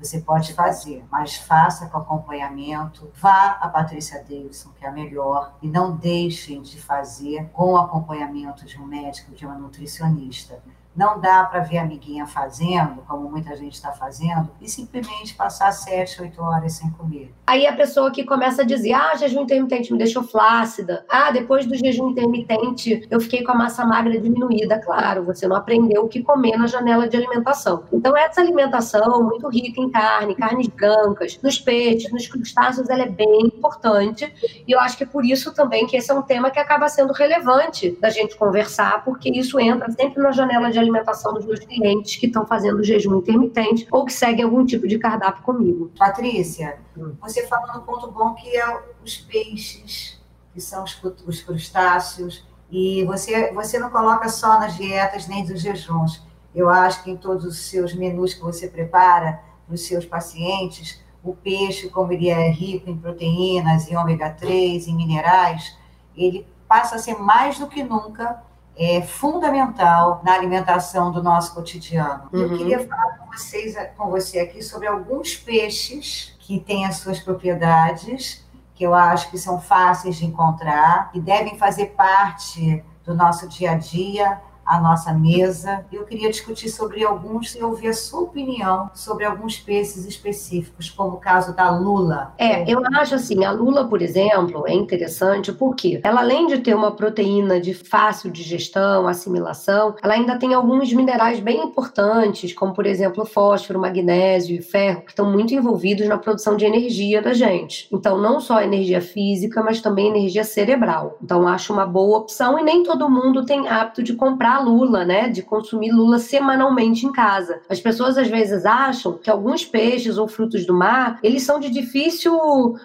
Você 0.00 0.18
pode 0.18 0.54
fazer, 0.54 1.04
mas 1.10 1.36
faça 1.36 1.86
com 1.86 1.98
acompanhamento. 1.98 3.10
Vá 3.14 3.58
a 3.60 3.68
Patrícia 3.68 4.18
Davidson, 4.20 4.70
que 4.78 4.86
é 4.86 4.88
a 4.88 4.92
melhor, 4.92 5.52
e 5.60 5.68
não 5.68 5.94
deixem 5.94 6.62
de 6.62 6.80
fazer 6.80 7.50
com 7.52 7.74
o 7.74 7.76
acompanhamento 7.76 8.64
de 8.64 8.80
um 8.80 8.86
médico, 8.86 9.34
de 9.34 9.44
uma 9.44 9.56
nutricionista. 9.56 10.62
Não 10.94 11.20
dá 11.20 11.44
para 11.44 11.60
ver 11.60 11.78
a 11.78 11.82
amiguinha 11.82 12.26
fazendo, 12.26 13.02
como 13.06 13.30
muita 13.30 13.56
gente 13.56 13.74
está 13.74 13.92
fazendo, 13.92 14.50
e 14.60 14.68
simplesmente 14.68 15.34
passar 15.34 15.72
sete, 15.72 16.20
oito 16.20 16.42
horas 16.42 16.72
sem 16.72 16.90
comer. 16.90 17.32
Aí 17.46 17.66
a 17.66 17.74
pessoa 17.74 18.10
que 18.10 18.24
começa 18.24 18.62
a 18.62 18.64
dizer: 18.64 18.92
ah, 18.92 19.14
jejum 19.14 19.42
intermitente 19.42 19.92
me 19.92 19.98
deixou 19.98 20.22
flácida. 20.22 21.04
Ah, 21.08 21.30
depois 21.30 21.66
do 21.66 21.76
jejum 21.76 22.10
intermitente 22.10 23.06
eu 23.10 23.20
fiquei 23.20 23.42
com 23.42 23.52
a 23.52 23.54
massa 23.54 23.84
magra 23.84 24.20
diminuída. 24.20 24.80
Claro, 24.80 25.24
você 25.24 25.46
não 25.46 25.56
aprendeu 25.56 26.04
o 26.04 26.08
que 26.08 26.22
comer 26.22 26.56
na 26.56 26.66
janela 26.66 27.08
de 27.08 27.16
alimentação. 27.16 27.84
Então, 27.92 28.16
essa 28.16 28.40
alimentação 28.40 29.22
muito 29.22 29.48
rica 29.48 29.80
em 29.80 29.90
carne, 29.90 30.34
carnes 30.34 30.68
brancas, 30.68 31.38
nos 31.42 31.58
peixes, 31.58 32.12
nos 32.12 32.26
crustáceos, 32.26 32.88
ela 32.88 33.02
é 33.02 33.08
bem 33.08 33.46
importante. 33.46 34.32
E 34.66 34.72
eu 34.72 34.80
acho 34.80 34.96
que 34.96 35.04
é 35.04 35.06
por 35.06 35.24
isso 35.24 35.54
também 35.54 35.86
que 35.86 35.96
esse 35.96 36.10
é 36.10 36.14
um 36.14 36.22
tema 36.22 36.50
que 36.50 36.58
acaba 36.58 36.88
sendo 36.88 37.12
relevante 37.12 37.96
da 38.00 38.10
gente 38.10 38.36
conversar, 38.36 39.04
porque 39.04 39.30
isso 39.30 39.58
entra 39.60 39.90
sempre 39.92 40.22
na 40.22 40.32
janela 40.32 40.70
de 40.70 40.79
alimentação 40.80 41.34
dos 41.34 41.44
meus 41.46 41.60
clientes 41.60 42.16
que 42.16 42.26
estão 42.26 42.46
fazendo 42.46 42.82
jejum 42.82 43.18
intermitente 43.18 43.86
ou 43.90 44.04
que 44.04 44.12
seguem 44.12 44.44
algum 44.44 44.64
tipo 44.64 44.86
de 44.86 44.98
cardápio 44.98 45.42
comigo. 45.42 45.90
Patrícia, 45.98 46.78
hum. 46.96 47.14
você 47.20 47.46
falou 47.46 47.74
no 47.74 47.82
ponto 47.82 48.10
bom 48.10 48.34
que 48.34 48.56
é 48.56 48.82
os 49.04 49.16
peixes, 49.16 50.20
que 50.52 50.60
são 50.60 50.84
os, 50.84 51.00
os 51.26 51.42
crustáceos, 51.42 52.44
e 52.70 53.04
você, 53.04 53.52
você 53.52 53.78
não 53.78 53.90
coloca 53.90 54.28
só 54.28 54.60
nas 54.60 54.76
dietas 54.76 55.26
nem 55.26 55.44
dos 55.44 55.60
jejuns. 55.60 56.22
Eu 56.54 56.68
acho 56.68 57.02
que 57.02 57.10
em 57.10 57.16
todos 57.16 57.44
os 57.44 57.58
seus 57.68 57.94
menus 57.94 58.34
que 58.34 58.42
você 58.42 58.68
prepara 58.68 59.40
para 59.66 59.74
os 59.74 59.86
seus 59.86 60.04
pacientes, 60.04 61.00
o 61.22 61.34
peixe, 61.34 61.88
como 61.88 62.12
ele 62.12 62.28
é 62.28 62.50
rico 62.50 62.88
em 62.88 62.96
proteínas, 62.96 63.88
em 63.88 63.96
ômega 63.96 64.30
3, 64.30 64.88
em 64.88 64.96
minerais, 64.96 65.76
ele 66.16 66.46
passa 66.66 66.96
a 66.96 66.98
ser 66.98 67.18
mais 67.18 67.58
do 67.58 67.66
que 67.66 67.82
nunca 67.82 68.42
é, 68.80 69.02
fundamental 69.02 70.22
na 70.24 70.32
alimentação 70.32 71.12
do 71.12 71.22
nosso 71.22 71.54
cotidiano. 71.54 72.30
Uhum. 72.32 72.40
Eu 72.40 72.56
queria 72.56 72.88
falar 72.88 73.18
com, 73.18 73.26
vocês, 73.26 73.76
com 73.94 74.08
você 74.08 74.40
aqui 74.40 74.62
sobre 74.62 74.88
alguns 74.88 75.36
peixes 75.36 76.34
que 76.38 76.58
têm 76.58 76.86
as 76.86 76.96
suas 76.96 77.20
propriedades, 77.20 78.42
que 78.74 78.82
eu 78.82 78.94
acho 78.94 79.30
que 79.30 79.36
são 79.36 79.60
fáceis 79.60 80.16
de 80.16 80.24
encontrar, 80.24 81.10
e 81.12 81.20
devem 81.20 81.58
fazer 81.58 81.88
parte 81.88 82.82
do 83.04 83.14
nosso 83.14 83.46
dia 83.46 83.72
a 83.72 83.74
dia, 83.74 84.40
a 84.70 84.80
nossa 84.80 85.12
mesa. 85.12 85.84
Eu 85.92 86.04
queria 86.04 86.30
discutir 86.30 86.68
sobre 86.68 87.04
alguns 87.04 87.56
e 87.56 87.62
ouvir 87.62 87.88
a 87.88 87.92
sua 87.92 88.20
opinião 88.20 88.88
sobre 88.94 89.24
alguns 89.24 89.58
peixes 89.58 90.06
específicos, 90.06 90.88
como 90.88 91.16
o 91.16 91.20
caso 91.20 91.54
da 91.56 91.70
lula. 91.70 92.32
É, 92.38 92.70
eu 92.70 92.80
acho 92.94 93.16
assim, 93.16 93.44
a 93.44 93.50
lula, 93.50 93.88
por 93.88 94.00
exemplo, 94.00 94.64
é 94.68 94.72
interessante 94.72 95.52
porque 95.52 96.00
ela, 96.04 96.20
além 96.20 96.46
de 96.46 96.58
ter 96.58 96.74
uma 96.74 96.92
proteína 96.92 97.60
de 97.60 97.74
fácil 97.74 98.30
digestão, 98.30 99.08
assimilação, 99.08 99.96
ela 100.00 100.14
ainda 100.14 100.38
tem 100.38 100.54
alguns 100.54 100.92
minerais 100.92 101.40
bem 101.40 101.64
importantes, 101.64 102.52
como, 102.52 102.72
por 102.72 102.86
exemplo, 102.86 103.24
fósforo, 103.24 103.80
magnésio 103.80 104.56
e 104.56 104.62
ferro, 104.62 105.02
que 105.02 105.10
estão 105.10 105.30
muito 105.30 105.52
envolvidos 105.52 106.06
na 106.06 106.16
produção 106.16 106.56
de 106.56 106.64
energia 106.64 107.20
da 107.20 107.32
gente. 107.32 107.88
Então, 107.92 108.18
não 108.18 108.38
só 108.38 108.60
energia 108.60 109.00
física, 109.00 109.62
mas 109.62 109.80
também 109.80 110.08
energia 110.08 110.44
cerebral. 110.44 111.18
Então, 111.20 111.48
acho 111.48 111.72
uma 111.72 111.86
boa 111.86 112.18
opção 112.18 112.56
e 112.56 112.62
nem 112.62 112.84
todo 112.84 113.10
mundo 113.10 113.44
tem 113.44 113.68
hábito 113.68 114.02
de 114.02 114.14
comprar 114.14 114.59
lula, 114.60 115.04
né? 115.04 115.28
De 115.28 115.42
consumir 115.42 115.90
lula 115.90 116.18
semanalmente 116.18 117.06
em 117.06 117.12
casa. 117.12 117.60
As 117.68 117.80
pessoas 117.80 118.16
às 118.16 118.28
vezes 118.28 118.64
acham 118.64 119.18
que 119.18 119.30
alguns 119.30 119.64
peixes 119.64 120.18
ou 120.18 120.28
frutos 120.28 120.66
do 120.66 120.74
mar, 120.74 121.18
eles 121.22 121.42
são 121.42 121.58
de 121.58 121.70
difícil 121.70 122.38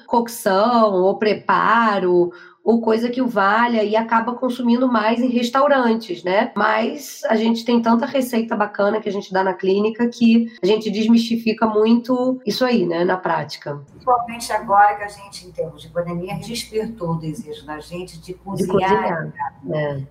cocção 0.08 0.94
ou 0.94 1.18
preparo 1.18 2.32
ou 2.66 2.82
coisa 2.82 3.10
que 3.10 3.22
o 3.22 3.28
valha 3.28 3.84
e 3.84 3.96
acaba 3.96 4.34
consumindo 4.34 4.92
mais 4.92 5.22
em 5.22 5.30
restaurantes, 5.30 6.24
né? 6.24 6.52
Mas 6.56 7.22
a 7.30 7.36
gente 7.36 7.64
tem 7.64 7.80
tanta 7.80 8.08
receita 8.08 8.56
bacana 8.56 9.00
que 9.00 9.08
a 9.08 9.12
gente 9.12 9.32
dá 9.32 9.44
na 9.44 9.54
clínica 9.54 10.08
que 10.08 10.52
a 10.62 10.66
gente 10.66 10.90
desmistifica 10.90 11.68
muito 11.68 12.42
isso 12.44 12.66
aí, 12.66 12.84
né, 12.88 13.06
na 13.06 13.18
prática. 13.18 13.80
Principalmente 13.92 14.52
agora 14.52 14.96
que 14.96 15.04
a 15.04 15.08
gente, 15.08 15.46
em 15.46 15.52
termos 15.52 15.84
de 15.84 15.90
pandemia, 15.90 16.36
despertou 16.40 17.12
o 17.12 17.20
desejo 17.20 17.64
da 17.68 17.80
gente 17.80 18.20
de 18.20 18.34
cozinhar. 18.34 18.80
De 18.80 18.88
cozinhar. 18.88 19.34
É. 19.72 20.02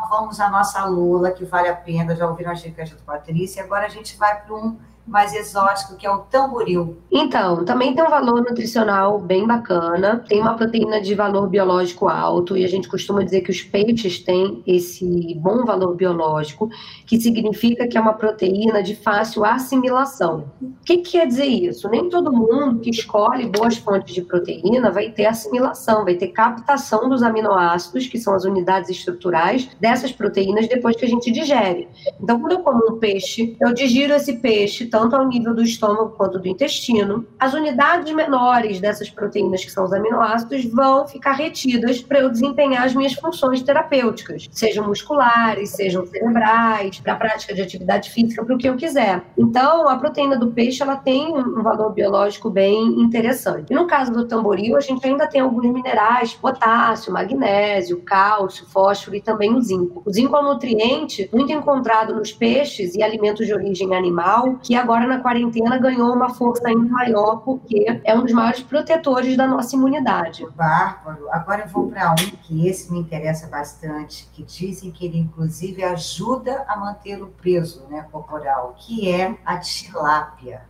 Então, 0.00 0.08
vamos 0.08 0.40
à 0.40 0.48
nossa 0.48 0.82
Lula, 0.86 1.30
que 1.30 1.44
vale 1.44 1.68
a 1.68 1.76
pena, 1.76 2.16
já 2.16 2.26
ouviram 2.26 2.52
as 2.52 2.62
dicas 2.62 2.88
do 2.88 2.96
Patrícia, 3.02 3.62
agora 3.62 3.84
a 3.84 3.88
gente 3.90 4.16
vai 4.16 4.40
para 4.40 4.54
um 4.54 4.78
mais 5.06 5.34
exótico, 5.34 5.96
que 5.96 6.06
é 6.06 6.10
o 6.10 6.18
tamboril. 6.18 6.98
Então, 7.10 7.64
também 7.64 7.94
tem 7.94 8.04
um 8.04 8.10
valor 8.10 8.42
nutricional 8.42 9.18
bem 9.18 9.46
bacana, 9.46 10.24
tem 10.28 10.40
uma 10.40 10.54
proteína 10.54 11.00
de 11.00 11.14
valor 11.14 11.48
biológico 11.48 12.08
alto, 12.08 12.56
e 12.56 12.64
a 12.64 12.68
gente 12.68 12.88
costuma 12.88 13.22
dizer 13.22 13.40
que 13.40 13.50
os 13.50 13.62
peixes 13.62 14.20
têm 14.20 14.62
esse 14.66 15.34
bom 15.34 15.64
valor 15.64 15.94
biológico, 15.96 16.70
que 17.06 17.20
significa 17.20 17.88
que 17.88 17.98
é 17.98 18.00
uma 18.00 18.12
proteína 18.12 18.82
de 18.82 18.94
fácil 18.94 19.44
assimilação. 19.44 20.44
O 20.60 20.84
que, 20.84 20.98
que 20.98 21.12
quer 21.12 21.26
dizer 21.26 21.46
isso? 21.46 21.88
Nem 21.88 22.08
todo 22.08 22.32
mundo 22.32 22.80
que 22.80 22.90
escolhe 22.90 23.46
boas 23.46 23.76
fontes 23.76 24.14
de 24.14 24.22
proteína 24.22 24.90
vai 24.90 25.10
ter 25.10 25.26
assimilação, 25.26 26.04
vai 26.04 26.14
ter 26.14 26.28
captação 26.28 27.08
dos 27.08 27.22
aminoácidos, 27.22 28.06
que 28.06 28.18
são 28.18 28.34
as 28.34 28.44
unidades 28.44 28.90
estruturais 28.90 29.68
dessas 29.80 30.12
proteínas 30.12 30.68
depois 30.68 30.96
que 30.96 31.04
a 31.04 31.08
gente 31.08 31.30
digere. 31.30 31.88
Então, 32.20 32.38
quando 32.40 32.52
eu 32.52 32.60
como 32.60 32.94
um 32.94 32.98
peixe, 32.98 33.56
eu 33.60 33.72
digiro 33.74 34.14
esse 34.14 34.34
peixe 34.34 34.86
tanto 34.90 35.16
ao 35.16 35.26
nível 35.26 35.54
do 35.54 35.62
estômago 35.62 36.10
quanto 36.10 36.38
do 36.38 36.48
intestino. 36.48 37.24
As 37.38 37.54
unidades 37.54 38.12
menores 38.12 38.80
dessas 38.80 39.08
proteínas, 39.08 39.64
que 39.64 39.70
são 39.70 39.84
os 39.84 39.92
aminoácidos, 39.92 40.64
vão 40.66 41.06
ficar 41.06 41.32
retidas 41.32 42.02
para 42.02 42.20
eu 42.20 42.30
desempenhar 42.30 42.84
as 42.84 42.94
minhas 42.94 43.14
funções 43.14 43.62
terapêuticas, 43.62 44.48
sejam 44.52 44.86
musculares, 44.86 45.70
sejam 45.70 46.04
cerebrais, 46.06 46.98
para 47.00 47.12
a 47.14 47.16
prática 47.16 47.54
de 47.54 47.62
atividade 47.62 48.10
física, 48.10 48.44
para 48.44 48.54
o 48.54 48.58
que 48.58 48.68
eu 48.68 48.76
quiser. 48.76 49.22
Então, 49.38 49.88
a 49.88 49.96
proteína 49.96 50.36
do 50.36 50.50
peixe 50.50 50.82
ela 50.82 50.96
tem 50.96 51.32
um 51.32 51.62
valor 51.62 51.92
biológico 51.92 52.50
bem 52.50 53.00
interessante. 53.00 53.70
E 53.70 53.74
no 53.74 53.86
caso 53.86 54.12
do 54.12 54.26
tamboril, 54.26 54.76
a 54.76 54.80
gente 54.80 55.06
ainda 55.06 55.26
tem 55.26 55.40
alguns 55.40 55.70
minerais, 55.72 56.34
potássio, 56.34 57.12
magnésio, 57.12 58.02
cálcio, 58.02 58.66
fósforo 58.66 59.16
e 59.16 59.20
também 59.20 59.54
o 59.54 59.60
zinco. 59.60 60.02
O 60.04 60.12
zinco 60.12 60.36
é 60.36 60.40
um 60.40 60.44
nutriente 60.44 61.28
muito 61.32 61.52
encontrado 61.52 62.14
nos 62.14 62.32
peixes 62.32 62.94
e 62.94 63.02
alimentos 63.02 63.46
de 63.46 63.54
origem 63.54 63.94
animal, 63.94 64.58
que 64.62 64.74
agora 64.80 65.06
na 65.06 65.20
quarentena 65.20 65.78
ganhou 65.78 66.12
uma 66.12 66.30
força 66.30 66.68
ainda 66.68 66.88
maior, 66.88 67.36
porque 67.38 68.00
é 68.04 68.14
um 68.14 68.22
dos 68.22 68.32
maiores 68.32 68.62
protetores 68.62 69.36
da 69.36 69.46
nossa 69.46 69.76
imunidade. 69.76 70.46
Bárbaro. 70.54 71.28
Agora 71.30 71.62
eu 71.62 71.68
vou 71.68 71.88
para 71.88 72.12
um 72.12 72.36
que 72.42 72.66
esse 72.66 72.92
me 72.92 72.98
interessa 73.00 73.46
bastante, 73.48 74.28
que 74.32 74.42
dizem 74.42 74.90
que 74.90 75.06
ele 75.06 75.18
inclusive 75.18 75.82
ajuda 75.84 76.64
a 76.66 76.76
manter 76.76 77.22
o 77.22 77.28
peso 77.28 77.86
né, 77.88 78.06
corporal, 78.10 78.74
que 78.78 79.10
é 79.10 79.36
a 79.44 79.58
tilápia 79.58 80.62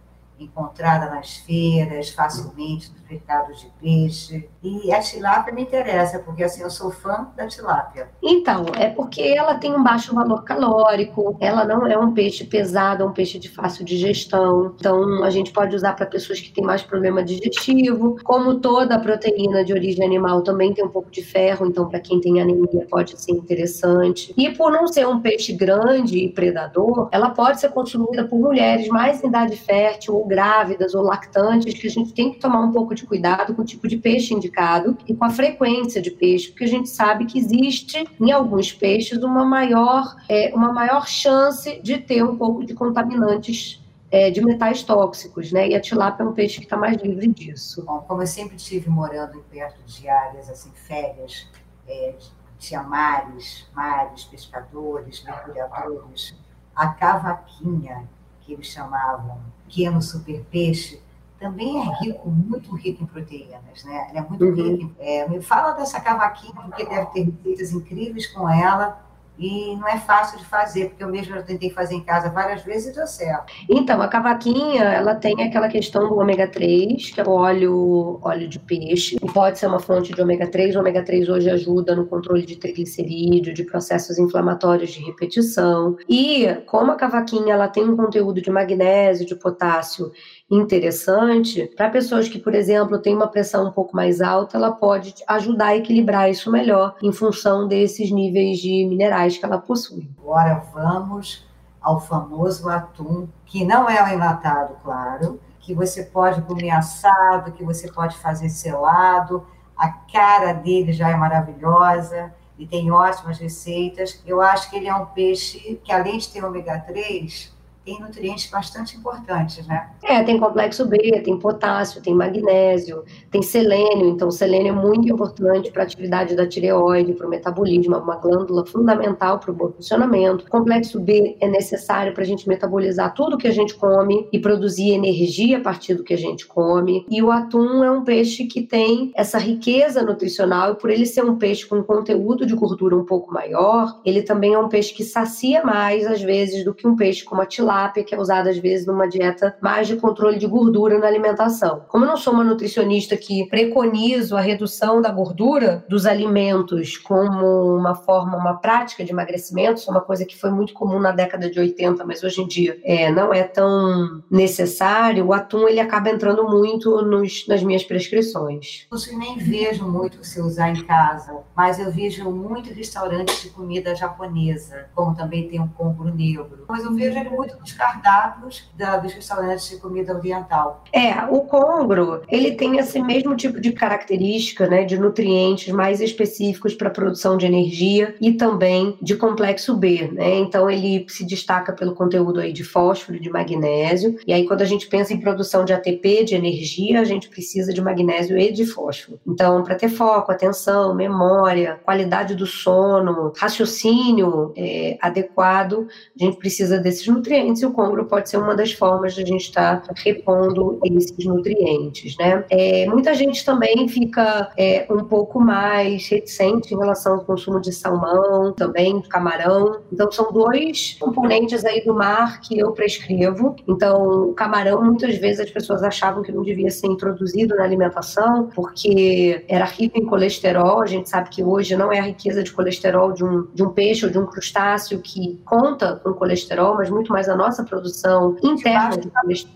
encontrada 0.44 1.11
nas 1.11 1.37
feiras, 1.37 2.11
facilmente 2.11 2.90
nos 2.90 3.03
mercados 3.09 3.61
de 3.61 3.70
peixe. 3.81 4.48
E 4.62 4.92
a 4.92 5.00
tilápia 5.00 5.53
me 5.53 5.62
interessa, 5.62 6.18
porque 6.18 6.42
assim, 6.42 6.62
eu 6.62 6.70
sou 6.70 6.90
fã 6.90 7.29
da 7.37 7.46
tilápia. 7.46 8.09
Então, 8.22 8.66
é 8.79 8.88
porque 8.88 9.22
ela 9.22 9.55
tem 9.55 9.74
um 9.74 9.83
baixo 9.83 10.14
valor 10.14 10.42
calórico, 10.44 11.37
ela 11.40 11.64
não 11.64 11.87
é 11.87 11.98
um 11.98 12.12
peixe 12.12 12.44
pesado, 12.44 13.03
é 13.03 13.07
um 13.07 13.12
peixe 13.12 13.38
de 13.38 13.48
fácil 13.48 13.85
digestão. 13.85 14.74
Então, 14.79 15.24
a 15.24 15.31
gente 15.31 15.53
pode 15.53 15.74
usar 15.74 15.94
para 15.94 16.07
pessoas 16.07 16.40
que 16.40 16.53
têm 16.53 16.64
mais 16.64 16.83
problema 16.83 17.22
digestivo. 17.22 18.16
Como 18.24 18.61
toda 18.61 18.98
proteína 18.98 19.64
de 19.64 19.72
origem 19.72 20.05
animal 20.05 20.42
também 20.42 20.72
tem 20.72 20.85
um 20.85 20.88
pouco 20.88 21.11
de 21.11 21.22
ferro, 21.22 21.66
então 21.66 21.88
para 21.88 22.00
quem 22.00 22.20
tem 22.20 22.40
anemia 22.40 22.87
pode 22.90 23.20
ser 23.20 23.33
interessante. 23.33 24.35
E 24.37 24.50
por 24.50 24.70
não 24.70 24.87
ser 24.87 25.07
um 25.07 25.20
peixe 25.20 25.53
grande 25.53 26.18
e 26.18 26.29
predador, 26.29 27.09
ela 27.12 27.31
pode 27.31 27.61
ser 27.61 27.70
consumida 27.70 28.24
por 28.24 28.38
mulheres 28.38 28.88
mais 28.88 29.22
em 29.22 29.29
idade 29.29 29.57
fértil 29.57 30.16
ou 30.16 30.26
grávidas 30.31 30.95
ou 30.95 31.03
lactantes, 31.03 31.75
que 31.75 31.87
a 31.87 31.90
gente 31.90 32.14
tem 32.14 32.33
que 32.33 32.38
tomar 32.38 32.61
um 32.61 32.73
pouco 32.73 32.95
de 32.95 33.05
cuidado 33.05 33.55
com 33.55 33.62
o 33.62 33.64
tipo 33.64 33.88
de 33.88 33.99
peixe 33.99 34.33
indicado 34.33 34.97
e 35.07 35.14
com 35.14 35.25
a 35.25 35.31
frequência 35.31 36.01
de 36.01 36.11
peixe, 36.11 36.49
porque 36.49 36.64
a 36.64 36.69
gente 36.69 36.88
sabe 36.88 37.27
que 37.27 37.38
existe 37.38 38.09
em 38.19 38.31
alguns 38.31 38.73
peixes 38.73 39.23
uma 39.23 39.45
maior, 39.45 40.16
é, 40.29 40.53
uma 40.55 40.73
maior 40.73 41.07
chance 41.07 41.83
de 41.83 41.99
ter 41.99 42.23
um 42.25 42.37
pouco 42.37 42.64
de 42.64 42.73
contaminantes 42.73 43.85
é, 44.11 44.31
de 44.31 44.40
metais 44.45 44.83
tóxicos, 44.83 45.53
né? 45.53 45.69
E 45.69 45.75
a 45.75 45.81
tilápia 45.81 46.23
é 46.23 46.27
um 46.27 46.33
peixe 46.33 46.59
que 46.59 46.64
está 46.64 46.77
mais 46.77 46.97
livre 46.97 47.29
disso. 47.29 47.85
Bom, 47.85 48.01
como 48.07 48.23
eu 48.23 48.27
sempre 48.27 48.57
estive 48.57 48.88
morando 48.88 49.45
perto 49.51 49.81
de 49.85 50.09
áreas 50.09 50.49
assim 50.49 50.71
férias, 50.87 51.47
é, 51.87 52.14
tinha 52.59 52.83
mares, 52.83 53.69
mares, 53.75 54.25
pescadores, 54.25 55.25
mergulhadores, 55.25 56.35
a 56.75 56.88
cavaquinha 56.88 58.09
que 58.51 58.55
eles 58.55 58.67
chamavam 58.67 59.39
pequeno 59.67 60.03
superpeixe, 60.03 61.01
também 61.39 61.79
é 61.79 62.03
rico, 62.03 62.29
muito 62.29 62.75
rico 62.75 63.05
em 63.05 63.07
proteínas, 63.07 63.85
né? 63.85 64.09
Ele 64.11 64.19
é 64.19 64.23
muito 64.23 64.45
uhum. 64.45 64.55
rico. 64.55 64.93
É, 64.99 65.29
me 65.29 65.41
fala 65.41 65.73
dessa 65.73 66.01
cavaquinha, 66.01 66.53
porque 66.53 66.85
deve 66.85 67.07
ter 67.07 67.23
receitas 67.23 67.73
incríveis 67.73 68.27
com 68.27 68.49
ela. 68.49 69.01
E 69.40 69.74
não 69.76 69.88
é 69.88 69.98
fácil 69.98 70.38
de 70.38 70.44
fazer, 70.44 70.90
porque 70.90 71.03
eu 71.03 71.09
mesma 71.09 71.37
já 71.37 71.42
tentei 71.42 71.70
fazer 71.70 71.94
em 71.94 72.05
casa 72.05 72.29
várias 72.29 72.62
vezes 72.62 72.92
e 72.92 72.96
deu 72.96 73.07
certo. 73.07 73.53
Então, 73.68 74.03
a 74.03 74.09
cavaquinha, 74.09 74.85
ela 74.85 75.14
tem 75.14 75.42
aquela 75.42 75.68
questão 75.68 76.09
do 76.09 76.18
ômega 76.18 76.46
3, 76.46 77.11
que 77.11 77.20
é 77.20 77.24
o 77.24 77.31
óleo, 77.31 78.20
óleo 78.22 78.46
de 78.46 78.59
peixe, 78.59 79.16
e 79.16 79.33
pode 79.33 79.59
ser 79.59 79.66
uma 79.66 79.81
fonte 79.81 80.12
de 80.12 80.20
ômega 80.20 80.46
3. 80.46 80.76
O 80.76 80.81
ômega 80.81 81.03
3 81.03 81.29
hoje 81.29 81.48
ajuda 81.48 81.96
no 81.96 82.07
controle 82.07 82.44
de 82.44 82.57
triglicerídeo, 82.57 83.55
de 83.55 83.64
processos 83.64 84.18
inflamatórios 84.18 84.90
de 84.90 85.03
repetição. 85.03 85.96
E 86.09 86.46
como 86.66 86.92
a 86.92 86.96
cavaquinha 86.96 87.55
ela 87.55 87.68
tem 87.68 87.85
um 87.85 87.96
conteúdo 87.96 88.42
de 88.42 88.50
magnésio, 88.50 89.26
de 89.26 89.35
potássio 89.35 90.12
interessante, 90.51 91.71
para 91.77 91.89
pessoas 91.89 92.29
que, 92.29 92.39
por 92.39 92.55
exemplo, 92.55 92.99
têm 92.99 93.15
uma 93.15 93.29
pressão 93.29 93.69
um 93.69 93.71
pouco 93.71 93.95
mais 93.95 94.21
alta, 94.21 94.57
ela 94.57 94.73
pode 94.73 95.15
ajudar 95.29 95.67
a 95.67 95.77
equilibrar 95.77 96.29
isso 96.29 96.51
melhor 96.51 96.97
em 97.01 97.13
função 97.13 97.69
desses 97.69 98.11
níveis 98.11 98.59
de 98.59 98.85
minerais 98.85 99.39
que 99.39 99.45
ela 99.45 99.59
possui. 99.59 100.11
Agora 100.19 100.63
vamos 100.75 101.49
ao 101.81 102.01
famoso 102.01 102.69
atum, 102.69 103.29
que 103.47 103.65
não 103.65 103.89
é 103.89 104.03
o 104.03 104.09
enlatado, 104.09 104.77
claro, 104.83 105.41
que 105.61 105.73
você 105.73 106.03
pode 106.03 106.43
comer 106.43 106.71
assado, 106.71 107.53
que 107.53 107.65
você 107.65 107.91
pode 107.91 108.19
fazer 108.19 108.49
selado, 108.49 109.47
a 109.77 109.89
cara 109.89 110.53
dele 110.53 110.93
já 110.93 111.09
é 111.09 111.17
maravilhosa 111.17 112.35
e 112.59 112.67
tem 112.67 112.91
ótimas 112.91 113.39
receitas. 113.39 114.23
Eu 114.27 114.43
acho 114.43 114.69
que 114.69 114.77
ele 114.77 114.89
é 114.89 114.95
um 114.95 115.07
peixe 115.07 115.81
que, 115.83 115.93
além 115.93 116.19
de 116.19 116.29
ter 116.29 116.45
ômega 116.45 116.79
3, 116.81 117.57
tem 117.85 117.99
nutrientes 117.99 118.51
bastante 118.51 118.97
importantes, 118.97 119.66
né? 119.66 119.90
É, 120.03 120.23
tem 120.23 120.38
complexo 120.38 120.85
B, 120.87 120.99
tem 121.25 121.38
potássio, 121.38 122.03
tem 122.03 122.14
magnésio, 122.14 123.05
tem 123.31 123.40
selênio. 123.40 124.09
Então, 124.09 124.31
selênio 124.31 124.69
é 124.69 124.77
muito 124.77 125.11
importante 125.11 125.71
para 125.71 125.83
a 125.83 125.87
atividade 125.87 126.37
da 126.37 126.47
tireoide, 126.47 127.14
para 127.14 127.27
o 127.27 127.31
metabolismo, 127.31 127.95
é 127.95 127.99
uma 127.99 128.16
glândula 128.16 128.66
fundamental 128.66 129.38
para 129.38 129.51
o 129.51 129.55
bom 129.55 129.71
funcionamento. 129.73 130.45
Complexo 130.51 131.01
B 131.01 131.37
é 131.40 131.49
necessário 131.49 132.12
para 132.12 132.23
a 132.23 132.27
gente 132.27 132.47
metabolizar 132.49 133.14
tudo 133.14 133.38
que 133.38 133.49
a 133.49 133.53
gente 133.53 133.75
come 133.75 134.29
e 134.31 134.38
produzir 134.38 134.90
energia 134.90 135.57
a 135.57 135.61
partir 135.61 135.95
do 135.95 136.05
que 136.05 136.12
a 136.12 136.19
gente 136.19 136.47
come. 136.47 137.07
E 137.11 137.23
o 137.23 137.31
atum 137.31 137.83
é 137.83 137.90
um 137.90 138.05
peixe 138.05 138.45
que 138.45 138.61
tem 138.61 139.11
essa 139.14 139.38
riqueza 139.38 140.03
nutricional 140.03 140.73
e 140.73 140.77
por 140.77 140.90
ele 140.90 141.07
ser 141.07 141.25
um 141.25 141.37
peixe 141.37 141.66
com 141.66 141.83
conteúdo 141.83 142.45
de 142.45 142.55
gordura 142.55 142.97
um 142.97 143.05
pouco 143.05 143.33
maior, 143.33 143.99
ele 144.05 144.23
também 144.23 144.53
é 144.53 144.59
um 144.59 144.69
peixe 144.69 144.93
que 144.93 145.03
sacia 145.03 145.64
mais 145.64 146.07
às 146.07 146.21
vezes 146.21 146.64
do 146.64 146.75
que 146.75 146.87
um 146.87 146.95
peixe 146.95 147.25
como 147.25 147.40
a 147.40 147.47
tilápia 147.47 147.70
tilápia, 147.71 148.05
que 148.05 148.15
é 148.15 148.19
usada 148.19 148.51
às 148.51 148.59
vezes 148.59 148.87
numa 148.87 149.09
dieta 149.09 149.57
mais 149.61 149.87
de 149.87 149.97
controle 149.97 150.39
de 150.39 150.47
gordura 150.47 150.99
na 150.99 151.07
alimentação. 151.07 151.85
Como 151.89 152.05
eu 152.05 152.09
não 152.09 152.17
sou 152.17 152.33
uma 152.33 152.45
nutricionista 152.45 153.17
que 153.17 153.47
preconizo 153.49 154.37
a 154.37 154.41
redução 154.41 155.01
da 155.01 155.11
gordura 155.11 155.85
dos 155.89 156.07
alimentos 156.07 156.97
como 156.99 157.77
uma 157.77 157.95
forma, 157.95 158.37
uma 158.37 158.55
prática 158.55 159.05
de 159.05 159.13
emagrecimento, 159.13 159.81
isso 159.81 159.91
é 159.91 159.93
uma 159.93 160.01
coisa 160.01 160.25
que 160.25 160.37
foi 160.37 160.51
muito 160.51 160.73
comum 160.73 160.99
na 160.99 161.13
década 161.13 161.49
de 161.49 161.59
80, 161.59 162.05
mas 162.05 162.23
hoje 162.23 162.43
em 162.43 162.47
dia 162.47 162.79
é, 162.85 163.11
não 163.11 163.33
é 163.33 163.45
tão 163.45 164.23
necessário, 164.31 165.27
o 165.27 165.33
atum 165.33 165.69
ele 165.69 165.81
acaba 165.81 166.11
entrando 166.11 166.49
muito 166.49 167.03
nos, 167.03 167.47
nas 167.47 167.63
minhas 167.63 167.85
prescrições. 167.85 168.87
Eu 168.91 169.19
nem 169.19 169.39
vejo 169.39 169.87
muito 169.87 170.25
se 170.25 170.41
usar 170.41 170.71
em 170.71 170.85
casa, 170.85 171.39
mas 171.57 171.79
eu 171.79 171.91
vejo 171.91 172.31
muito 172.31 172.73
restaurantes 172.73 173.43
de 173.43 173.51
comida 173.51 173.95
japonesa, 173.95 174.89
como 174.95 175.15
também 175.15 175.49
tem 175.49 175.61
um 175.61 175.69
combro 175.69 176.13
negro. 176.15 176.65
Mas 176.69 176.85
eu 176.85 176.95
vejo 176.95 177.19
ele 177.19 177.31
muito 177.31 177.60
os 177.62 177.73
cardápios 177.73 178.70
da, 178.77 178.96
dos 178.96 179.12
restaurantes 179.12 179.68
de 179.68 179.77
comida 179.77 180.14
oriental. 180.14 180.85
É, 180.92 181.25
o 181.31 181.40
congro, 181.42 182.23
ele 182.29 182.53
tem 182.53 182.79
esse 182.79 183.01
mesmo 183.01 183.37
tipo 183.37 183.61
de 183.61 183.73
característica, 183.73 184.66
né, 184.66 184.85
de 184.85 184.99
nutrientes 184.99 185.73
mais 185.73 186.01
específicos 186.01 186.75
para 186.75 186.88
a 186.88 186.92
produção 186.92 187.37
de 187.37 187.46
energia 187.46 188.14
e 188.20 188.33
também 188.33 188.96
de 189.01 189.16
complexo 189.16 189.77
B, 189.77 190.11
né? 190.12 190.38
Então 190.38 190.70
ele 190.70 191.07
se 191.09 191.25
destaca 191.25 191.73
pelo 191.73 191.94
conteúdo 191.94 192.40
aí 192.40 192.53
de 192.53 192.64
fósforo 192.64 193.16
e 193.16 193.20
de 193.20 193.31
magnésio. 193.31 194.18
E 194.27 194.33
aí 194.33 194.46
quando 194.46 194.62
a 194.62 194.66
gente 194.66 194.87
pensa 194.88 195.12
em 195.12 195.20
produção 195.20 195.64
de 195.64 195.73
ATP, 195.73 196.25
de 196.25 196.35
energia, 196.35 197.01
a 197.01 197.05
gente 197.05 197.29
precisa 197.29 197.73
de 197.73 197.81
magnésio 197.81 198.38
e 198.38 198.53
de 198.53 198.66
fósforo. 198.66 199.18
Então, 199.27 199.62
para 199.62 199.75
ter 199.75 199.88
foco, 199.88 200.33
atenção, 200.33 200.94
memória, 200.94 201.81
qualidade 201.85 202.35
do 202.35 202.46
sono, 202.46 203.33
raciocínio 203.37 204.53
é, 204.57 204.99
adequado, 205.01 205.87
a 206.18 206.25
gente 206.25 206.37
precisa 206.37 206.79
desses 206.79 207.07
nutrientes 207.07 207.50
nutrientes 207.51 207.63
e 207.63 207.67
o 207.67 207.73
congro 207.73 208.05
pode 208.05 208.31
ser 208.31 208.39
uma 208.39 208.55
das 208.55 208.73
formas 208.73 209.15
de 209.15 209.23
a 209.23 209.27
gente 209.27 209.43
estar 209.43 209.83
tá 209.83 209.93
repondo 209.97 210.79
esses 210.85 211.25
nutrientes, 211.25 212.17
né? 212.19 212.45
É, 212.51 212.87
muita 212.87 213.15
gente 213.15 213.45
também 213.45 213.89
fica 213.89 214.51
é, 214.57 214.87
um 214.91 215.05
pouco 215.05 215.41
mais 215.41 216.09
reticente 216.09 216.75
em 216.75 216.79
relação 216.79 217.15
ao 217.15 217.25
consumo 217.25 217.61
de 217.61 217.73
salmão, 217.73 218.53
também 218.53 219.01
de 219.01 219.09
camarão. 219.09 219.81
Então, 219.93 220.11
são 220.11 220.33
dois 220.33 220.97
componentes 221.01 221.65
aí 221.65 221.85
do 221.85 221.95
mar 221.95 222.41
que 222.41 222.59
eu 222.59 222.73
prescrevo. 222.73 223.57
Então, 223.69 224.31
o 224.31 224.35
camarão, 224.35 224.83
muitas 224.83 225.17
vezes 225.17 225.41
as 225.41 225.51
pessoas 225.51 225.83
achavam 225.83 226.23
que 226.23 226.33
não 226.33 226.43
devia 226.43 226.71
ser 226.71 226.87
introduzido 226.87 227.57
na 227.57 227.65
alimentação 227.65 228.49
porque 228.55 229.45
era 229.49 229.65
rico 229.65 229.99
em 229.99 230.07
colesterol. 230.07 230.83
A 230.83 230.87
gente 230.87 231.09
sabe 231.09 231.31
que 231.31 231.43
hoje 231.43 231.77
não 231.77 231.93
é 231.93 231.99
a 231.99 232.05
riqueza 232.05 232.43
de 232.43 232.53
colesterol 232.53 233.13
de 233.13 233.25
um, 233.25 233.47
de 233.55 233.63
um 233.63 233.71
peixe 233.71 234.07
ou 234.07 234.13
de 234.13 234.19
um 234.19 234.27
crustáceo 234.27 235.01
que 235.01 235.41
conta 235.45 235.97
com 235.97 236.13
colesterol, 236.13 236.77
mas 236.77 236.91
muito 236.91 237.13
mais 237.13 237.29
a 237.29 237.37
nossa 237.40 237.64
produção 237.64 238.37
interna 238.42 238.96
de, 238.96 239.09
de 239.09 239.48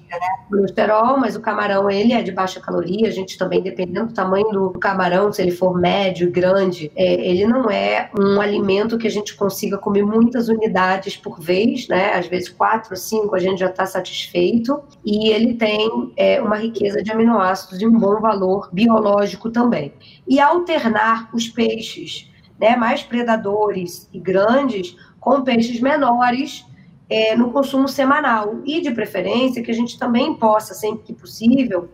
colesterol, 0.49 1.19
mas 1.19 1.37
o 1.37 1.41
camarão 1.41 1.91
ele 1.91 2.13
é 2.13 2.23
de 2.23 2.33
baixa 2.33 2.61
caloria, 2.61 3.09
a 3.09 3.11
gente 3.11 3.37
também, 3.37 3.63
dependendo 3.63 4.09
do 4.09 4.15
tamanho 4.15 4.49
do 4.51 4.71
camarão, 4.73 5.33
se 5.33 5.43
ele 5.43 5.51
for 5.51 5.79
médio, 5.79 6.31
grande, 6.31 6.91
é, 6.97 7.15
ele 7.15 7.47
não 7.47 7.71
é 7.71 8.11
um 8.19 8.41
alimento 8.41 8.97
que 8.97 9.07
a 9.07 9.11
gente 9.11 9.35
consiga 9.37 9.77
comer 9.77 10.05
muitas 10.05 10.49
unidades 10.49 11.17
por 11.17 11.41
vez, 11.41 11.89
né? 11.89 12.15
Às 12.15 12.27
vezes 12.27 12.49
quatro, 12.49 12.97
cinco 12.97 13.35
a 13.35 13.39
gente 13.39 13.59
já 13.59 13.67
está 13.67 13.85
satisfeito, 13.85 14.83
e 15.05 15.29
ele 15.29 15.55
tem 15.55 16.13
é, 16.17 16.41
uma 16.41 16.57
riqueza 16.57 17.03
de 17.03 17.13
aminoácidos 17.13 17.81
e 17.81 17.87
um 17.87 17.99
bom 17.99 18.21
valor 18.21 18.69
biológico 18.73 19.51
também. 19.51 19.93
E 20.27 20.41
alternar 20.41 21.29
os 21.35 21.49
peixes 21.49 22.31
né, 22.59 22.77
mais 22.77 23.03
predadores 23.03 24.09
e 24.13 24.19
grandes 24.19 24.97
com 25.21 25.43
peixes 25.43 25.81
menores 25.81 26.65
é, 27.09 27.37
no 27.37 27.51
consumo 27.53 27.89
semanal. 27.89 28.61
E, 28.65 28.81
de 28.81 28.91
preferência, 28.91 29.63
que 29.63 29.71
a 29.71 29.75
gente 29.75 29.99
também 29.99 30.35
possa, 30.35 30.75
sempre 30.75 31.05
que 31.05 31.13
possível, 31.13 31.89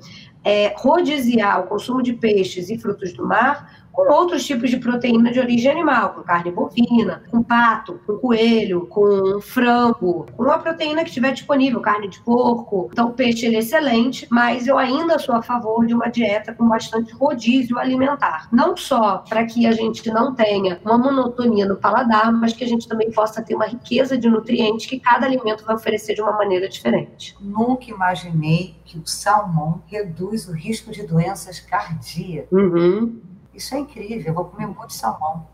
é, 0.45 0.75
rodiziar 0.77 1.61
o 1.61 1.67
consumo 1.67 2.03
de 2.03 2.13
peixes 2.13 2.71
e 2.71 2.79
frutos 2.79 3.13
do 3.13 3.27
mar 3.27 3.80
com 3.93 4.13
outros 4.13 4.45
tipos 4.45 4.71
de 4.71 4.79
proteína 4.79 5.31
de 5.31 5.41
origem 5.41 5.71
animal, 5.71 6.11
com 6.11 6.23
carne 6.23 6.51
bovina, 6.51 7.23
com 7.31 7.43
pato, 7.43 8.01
com 8.07 8.17
coelho, 8.17 8.87
com 8.87 9.41
frango, 9.41 10.27
com 10.37 10.43
uma 10.43 10.59
proteína 10.59 11.03
que 11.03 11.09
estiver 11.09 11.33
disponível, 11.33 11.81
carne 11.81 12.09
de 12.09 12.21
porco. 12.21 12.89
Então, 12.93 13.09
o 13.09 13.13
peixe 13.13 13.47
ele 13.47 13.57
é 13.57 13.59
excelente, 13.59 14.27
mas 14.31 14.67
eu 14.67 14.79
ainda 14.79 15.19
sou 15.19 15.35
a 15.35 15.43
favor 15.43 15.87
de 15.87 15.95
uma 15.95 16.09
dieta 16.09 16.55
com 16.55 16.69
bastante 16.69 17.13
rodízio 17.13 17.79
alimentar. 17.79 18.49
Não 18.53 18.77
só 18.77 19.19
para 19.29 19.45
que 19.45 19.67
a 19.67 19.73
gente 19.73 20.11
não 20.11 20.35
tenha 20.35 20.81
uma 20.85 20.99
monotonia 20.99 21.67
no 21.67 21.77
paladar, 21.77 22.33
mas 22.33 22.53
que 22.53 22.65
a 22.65 22.69
gente 22.69 22.89
também 22.89 23.11
possa 23.11 23.43
ter 23.43 23.55
uma 23.55 23.67
riqueza 23.67 24.17
de 24.17 24.29
nutrientes 24.29 24.87
que 24.87 24.99
cada 24.99 25.27
alimento 25.27 25.65
vai 25.65 25.75
oferecer 25.75 26.15
de 26.15 26.23
uma 26.23 26.33
maneira 26.33 26.69
diferente. 26.69 27.37
Nunca 27.41 27.91
imaginei 27.91 28.77
que 28.85 28.99
o 28.99 29.07
salmão 29.07 29.83
reduz 29.87 30.49
o 30.49 30.53
risco 30.53 30.91
de 30.91 31.07
doenças 31.07 31.61
cardíacas. 31.61 32.51
Uhum. 32.51 33.21
Isso 33.55 33.75
é 33.75 33.79
incrível, 33.79 34.29
eu 34.29 34.35
vou 34.35 34.45
comer 34.45 34.67
um 34.67 34.75
monte 34.75 34.89
de 34.89 34.97
salmão. 34.97 35.47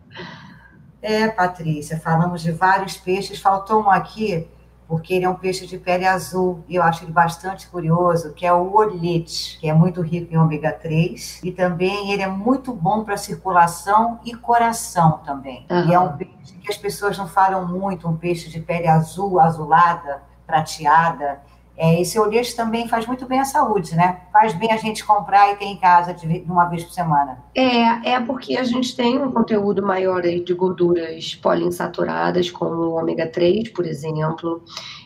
é, 1.02 1.28
Patrícia, 1.28 2.00
falamos 2.00 2.42
de 2.42 2.52
vários 2.52 2.98
peixes, 2.98 3.40
faltou 3.40 3.84
um 3.84 3.90
aqui, 3.90 4.48
porque 4.88 5.14
ele 5.14 5.26
é 5.26 5.30
um 5.30 5.36
peixe 5.36 5.68
de 5.68 5.78
pele 5.78 6.06
azul, 6.06 6.64
e 6.68 6.76
eu 6.76 6.84
acho 6.84 7.04
ele 7.04 7.12
bastante 7.12 7.68
curioso, 7.68 8.34
que 8.34 8.46
é 8.46 8.54
o 8.54 8.74
olite, 8.74 9.58
que 9.60 9.70
é 9.70 9.74
muito 9.74 10.02
rico 10.02 10.34
em 10.34 10.38
ômega 10.38 10.72
3, 10.72 11.42
e 11.44 11.52
também 11.52 12.12
ele 12.12 12.22
é 12.22 12.28
muito 12.28 12.74
bom 12.74 13.04
para 13.04 13.18
circulação 13.18 14.20
e 14.24 14.34
coração 14.34 15.20
também. 15.26 15.66
Uhum. 15.70 15.90
E 15.90 15.94
é 15.94 16.00
um 16.00 16.16
peixe 16.16 16.54
que 16.62 16.72
as 16.72 16.78
pessoas 16.78 17.18
não 17.18 17.28
falam 17.28 17.68
muito, 17.68 18.08
um 18.08 18.16
peixe 18.16 18.50
de 18.50 18.60
pele 18.60 18.88
azul, 18.88 19.40
azulada, 19.40 20.22
prateada, 20.46 21.42
é, 21.78 22.02
esse 22.02 22.20
olhete 22.20 22.56
também 22.56 22.88
faz 22.88 23.06
muito 23.06 23.28
bem 23.28 23.40
à 23.40 23.46
saúde, 23.46 23.96
né? 23.96 24.22
Faz 24.34 24.52
bem 24.54 24.72
a 24.72 24.78
gente 24.78 25.06
comprar 25.06 25.54
e 25.54 25.58
ter 25.58 25.66
em 25.66 25.78
casa 25.78 26.12
de 26.12 26.44
uma 26.48 26.66
vez 26.66 26.84
por 26.84 26.92
semana. 26.92 27.38
É, 27.54 28.14
é 28.14 28.20
porque 28.20 28.58
a 28.58 28.64
gente 28.64 28.96
tem 28.96 29.22
um 29.22 29.32
conteúdo 29.32 29.84
maior 29.84 30.24
de 30.24 30.54
gorduras 30.56 31.36
poliinsaturadas, 31.36 32.50
como 32.50 32.82
o 32.82 32.96
ômega 32.96 33.28
3, 33.28 33.70
por 33.70 33.86
exemplo. 33.86 34.64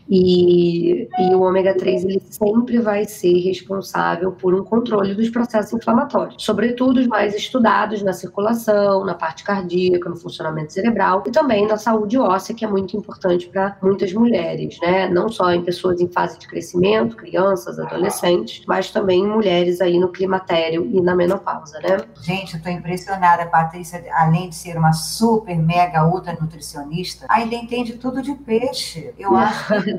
E, 0.10 1.08
e 1.20 1.36
o 1.36 1.42
ômega 1.42 1.76
3 1.76 2.04
ele 2.04 2.22
sempre 2.30 2.80
vai 2.80 3.06
ser 3.06 3.34
responsável 3.40 4.32
por 4.32 4.54
um 4.54 4.64
controle 4.64 5.14
dos 5.14 5.30
processos 5.30 5.74
inflamatórios, 5.74 6.44
sobretudo 6.44 7.00
os 7.00 7.08
mais 7.08 7.36
estudados 7.36 8.02
na 8.02 8.14
circulação, 8.14 9.06
na 9.06 9.14
parte 9.14 9.44
cardíaca, 9.44 10.10
no 10.10 10.16
funcionamento 10.16 10.74
cerebral 10.74 11.24
e 11.26 11.32
também 11.32 11.68
na 11.68 11.78
saúde 11.78 12.18
óssea, 12.18 12.56
que 12.56 12.66
é 12.66 12.68
muito 12.68 12.96
importante 12.98 13.48
para 13.48 13.78
muitas 13.82 14.14
mulheres, 14.14 14.78
né? 14.82 15.08
Não 15.08 15.30
só 15.30 15.52
em 15.52 15.64
pessoas 15.64 16.00
em 16.02 16.08
fase 16.08 16.38
de 16.40 16.48
crescimento, 16.48 17.16
crianças, 17.16 17.80
adolescentes, 17.80 18.64
mas 18.68 18.92
também 18.92 19.22
em 19.22 19.28
mulheres 19.28 19.82
aí 19.82 20.00
no 20.00 20.10
climatério 20.10 20.90
e 20.92 21.02
na 21.02 21.16
menopausa, 21.16 21.80
né? 21.80 21.98
Gente, 22.22 22.56
eu 22.56 22.62
tô 22.62 22.70
impressionada, 22.70 23.46
Patrícia, 23.46 24.04
além 24.14 24.50
de 24.50 24.56
ser 24.56 24.78
uma 24.78 24.94
super, 24.94 25.58
mega, 25.58 26.06
ultra 26.06 26.38
nutricionista, 26.40 27.26
ainda 27.30 27.56
entende 27.56 27.94
tudo 27.94 28.22
de 28.22 28.34
peixe. 28.36 29.14
Eu 29.18 29.36
acho 29.38 29.84
que 29.84 29.91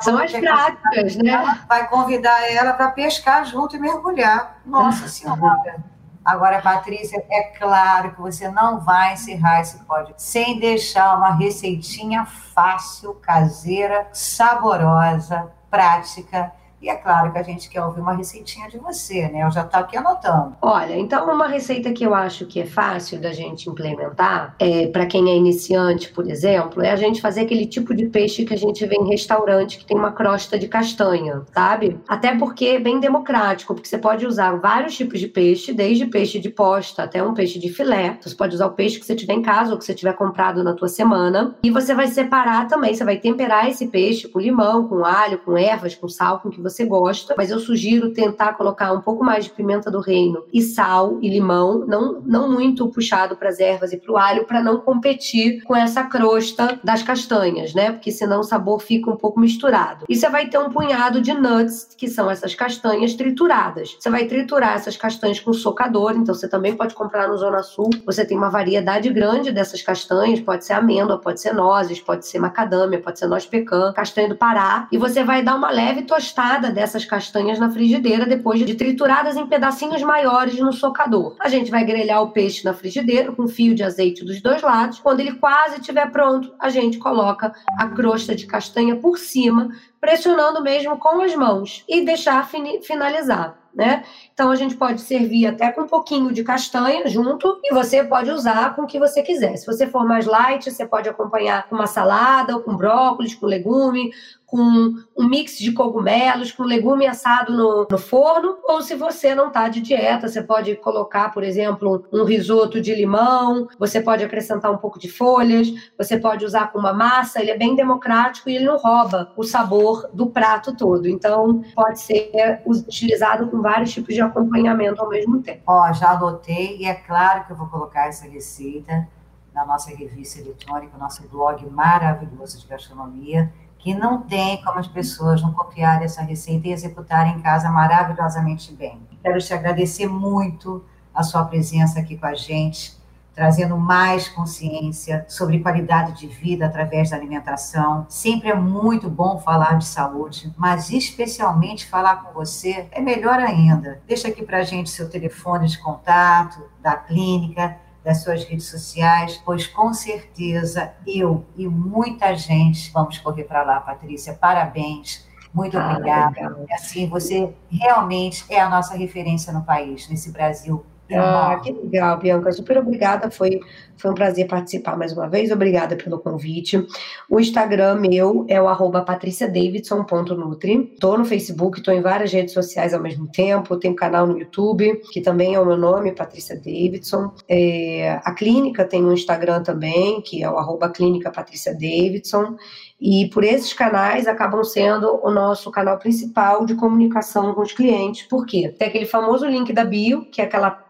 São 0.00 0.18
as 0.18 0.32
práticas, 0.32 1.16
né? 1.16 1.64
Vai 1.68 1.88
convidar 1.88 2.50
ela 2.50 2.72
para 2.72 2.90
pescar 2.90 3.44
junto 3.44 3.76
e 3.76 3.78
mergulhar. 3.78 4.60
Nossa 4.64 5.08
Senhora! 5.08 5.76
Agora, 6.24 6.60
Patrícia, 6.60 7.24
é 7.30 7.42
claro 7.56 8.12
que 8.12 8.20
você 8.20 8.48
não 8.48 8.80
vai 8.80 9.12
encerrar 9.12 9.60
esse 9.60 9.78
pódio 9.84 10.12
sem 10.16 10.58
deixar 10.58 11.16
uma 11.16 11.32
receitinha 11.32 12.26
fácil, 12.26 13.14
caseira, 13.14 14.08
saborosa, 14.12 15.52
prática 15.70 16.52
e 16.80 16.88
é 16.88 16.94
claro 16.94 17.32
que 17.32 17.38
a 17.38 17.42
gente 17.42 17.68
quer 17.68 17.82
ouvir 17.82 18.00
uma 18.00 18.14
receitinha 18.14 18.68
de 18.68 18.78
você, 18.78 19.28
né? 19.28 19.42
Eu 19.44 19.50
já 19.50 19.62
estou 19.62 19.80
aqui 19.80 19.96
anotando. 19.96 20.56
Olha, 20.60 20.96
então 20.96 21.26
uma 21.32 21.46
receita 21.46 21.92
que 21.92 22.04
eu 22.04 22.14
acho 22.14 22.46
que 22.46 22.60
é 22.60 22.66
fácil 22.66 23.20
da 23.20 23.32
gente 23.32 23.68
implementar, 23.68 24.54
é, 24.58 24.86
para 24.86 25.06
quem 25.06 25.30
é 25.30 25.36
iniciante, 25.36 26.10
por 26.10 26.28
exemplo, 26.28 26.82
é 26.82 26.90
a 26.90 26.96
gente 26.96 27.20
fazer 27.20 27.42
aquele 27.42 27.66
tipo 27.66 27.94
de 27.94 28.06
peixe 28.06 28.44
que 28.44 28.54
a 28.54 28.58
gente 28.58 28.84
vê 28.86 28.96
em 28.96 29.08
restaurante 29.08 29.78
que 29.78 29.86
tem 29.86 29.96
uma 29.96 30.12
crosta 30.12 30.58
de 30.58 30.68
castanha, 30.68 31.42
sabe? 31.52 31.98
Até 32.06 32.36
porque 32.36 32.66
é 32.66 32.78
bem 32.78 33.00
democrático, 33.00 33.74
porque 33.74 33.88
você 33.88 33.98
pode 33.98 34.26
usar 34.26 34.56
vários 34.56 34.94
tipos 34.96 35.18
de 35.18 35.28
peixe, 35.28 35.72
desde 35.72 36.06
peixe 36.06 36.38
de 36.38 36.50
posta 36.50 37.04
até 37.04 37.22
um 37.22 37.34
peixe 37.34 37.58
de 37.58 37.68
filé. 37.68 38.18
Você 38.20 38.34
pode 38.34 38.54
usar 38.54 38.66
o 38.66 38.72
peixe 38.72 38.98
que 38.98 39.06
você 39.06 39.14
tiver 39.14 39.34
em 39.34 39.42
casa 39.42 39.72
ou 39.72 39.78
que 39.78 39.84
você 39.84 39.94
tiver 39.94 40.12
comprado 40.12 40.62
na 40.62 40.74
tua 40.74 40.88
semana. 40.88 41.56
E 41.62 41.70
você 41.70 41.94
vai 41.94 42.06
separar 42.06 42.68
também, 42.68 42.94
você 42.94 43.04
vai 43.04 43.16
temperar 43.18 43.68
esse 43.68 43.86
peixe 43.86 44.28
com 44.28 44.38
limão, 44.38 44.86
com 44.88 45.04
alho, 45.04 45.38
com 45.38 45.56
ervas, 45.56 45.94
com 45.94 46.08
sal, 46.08 46.40
com 46.40 46.48
o 46.48 46.52
que 46.52 46.65
você 46.68 46.84
gosta, 46.84 47.34
mas 47.36 47.50
eu 47.50 47.58
sugiro 47.58 48.12
tentar 48.12 48.54
colocar 48.54 48.92
um 48.92 49.00
pouco 49.00 49.24
mais 49.24 49.44
de 49.44 49.50
pimenta 49.50 49.90
do 49.90 50.00
reino 50.00 50.44
e 50.52 50.62
sal 50.62 51.18
e 51.22 51.28
limão, 51.28 51.84
não, 51.86 52.20
não 52.24 52.50
muito 52.50 52.88
puxado 52.88 53.36
para 53.36 53.48
as 53.48 53.60
ervas 53.60 53.92
e 53.92 53.96
para 53.96 54.12
o 54.12 54.16
alho, 54.16 54.44
para 54.44 54.62
não 54.62 54.78
competir 54.78 55.62
com 55.62 55.76
essa 55.76 56.02
crosta 56.04 56.80
das 56.82 57.02
castanhas, 57.02 57.74
né? 57.74 57.92
Porque 57.92 58.10
senão 58.10 58.40
o 58.40 58.44
sabor 58.44 58.80
fica 58.80 59.10
um 59.10 59.16
pouco 59.16 59.38
misturado. 59.38 60.04
E 60.08 60.16
você 60.16 60.28
vai 60.28 60.48
ter 60.48 60.58
um 60.58 60.70
punhado 60.70 61.20
de 61.20 61.32
nuts, 61.32 61.88
que 61.96 62.08
são 62.08 62.30
essas 62.30 62.54
castanhas 62.54 63.14
trituradas. 63.14 63.96
Você 63.98 64.10
vai 64.10 64.26
triturar 64.26 64.74
essas 64.74 64.96
castanhas 64.96 65.40
com 65.40 65.52
socador, 65.52 66.12
então 66.16 66.34
você 66.34 66.48
também 66.48 66.74
pode 66.74 66.94
comprar 66.94 67.28
no 67.28 67.36
Zona 67.36 67.62
Sul. 67.62 67.90
Você 68.04 68.24
tem 68.24 68.36
uma 68.36 68.50
variedade 68.50 69.08
grande 69.10 69.52
dessas 69.52 69.82
castanhas, 69.82 70.40
pode 70.40 70.64
ser 70.64 70.72
amêndoa, 70.72 71.18
pode 71.18 71.40
ser 71.40 71.52
nozes, 71.52 72.00
pode 72.00 72.26
ser 72.26 72.38
macadâmia, 72.38 73.00
pode 73.00 73.18
ser 73.18 73.26
noz 73.26 73.46
pecan, 73.46 73.92
castanha 73.92 74.28
do 74.28 74.36
Pará, 74.36 74.88
e 74.90 74.98
você 74.98 75.22
vai 75.22 75.42
dar 75.42 75.54
uma 75.54 75.70
leve 75.70 76.02
tostada 76.02 76.55
dessas 76.58 77.04
castanhas 77.04 77.58
na 77.58 77.70
frigideira 77.70 78.26
depois 78.26 78.64
de 78.64 78.74
trituradas 78.74 79.36
em 79.36 79.46
pedacinhos 79.46 80.02
maiores 80.02 80.58
no 80.58 80.72
socador. 80.72 81.36
A 81.40 81.48
gente 81.48 81.70
vai 81.70 81.84
grelhar 81.84 82.22
o 82.22 82.30
peixe 82.30 82.64
na 82.64 82.74
frigideira 82.74 83.32
com 83.32 83.46
fio 83.46 83.74
de 83.74 83.82
azeite 83.82 84.24
dos 84.24 84.40
dois 84.40 84.62
lados. 84.62 84.98
Quando 84.98 85.20
ele 85.20 85.34
quase 85.34 85.80
estiver 85.80 86.10
pronto, 86.10 86.54
a 86.58 86.68
gente 86.68 86.98
coloca 86.98 87.52
a 87.78 87.88
crosta 87.88 88.34
de 88.34 88.46
castanha 88.46 88.96
por 88.96 89.18
cima, 89.18 89.70
pressionando 90.00 90.62
mesmo 90.62 90.98
com 90.98 91.20
as 91.20 91.34
mãos 91.34 91.84
e 91.88 92.04
deixar 92.04 92.48
finalizar. 92.82 93.58
Né? 93.76 94.04
Então 94.32 94.50
a 94.50 94.56
gente 94.56 94.74
pode 94.74 95.02
servir 95.02 95.46
até 95.46 95.70
com 95.70 95.82
um 95.82 95.86
pouquinho 95.86 96.32
de 96.32 96.42
castanha 96.42 97.06
junto 97.08 97.60
e 97.62 97.74
você 97.74 98.02
pode 98.02 98.30
usar 98.30 98.74
com 98.74 98.82
o 98.82 98.86
que 98.86 98.98
você 98.98 99.22
quiser. 99.22 99.54
Se 99.58 99.66
você 99.66 99.86
for 99.86 100.02
mais 100.02 100.24
light, 100.24 100.70
você 100.70 100.86
pode 100.86 101.10
acompanhar 101.10 101.68
com 101.68 101.74
uma 101.74 101.86
salada, 101.86 102.56
ou 102.56 102.62
com 102.62 102.74
brócolis, 102.74 103.34
com 103.34 103.44
legume, 103.44 104.12
com 104.46 104.94
um 105.16 105.28
mix 105.28 105.58
de 105.58 105.72
cogumelos, 105.72 106.52
com 106.52 106.62
legume 106.62 107.04
assado 107.04 107.52
no, 107.52 107.86
no 107.90 107.98
forno, 107.98 108.56
ou 108.64 108.80
se 108.80 108.94
você 108.94 109.34
não 109.34 109.48
está 109.48 109.68
de 109.68 109.80
dieta, 109.80 110.28
você 110.28 110.40
pode 110.40 110.76
colocar, 110.76 111.32
por 111.32 111.42
exemplo, 111.42 112.06
um 112.12 112.22
risoto 112.22 112.80
de 112.80 112.94
limão, 112.94 113.66
você 113.76 114.00
pode 114.00 114.22
acrescentar 114.22 114.70
um 114.70 114.78
pouco 114.78 115.00
de 115.00 115.08
folhas, 115.08 115.68
você 115.98 116.16
pode 116.16 116.44
usar 116.44 116.70
com 116.70 116.78
uma 116.78 116.92
massa, 116.92 117.40
ele 117.40 117.50
é 117.50 117.58
bem 117.58 117.74
democrático 117.74 118.48
e 118.48 118.54
ele 118.54 118.66
não 118.66 118.76
rouba 118.76 119.32
o 119.36 119.42
sabor 119.42 120.08
do 120.12 120.28
prato 120.28 120.76
todo. 120.76 121.08
Então, 121.08 121.64
pode 121.74 122.00
ser 122.00 122.62
utilizado 122.64 123.48
com 123.48 123.60
vários 123.60 123.92
tipos 123.92 124.14
de 124.14 124.20
acompanhamento 124.20 125.02
ao 125.02 125.08
mesmo 125.08 125.42
tempo. 125.42 125.62
Ó, 125.66 125.92
já 125.92 126.12
anotei 126.12 126.76
e 126.78 126.84
é 126.84 126.94
claro 126.94 127.44
que 127.44 127.52
eu 127.52 127.56
vou 127.56 127.66
colocar 127.66 128.06
essa 128.06 128.28
receita 128.28 129.08
na 129.52 129.64
nossa 129.64 129.90
revista 129.90 130.38
eletrônica, 130.40 130.96
nosso 130.98 131.26
blog 131.28 131.66
maravilhoso 131.70 132.60
de 132.60 132.66
gastronomia 132.66 133.50
que 133.86 133.94
não 133.94 134.20
tem 134.20 134.60
como 134.64 134.80
as 134.80 134.88
pessoas 134.88 135.40
não 135.40 135.52
copiarem 135.52 136.06
essa 136.06 136.20
receita 136.20 136.66
e 136.66 136.72
executarem 136.72 137.36
em 137.36 137.40
casa 137.40 137.70
maravilhosamente 137.70 138.72
bem. 138.72 139.00
Quero 139.22 139.38
te 139.38 139.54
agradecer 139.54 140.08
muito 140.08 140.84
a 141.14 141.22
sua 141.22 141.44
presença 141.44 142.00
aqui 142.00 142.18
com 142.18 142.26
a 142.26 142.34
gente, 142.34 142.96
trazendo 143.32 143.76
mais 143.76 144.28
consciência 144.28 145.24
sobre 145.28 145.60
qualidade 145.60 146.18
de 146.18 146.26
vida 146.26 146.66
através 146.66 147.10
da 147.10 147.16
alimentação. 147.16 148.04
Sempre 148.08 148.48
é 148.48 148.56
muito 148.56 149.08
bom 149.08 149.38
falar 149.38 149.78
de 149.78 149.86
saúde, 149.86 150.52
mas 150.56 150.90
especialmente 150.90 151.86
falar 151.86 152.24
com 152.24 152.32
você 152.32 152.88
é 152.90 153.00
melhor 153.00 153.38
ainda. 153.38 154.02
Deixa 154.04 154.26
aqui 154.26 154.44
para 154.44 154.58
a 154.58 154.64
gente 154.64 154.90
seu 154.90 155.08
telefone 155.08 155.68
de 155.68 155.78
contato 155.78 156.60
da 156.82 156.96
clínica 156.96 157.76
das 158.06 158.22
suas 158.22 158.44
redes 158.44 158.68
sociais, 158.68 159.42
pois 159.44 159.66
com 159.66 159.92
certeza 159.92 160.94
eu 161.04 161.44
e 161.56 161.66
muita 161.66 162.36
gente 162.36 162.92
vamos 162.92 163.18
correr 163.18 163.42
para 163.42 163.64
lá, 163.64 163.80
Patrícia. 163.80 164.32
Parabéns. 164.32 165.26
Muito 165.52 165.76
ah, 165.76 165.90
obrigada. 165.90 166.64
Assim, 166.70 167.08
você 167.08 167.52
realmente 167.68 168.44
é 168.48 168.60
a 168.60 168.70
nossa 168.70 168.96
referência 168.96 169.52
no 169.52 169.64
país, 169.64 170.08
nesse 170.08 170.30
Brasil 170.30 170.86
ah, 171.14 171.60
que 171.62 171.70
legal, 171.70 172.18
Bianca. 172.18 172.50
Super 172.52 172.78
obrigada. 172.78 173.30
Foi, 173.30 173.60
foi 173.96 174.10
um 174.10 174.14
prazer 174.14 174.46
participar 174.46 174.96
mais 174.96 175.12
uma 175.12 175.28
vez. 175.28 175.50
Obrigada 175.50 175.96
pelo 175.96 176.18
convite. 176.18 176.86
O 177.28 177.40
Instagram 177.40 177.96
meu 177.96 178.44
é 178.48 178.60
o 178.60 178.68
arroba 178.68 179.02
patriciadavidson.nutri. 179.02 180.92
Estou 180.94 181.18
no 181.18 181.24
Facebook, 181.24 181.78
estou 181.78 181.94
em 181.94 182.00
várias 182.00 182.32
redes 182.32 182.52
sociais 182.52 182.92
ao 182.92 183.00
mesmo 183.00 183.26
tempo. 183.26 183.76
Tenho 183.76 183.94
canal 183.94 184.26
no 184.26 184.38
YouTube, 184.38 185.00
que 185.12 185.20
também 185.20 185.54
é 185.54 185.60
o 185.60 185.66
meu 185.66 185.76
nome, 185.76 186.12
Patrícia 186.12 186.54
Davidson. 186.54 187.32
É, 187.48 188.20
a 188.24 188.32
clínica 188.32 188.84
tem 188.84 189.04
um 189.04 189.12
Instagram 189.12 189.62
também, 189.62 190.20
que 190.20 190.42
é 190.42 190.50
o 190.50 190.58
arroba 190.58 190.88
clínica 190.90 191.30
Patrícia 191.30 191.72
Davidson. 191.72 192.56
E 193.00 193.28
por 193.28 193.44
esses 193.44 193.72
canais 193.72 194.26
acabam 194.26 194.64
sendo 194.64 195.20
o 195.22 195.30
nosso 195.30 195.70
canal 195.70 195.98
principal 195.98 196.64
de 196.64 196.74
comunicação 196.74 197.54
com 197.54 197.60
os 197.60 197.72
clientes. 197.72 198.26
Por 198.26 198.46
quê? 198.46 198.74
Tem 198.78 198.88
aquele 198.88 199.06
famoso 199.06 199.46
link 199.46 199.72
da 199.72 199.84
bio, 199.84 200.24
que 200.30 200.40
é 200.40 200.44
aquela 200.44 200.82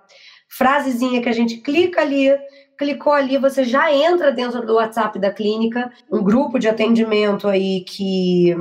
frasezinha 0.49 1.21
que 1.21 1.29
a 1.29 1.33
gente 1.33 1.59
clica 1.59 2.01
ali, 2.01 2.31
clicou 2.77 3.13
ali, 3.13 3.39
você 3.39 3.65
já 3.65 3.93
entra 3.93 4.33
dentro 4.33 4.65
do 4.65 4.75
WhatsApp 4.75 5.19
da 5.19 5.33
clínica, 5.33 5.91
um 6.11 6.23
grupo 6.23 6.59
de 6.59 6.69
atendimento 6.69 7.49
aí 7.49 7.83
que 7.83 8.57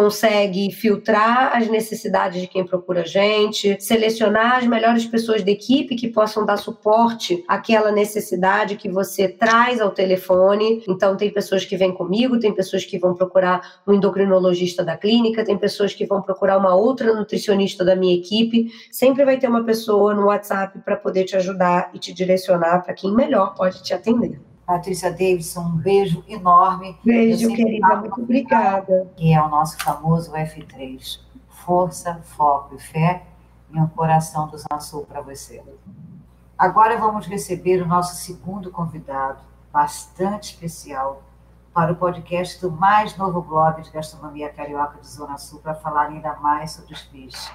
consegue 0.00 0.72
filtrar 0.72 1.54
as 1.54 1.68
necessidades 1.68 2.40
de 2.40 2.46
quem 2.46 2.64
procura 2.64 3.02
a 3.02 3.04
gente, 3.04 3.76
selecionar 3.78 4.56
as 4.56 4.66
melhores 4.66 5.04
pessoas 5.04 5.44
da 5.44 5.50
equipe 5.50 5.94
que 5.94 6.08
possam 6.08 6.46
dar 6.46 6.56
suporte 6.56 7.44
àquela 7.46 7.92
necessidade 7.92 8.76
que 8.76 8.88
você 8.88 9.28
traz 9.28 9.78
ao 9.78 9.90
telefone. 9.90 10.82
Então, 10.88 11.18
tem 11.18 11.30
pessoas 11.30 11.66
que 11.66 11.76
vêm 11.76 11.92
comigo, 11.92 12.40
tem 12.40 12.54
pessoas 12.54 12.82
que 12.82 12.98
vão 12.98 13.12
procurar 13.12 13.82
um 13.86 13.92
endocrinologista 13.92 14.82
da 14.82 14.96
clínica, 14.96 15.44
tem 15.44 15.58
pessoas 15.58 15.92
que 15.92 16.06
vão 16.06 16.22
procurar 16.22 16.56
uma 16.56 16.74
outra 16.74 17.12
nutricionista 17.14 17.84
da 17.84 17.94
minha 17.94 18.16
equipe. 18.16 18.72
Sempre 18.90 19.26
vai 19.26 19.36
ter 19.36 19.48
uma 19.48 19.64
pessoa 19.64 20.14
no 20.14 20.28
WhatsApp 20.28 20.78
para 20.78 20.96
poder 20.96 21.24
te 21.24 21.36
ajudar 21.36 21.90
e 21.92 21.98
te 21.98 22.14
direcionar 22.14 22.82
para 22.82 22.94
quem 22.94 23.14
melhor 23.14 23.54
pode 23.54 23.82
te 23.82 23.92
atender. 23.92 24.49
Patrícia 24.70 25.10
Davidson, 25.10 25.62
um 25.62 25.76
beijo 25.78 26.22
enorme. 26.28 26.96
Beijo, 27.04 27.52
querida, 27.52 27.96
muito 27.96 28.22
obrigada. 28.22 29.10
Que 29.16 29.34
é 29.34 29.42
o 29.42 29.48
nosso 29.48 29.76
famoso 29.82 30.30
F3. 30.30 31.18
Força, 31.48 32.20
foco 32.22 32.76
e 32.76 32.78
fé 32.78 33.24
e 33.68 33.80
um 33.80 33.88
coração 33.88 34.46
do 34.46 34.56
Sul 34.80 35.04
para 35.06 35.22
você. 35.22 35.60
Agora 36.56 36.96
vamos 36.96 37.26
receber 37.26 37.82
o 37.82 37.86
nosso 37.86 38.14
segundo 38.14 38.70
convidado, 38.70 39.40
bastante 39.72 40.54
especial, 40.54 41.20
para 41.74 41.92
o 41.92 41.96
podcast 41.96 42.60
do 42.60 42.70
mais 42.70 43.16
novo 43.16 43.42
blog 43.42 43.82
de 43.82 43.90
gastronomia 43.90 44.52
carioca 44.52 45.00
de 45.00 45.08
Zona 45.08 45.36
Sul, 45.36 45.58
para 45.58 45.74
falar 45.74 46.10
ainda 46.10 46.36
mais 46.36 46.70
sobre 46.70 46.94
os 46.94 47.02
peixes. 47.02 47.52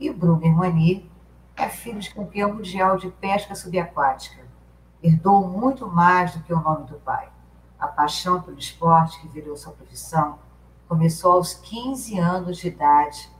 E 0.00 0.10
o 0.10 0.14
Bruno 0.14 0.44
Hermani 0.44 1.08
é 1.54 1.68
filho 1.68 2.00
de 2.00 2.12
campeão 2.12 2.54
mundial 2.54 2.96
de 2.96 3.08
pesca 3.08 3.54
subaquática 3.54 4.43
herdou 5.06 5.46
muito 5.46 5.86
mais 5.86 6.34
do 6.34 6.42
que 6.42 6.52
o 6.52 6.60
nome 6.60 6.86
do 6.86 6.96
pai. 6.96 7.28
A 7.78 7.86
paixão 7.86 8.40
pelo 8.40 8.58
esporte, 8.58 9.20
que 9.20 9.28
virou 9.28 9.56
sua 9.56 9.72
profissão, 9.72 10.38
Começou 10.86 11.32
aos 11.32 11.54
15 11.54 12.18
anos 12.18 12.58
de 12.58 12.68
idade, 12.68 13.30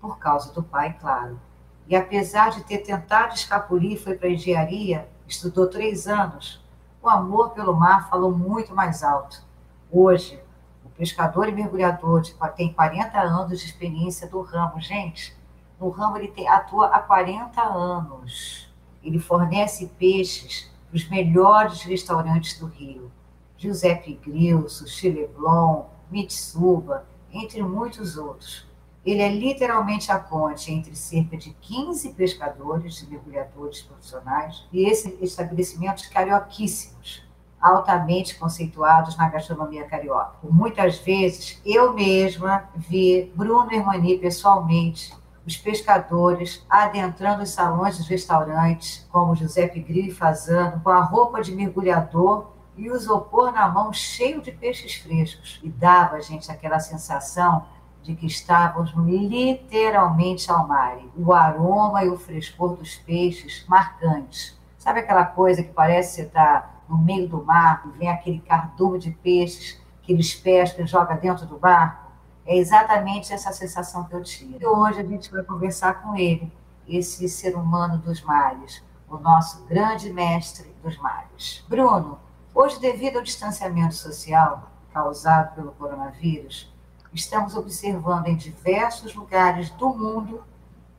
por 0.00 0.18
causa 0.18 0.52
do 0.52 0.62
pai, 0.62 0.96
claro. 1.00 1.40
E 1.88 1.96
apesar 1.96 2.50
de 2.50 2.62
ter 2.62 2.78
tentado 2.78 3.34
escapulir, 3.34 4.00
foi 4.00 4.14
para 4.14 4.28
a 4.28 4.32
engenharia, 4.32 5.08
estudou 5.26 5.66
três 5.66 6.06
anos, 6.06 6.62
o 7.02 7.08
amor 7.08 7.50
pelo 7.50 7.74
mar 7.74 8.08
falou 8.10 8.30
muito 8.30 8.74
mais 8.74 9.02
alto. 9.02 9.42
Hoje, 9.90 10.40
o 10.84 10.90
pescador 10.90 11.48
e 11.48 11.52
mergulhador 11.52 12.22
tem 12.54 12.72
40 12.72 13.18
anos 13.18 13.58
de 13.58 13.66
experiência 13.66 14.28
do 14.28 14.42
ramo. 14.42 14.78
Gente, 14.78 15.36
no 15.80 15.88
ramo 15.88 16.18
ele 16.18 16.28
tem, 16.28 16.46
atua 16.46 16.88
há 16.88 17.00
40 17.00 17.62
anos. 17.62 18.70
Ele 19.02 19.18
fornece 19.18 19.86
peixes 19.98 20.69
os 20.92 21.08
melhores 21.08 21.82
restaurantes 21.82 22.58
do 22.58 22.66
Rio. 22.66 23.10
Giuseppe 23.56 24.14
Grill, 24.14 24.68
Sushi 24.68 25.10
Leblon, 25.10 25.84
Mitsuba, 26.10 27.04
entre 27.30 27.62
muitos 27.62 28.16
outros. 28.16 28.66
Ele 29.04 29.22
é 29.22 29.28
literalmente 29.28 30.10
a 30.10 30.18
ponte 30.18 30.72
entre 30.72 30.94
cerca 30.94 31.36
de 31.36 31.50
15 31.50 32.10
pescadores 32.14 33.02
e 33.02 33.06
mergulhadores 33.06 33.82
profissionais 33.82 34.64
e 34.72 34.84
esses 34.86 35.14
estabelecimentos 35.20 36.06
carioquíssimos, 36.06 37.22
altamente 37.60 38.38
conceituados 38.38 39.16
na 39.16 39.28
gastronomia 39.28 39.84
carioca. 39.84 40.36
muitas 40.42 40.98
vezes, 40.98 41.60
eu 41.64 41.92
mesma 41.92 42.68
vi 42.74 43.30
Bruno 43.34 43.70
Hermani 43.72 44.18
pessoalmente 44.18 45.14
os 45.46 45.56
pescadores 45.56 46.64
adentrando 46.68 47.42
os 47.42 47.50
salões 47.50 47.98
dos 47.98 48.06
restaurantes, 48.06 49.06
como 49.10 49.34
Giuseppe 49.34 49.80
Grilli 49.80 50.10
fazendo, 50.10 50.80
com 50.80 50.90
a 50.90 51.00
roupa 51.00 51.40
de 51.42 51.52
mergulhador 51.52 52.50
e 52.76 52.90
o 52.90 52.96
isopor 52.96 53.52
na 53.52 53.68
mão 53.68 53.92
cheio 53.92 54.40
de 54.40 54.52
peixes 54.52 54.94
frescos. 54.96 55.60
E 55.62 55.68
dava, 55.68 56.20
gente, 56.20 56.50
aquela 56.50 56.78
sensação 56.78 57.64
de 58.02 58.14
que 58.14 58.26
estávamos 58.26 58.92
literalmente 58.96 60.50
ao 60.50 60.66
mar. 60.66 60.98
O 61.16 61.32
aroma 61.32 62.04
e 62.04 62.08
o 62.08 62.16
frescor 62.16 62.76
dos 62.76 62.96
peixes 62.96 63.64
marcantes. 63.68 64.58
Sabe 64.78 65.00
aquela 65.00 65.24
coisa 65.24 65.62
que 65.62 65.72
parece 65.72 66.10
que 66.10 66.16
você 66.16 66.28
está 66.28 66.70
no 66.88 66.98
meio 66.98 67.28
do 67.28 67.44
mar 67.44 67.82
e 67.86 67.98
vem 67.98 68.08
aquele 68.08 68.40
cardume 68.40 68.98
de 68.98 69.10
peixes 69.10 69.80
que 70.02 70.12
eles 70.12 70.34
pescam 70.34 70.84
e 70.84 70.88
jogam 70.88 71.16
dentro 71.18 71.46
do 71.46 71.58
barco? 71.58 72.09
É 72.46 72.56
exatamente 72.56 73.32
essa 73.32 73.52
sensação 73.52 74.04
que 74.04 74.14
eu 74.14 74.22
tive. 74.22 74.58
E 74.60 74.66
hoje 74.66 75.00
a 75.00 75.04
gente 75.04 75.30
vai 75.30 75.42
conversar 75.42 76.02
com 76.02 76.16
ele, 76.16 76.52
esse 76.88 77.28
ser 77.28 77.56
humano 77.56 77.98
dos 77.98 78.20
mares, 78.22 78.82
o 79.08 79.18
nosso 79.18 79.64
grande 79.64 80.12
mestre 80.12 80.74
dos 80.82 80.96
mares. 80.98 81.64
Bruno, 81.68 82.18
hoje, 82.54 82.80
devido 82.80 83.16
ao 83.16 83.22
distanciamento 83.22 83.94
social 83.94 84.70
causado 84.92 85.54
pelo 85.54 85.72
coronavírus, 85.72 86.72
estamos 87.12 87.54
observando 87.54 88.26
em 88.26 88.36
diversos 88.36 89.14
lugares 89.14 89.70
do 89.70 89.90
mundo 89.90 90.42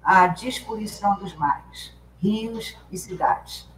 a 0.03 0.27
disposição 0.27 1.15
dos 1.19 1.35
mares, 1.35 1.93
rios 2.19 2.77
e 2.91 2.97
cidades. 2.97 3.69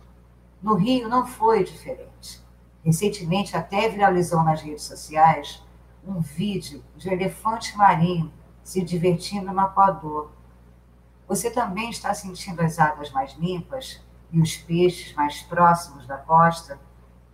No 0.61 0.75
Rio 0.75 1.09
não 1.09 1.27
foi 1.27 1.63
diferente. 1.63 2.41
Recentemente 2.83 3.55
até 3.55 3.89
viralizou 3.89 4.43
nas 4.43 4.61
redes 4.61 4.83
sociais 4.83 5.61
um 6.05 6.19
vídeo 6.19 6.83
de 6.95 7.09
elefante 7.09 7.77
marinho 7.77 8.31
se 8.63 8.81
divertindo 8.81 9.51
no 9.51 9.61
Equador. 9.61 10.31
Você 11.27 11.49
também 11.49 11.89
está 11.89 12.13
sentindo 12.13 12.61
as 12.61 12.79
águas 12.79 13.11
mais 13.11 13.33
limpas 13.33 14.01
e 14.31 14.39
os 14.39 14.55
peixes 14.55 15.13
mais 15.15 15.41
próximos 15.41 16.05
da 16.05 16.17
costa? 16.17 16.79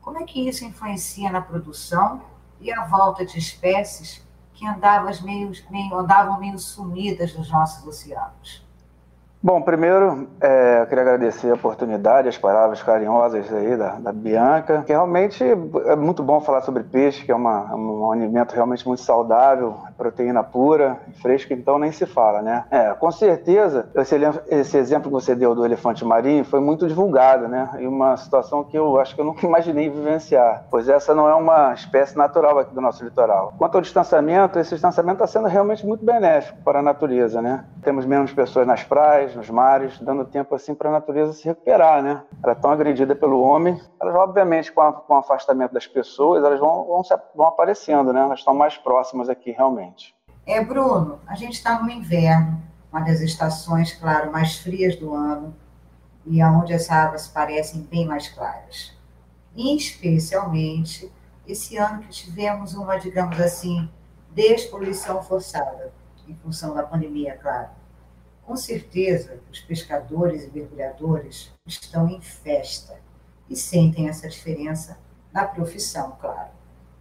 Como 0.01 0.17
é 0.17 0.23
que 0.23 0.47
isso 0.47 0.65
influencia 0.65 1.31
na 1.31 1.41
produção 1.41 2.21
e 2.59 2.71
a 2.71 2.85
volta 2.85 3.25
de 3.25 3.37
espécies 3.37 4.27
que 4.59 4.67
andavam 4.67 5.09
meio, 5.23 5.51
meio, 5.69 5.95
andavam 5.97 6.37
meio 6.37 6.59
sumidas 6.59 7.31
dos 7.31 7.49
nossos 7.49 7.87
oceanos. 7.87 8.67
Bom, 9.41 9.61
primeiro, 9.61 10.27
é, 10.41 10.81
eu 10.81 10.87
queria 10.87 11.01
agradecer 11.01 11.49
a 11.49 11.53
oportunidade, 11.53 12.27
as 12.27 12.37
palavras 12.37 12.83
carinhosas 12.83 13.49
aí 13.53 13.77
da, 13.77 13.91
da, 13.91 14.11
Bianca, 14.11 14.83
que 14.85 14.91
realmente 14.91 15.41
é 15.85 15.95
muito 15.95 16.21
bom 16.21 16.41
falar 16.41 16.61
sobre 16.61 16.83
peixe, 16.83 17.23
que 17.23 17.31
é 17.31 17.35
uma, 17.35 17.73
um 17.73 18.11
alimento 18.11 18.53
realmente 18.53 18.85
muito 18.85 19.01
saudável, 19.01 19.77
proteína 19.97 20.43
pura, 20.43 20.97
fresca, 21.21 21.53
então 21.53 21.79
nem 21.79 21.89
se 21.89 22.05
fala, 22.05 22.41
né? 22.41 22.65
É, 22.69 22.93
com 22.93 23.09
certeza, 23.11 23.87
esse, 23.95 24.17
esse 24.49 24.77
exemplo 24.77 25.05
que 25.05 25.13
você 25.13 25.33
deu 25.33 25.55
do 25.55 25.63
elefante 25.63 26.03
marinho 26.03 26.43
foi 26.43 26.59
muito 26.59 26.85
divulgado, 26.85 27.47
né? 27.47 27.69
E 27.79 27.87
uma 27.87 28.17
situação 28.17 28.65
que 28.65 28.77
eu 28.77 28.99
acho 28.99 29.15
que 29.15 29.21
eu 29.21 29.25
nunca 29.25 29.45
imaginei 29.47 29.89
vivenciar, 29.89 30.65
pois 30.69 30.89
essa 30.89 31.15
não 31.15 31.29
é 31.29 31.33
uma 31.33 31.73
espécie 31.73 32.17
natural 32.17 32.59
aqui 32.59 32.75
do 32.75 32.81
nosso 32.81 33.05
litoral. 33.05 33.53
Quanto 33.57 33.75
ao 33.75 33.81
distanciamento, 33.81 34.59
esse 34.59 34.71
distanciamento 34.71 35.23
está 35.23 35.27
sendo 35.27 35.47
realmente 35.47 35.87
muito 35.87 36.03
benéfico 36.03 36.57
para 36.61 36.79
a 36.79 36.81
natureza, 36.81 37.41
né? 37.41 37.63
Temos 37.81 38.05
menos 38.05 38.33
pessoas 38.33 38.67
nas 38.67 38.83
praias, 38.83 39.28
nos 39.35 39.49
mares, 39.49 39.99
dando 39.99 40.25
tempo 40.25 40.55
assim 40.55 40.73
para 40.73 40.89
a 40.89 40.93
natureza 40.93 41.33
se 41.33 41.45
recuperar, 41.45 42.01
né? 42.01 42.23
Ela 42.43 42.53
é 42.53 42.55
tão 42.55 42.71
agredida 42.71 43.15
pelo 43.15 43.41
homem, 43.41 43.81
elas 44.01 44.15
obviamente 44.15 44.71
com, 44.71 44.81
a, 44.81 44.93
com 44.93 45.13
o 45.13 45.17
afastamento 45.17 45.73
das 45.73 45.87
pessoas, 45.87 46.43
elas 46.43 46.59
vão, 46.59 46.85
vão, 46.85 47.03
se, 47.03 47.15
vão 47.35 47.47
aparecendo, 47.47 48.13
né? 48.13 48.21
Elas 48.21 48.39
estão 48.39 48.53
mais 48.53 48.77
próximas 48.77 49.29
aqui 49.29 49.51
realmente. 49.51 50.15
É, 50.45 50.63
Bruno, 50.63 51.19
a 51.27 51.35
gente 51.35 51.53
está 51.53 51.81
no 51.81 51.89
inverno, 51.89 52.61
uma 52.91 53.01
das 53.01 53.21
estações, 53.21 53.93
claro, 53.93 54.31
mais 54.31 54.57
frias 54.57 54.95
do 54.95 55.13
ano 55.13 55.55
e 56.25 56.41
aonde 56.41 56.73
as 56.73 56.89
águas 56.89 57.27
parecem 57.27 57.81
bem 57.81 58.05
mais 58.05 58.27
claras. 58.27 58.97
E, 59.55 59.75
especialmente 59.75 61.11
esse 61.51 61.77
ano 61.77 62.01
que 62.03 62.09
tivemos 62.09 62.75
uma, 62.75 62.97
digamos 62.97 63.39
assim, 63.39 63.89
despoluição 64.31 65.23
forçada, 65.23 65.91
em 66.27 66.35
função 66.35 66.75
da 66.75 66.83
pandemia, 66.83 67.37
claro. 67.41 67.69
Com 68.49 68.55
certeza, 68.55 69.39
os 69.51 69.59
pescadores 69.59 70.43
e 70.45 70.49
mergulhadores 70.51 71.53
estão 71.67 72.09
em 72.09 72.19
festa 72.19 72.95
e 73.47 73.55
sentem 73.55 74.09
essa 74.09 74.27
diferença 74.27 74.97
na 75.31 75.45
profissão, 75.45 76.17
claro. 76.19 76.49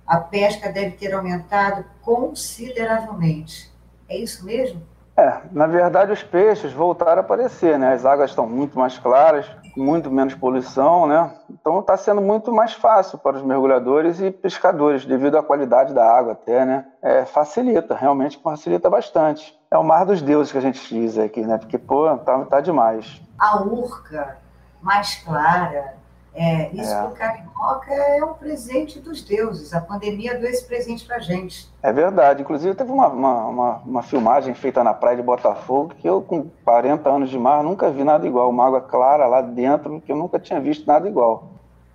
A 0.07 0.19
pesca 0.19 0.71
deve 0.71 0.91
ter 0.97 1.15
aumentado 1.15 1.87
consideravelmente. 2.03 3.73
É 4.11 4.19
isso 4.19 4.45
mesmo? 4.45 4.83
É, 5.17 5.41
na 5.51 5.67
verdade, 5.67 6.13
os 6.13 6.23
peixes 6.23 6.71
voltaram 6.71 7.23
a 7.23 7.25
aparecer, 7.25 7.79
né? 7.79 7.95
As 7.95 8.05
águas 8.05 8.29
estão 8.29 8.47
muito 8.47 8.79
mais 8.79 8.99
claras, 8.99 9.51
muito 9.75 10.11
menos 10.11 10.35
poluição, 10.35 11.07
né? 11.07 11.35
Então 11.51 11.81
está 11.81 11.97
sendo 11.97 12.21
muito 12.21 12.53
mais 12.53 12.75
fácil 12.75 13.17
para 13.17 13.39
os 13.39 13.43
mergulhadores 13.43 14.21
e 14.21 14.31
pescadores, 14.31 15.07
devido 15.07 15.39
à 15.39 15.43
qualidade 15.43 15.95
da 15.95 16.05
água 16.05 16.35
até, 16.35 16.67
né? 16.67 16.87
É, 17.01 17.25
facilita, 17.25 17.95
realmente 17.95 18.39
facilita 18.39 18.91
bastante. 18.91 19.58
É 19.71 19.77
o 19.77 19.85
mar 19.85 20.05
dos 20.07 20.23
deuses 20.23 20.51
que 20.51 20.59
a 20.59 20.63
gente 20.63 20.83
diz 20.89 21.19
aqui, 21.19 21.43
né? 21.43 21.59
Porque, 21.59 21.77
pô, 21.77 22.17
tá, 22.19 22.45
tá 22.47 22.61
demais. 22.61 23.21
A 23.39 23.63
urca 23.63 24.39
mais 24.81 25.17
clara, 25.17 25.95
é, 26.35 26.71
isso 26.73 26.91
é. 26.91 26.97
para 26.97 27.09
o 27.09 27.13
carioca 27.13 27.93
é 27.93 28.25
um 28.25 28.33
presente 28.33 28.99
dos 29.01 29.23
deuses. 29.23 29.75
A 29.75 29.81
pandemia 29.81 30.39
deu 30.39 30.49
esse 30.49 30.65
presente 30.65 31.05
para 31.05 31.19
gente. 31.19 31.71
É 31.83 31.93
verdade. 31.93 32.43
Inclusive, 32.43 32.75
teve 32.75 32.91
uma, 32.91 33.09
uma, 33.09 33.47
uma, 33.47 33.77
uma, 33.79 34.03
filmagem 34.03 34.55
feita 34.55 34.83
na 34.83 34.95
praia 34.95 35.17
de 35.17 35.23
Botafogo 35.23 35.95
que 35.99 36.09
eu, 36.09 36.23
com 36.23 36.49
40 36.65 37.09
anos 37.09 37.29
de 37.29 37.39
mar, 37.39 37.63
nunca 37.63 37.91
vi 37.91 38.05
nada 38.05 38.27
igual. 38.27 38.49
Uma 38.49 38.67
água 38.67 38.81
clara 38.81 39.27
lá 39.27 39.43
dentro 39.43 40.01
que 40.01 40.13
eu 40.13 40.17
nunca 40.17 40.39
tinha 40.39 40.61
visto 40.61 40.87
nada 40.87 41.09
igual. 41.09 41.51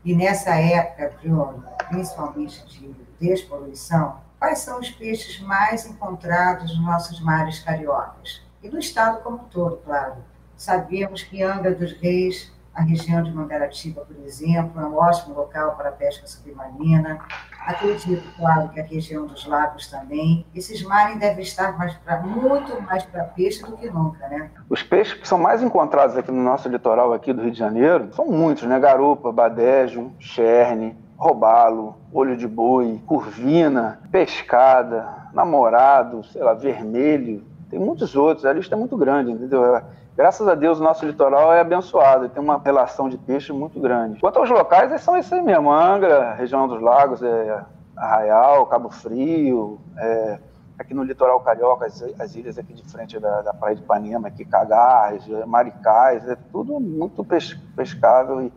E 0.05 0.13
nessa 0.13 0.55
época, 0.55 1.13
Bruno, 1.21 1.63
principalmente 1.89 2.65
de 2.67 2.93
despoluição, 3.19 4.17
quais 4.43 4.59
são 4.59 4.77
os 4.77 4.89
peixes 4.89 5.39
mais 5.39 5.85
encontrados 5.85 6.75
nos 6.75 6.85
nossos 6.85 7.21
mares 7.21 7.59
cariocas? 7.59 8.41
E 8.61 8.67
no 8.67 8.77
estado 8.77 9.23
como 9.23 9.37
um 9.37 9.45
todo, 9.45 9.77
claro. 9.77 10.17
Sabemos 10.57 11.23
que 11.23 11.41
Angra 11.41 11.73
dos 11.73 11.93
Reis 11.93 12.51
a 12.73 12.81
região 12.81 13.21
de 13.21 13.31
Mangaratiba, 13.31 14.01
por 14.01 14.17
exemplo, 14.25 14.81
é 14.81 14.85
um 14.85 14.95
ótimo 14.95 15.35
local 15.35 15.75
para 15.75 15.91
pesca 15.91 16.25
submarina. 16.25 17.19
Acredito, 17.65 18.23
claro, 18.35 18.67
que 18.69 18.79
a 18.79 18.83
região 18.83 19.27
dos 19.27 19.45
lagos 19.45 19.87
também. 19.87 20.45
Esses 20.55 20.81
mares 20.81 21.19
devem 21.19 21.43
estar 21.43 21.77
mais 21.77 21.93
pra, 21.97 22.19
muito 22.19 22.81
mais 22.81 23.03
para 23.03 23.25
peixe 23.25 23.61
do 23.63 23.77
que 23.77 23.89
nunca, 23.89 24.27
né? 24.27 24.49
Os 24.67 24.81
peixes 24.81 25.13
que 25.13 25.27
são 25.27 25.37
mais 25.37 25.61
encontrados 25.61 26.17
aqui 26.17 26.31
no 26.31 26.43
nosso 26.43 26.67
litoral 26.67 27.13
aqui 27.13 27.31
do 27.31 27.43
Rio 27.43 27.51
de 27.51 27.59
Janeiro 27.59 28.11
são 28.11 28.25
muitos, 28.25 28.63
né? 28.63 28.79
Garupa, 28.79 29.31
badejo, 29.31 30.11
cherne, 30.19 30.97
robalo, 31.23 31.95
olho 32.11 32.35
de 32.35 32.45
boi, 32.45 33.01
curvina, 33.07 34.01
pescada, 34.11 35.07
namorado, 35.33 36.21
sei 36.25 36.43
lá, 36.43 36.53
vermelho. 36.53 37.41
Tem 37.69 37.79
muitos 37.79 38.13
outros, 38.13 38.45
a 38.45 38.51
lista 38.51 38.75
é 38.75 38.77
muito 38.77 38.97
grande, 38.97 39.31
entendeu? 39.31 39.81
Graças 40.17 40.45
a 40.47 40.53
Deus, 40.53 40.79
o 40.79 40.83
nosso 40.83 41.05
litoral 41.05 41.53
é 41.53 41.61
abençoado, 41.61 42.27
tem 42.27 42.43
uma 42.43 42.59
relação 42.59 43.07
de 43.07 43.17
peixe 43.17 43.53
muito 43.53 43.79
grande. 43.79 44.19
Quanto 44.19 44.37
aos 44.37 44.49
locais, 44.49 44.91
é 44.91 44.97
são 44.97 45.15
esses 45.17 45.31
aí 45.31 45.41
mesmo: 45.41 45.71
Angra, 45.71 46.33
região 46.33 46.67
dos 46.67 46.81
lagos, 46.81 47.23
é 47.23 47.63
Arraial, 47.95 48.65
Cabo 48.65 48.89
Frio, 48.89 49.79
é, 49.97 50.37
aqui 50.77 50.93
no 50.93 51.03
litoral 51.03 51.39
carioca, 51.39 51.85
as, 51.85 52.03
as, 52.19 52.35
ilhas 52.35 52.57
aqui 52.59 52.73
de 52.73 52.83
frente 52.83 53.17
da, 53.17 53.41
da 53.41 53.53
Praia 53.53 53.77
de 53.77 53.81
Ipanema, 53.81 54.27
aqui 54.27 54.43
Cagás, 54.43 55.25
Maricás, 55.47 56.27
é 56.27 56.35
tudo 56.51 56.81
muito 56.81 57.23
pes, 57.23 57.53
pescável 57.75 58.41
e, 58.41 58.53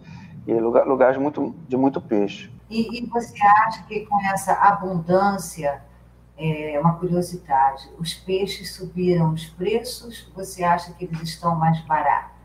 e 0.49 0.55
lugar, 0.55 0.85
lugares 0.85 1.17
muito, 1.17 1.55
de 1.69 1.77
muito 1.77 2.01
peixe. 2.01 2.55
E, 2.69 2.99
e 2.99 3.07
você 3.07 3.37
acha 3.67 3.85
que 3.85 4.07
com 4.07 4.21
essa 4.27 4.53
abundância 4.53 5.83
é, 6.37 6.79
uma 6.81 6.99
curiosidade: 6.99 7.91
os 7.99 8.14
peixes 8.14 8.75
subiram 8.75 9.33
os 9.33 9.47
preços? 9.47 10.31
Você 10.35 10.64
acha 10.64 10.93
que 10.93 11.05
eles 11.05 11.23
estão 11.23 11.55
mais 11.57 11.81
baratos? 11.83 12.37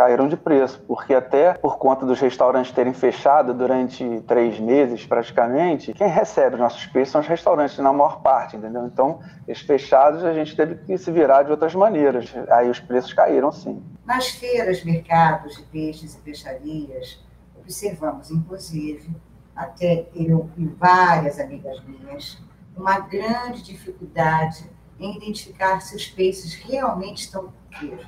caíram 0.00 0.28
de 0.28 0.36
preço, 0.36 0.80
porque 0.86 1.12
até 1.12 1.52
por 1.52 1.76
conta 1.76 2.06
dos 2.06 2.18
restaurantes 2.20 2.72
terem 2.72 2.94
fechado 2.94 3.52
durante 3.52 4.22
três 4.26 4.58
meses 4.58 5.04
praticamente, 5.04 5.92
quem 5.92 6.08
recebe 6.08 6.54
os 6.54 6.60
nossos 6.60 6.86
peixes 6.86 7.12
são 7.12 7.20
os 7.20 7.26
restaurantes 7.26 7.76
na 7.78 7.92
maior 7.92 8.22
parte, 8.22 8.56
entendeu? 8.56 8.86
Então, 8.86 9.20
eles 9.46 9.60
fechados 9.60 10.24
a 10.24 10.32
gente 10.32 10.56
teve 10.56 10.76
que 10.76 10.96
se 10.96 11.10
virar 11.10 11.42
de 11.42 11.50
outras 11.50 11.74
maneiras. 11.74 12.32
Aí 12.48 12.70
os 12.70 12.80
preços 12.80 13.12
caíram 13.12 13.52
sim. 13.52 13.82
Nas 14.06 14.28
feiras, 14.28 14.82
mercados 14.84 15.56
de 15.56 15.62
peixes 15.64 16.14
e 16.14 16.20
peixarias, 16.20 17.22
observamos, 17.60 18.30
inclusive, 18.30 19.14
até 19.60 20.08
eu 20.14 20.48
e 20.56 20.64
várias 20.66 21.38
amigas 21.38 21.82
minhas, 21.84 22.38
uma 22.76 22.98
grande 22.98 23.62
dificuldade 23.62 24.70
em 24.98 25.16
identificar 25.16 25.80
se 25.80 25.94
os 25.94 26.06
peixes 26.06 26.54
realmente 26.54 27.24
estão 27.24 27.52
queijos. 27.78 28.06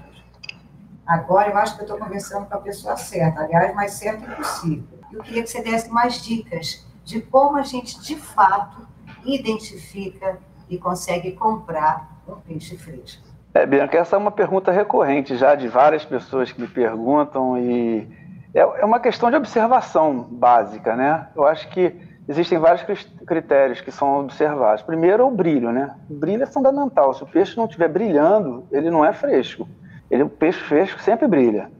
Agora 1.06 1.50
eu 1.50 1.56
acho 1.58 1.76
que 1.76 1.82
estou 1.82 1.98
conversando 1.98 2.46
com 2.46 2.54
a 2.54 2.60
pessoa 2.60 2.96
certa, 2.96 3.42
aliás, 3.42 3.74
mais 3.74 3.92
certo 3.92 4.24
impossível. 4.24 4.98
Eu 5.12 5.22
queria 5.22 5.42
que 5.42 5.50
você 5.50 5.62
desse 5.62 5.90
mais 5.90 6.22
dicas 6.22 6.86
de 7.04 7.20
como 7.20 7.58
a 7.58 7.62
gente, 7.62 8.00
de 8.00 8.16
fato, 8.16 8.86
identifica 9.24 10.38
e 10.70 10.78
consegue 10.78 11.32
comprar 11.32 12.22
um 12.26 12.36
peixe 12.36 12.78
fresco. 12.78 13.22
É, 13.52 13.66
Bianca, 13.66 13.98
essa 13.98 14.16
é 14.16 14.18
uma 14.18 14.30
pergunta 14.30 14.72
recorrente 14.72 15.36
já 15.36 15.54
de 15.54 15.68
várias 15.68 16.04
pessoas 16.04 16.50
que 16.50 16.60
me 16.60 16.68
perguntam 16.68 17.58
e 17.58 18.08
é, 18.54 18.60
é 18.60 18.84
uma 18.84 19.00
questão 19.00 19.30
de 19.30 19.36
observação 19.36 20.26
básica, 20.30 20.94
né? 20.94 21.28
Eu 21.34 21.46
acho 21.46 21.68
que 21.68 21.94
existem 22.28 22.58
vários 22.58 22.82
critérios 23.26 23.80
que 23.80 23.90
são 23.90 24.20
observados. 24.20 24.82
Primeiro, 24.82 25.26
o 25.26 25.30
brilho, 25.30 25.72
né? 25.72 25.94
O 26.08 26.14
brilho 26.14 26.42
é 26.42 26.46
fundamental. 26.46 27.14
Se 27.14 27.22
o 27.22 27.26
peixe 27.26 27.56
não 27.56 27.64
estiver 27.64 27.88
brilhando, 27.88 28.66
ele 28.70 28.90
não 28.90 29.04
é 29.04 29.12
fresco. 29.12 29.66
Ele, 30.10 30.22
o 30.22 30.28
peixe 30.28 30.60
fresco 30.60 31.00
sempre 31.00 31.26
brilha. 31.26 31.70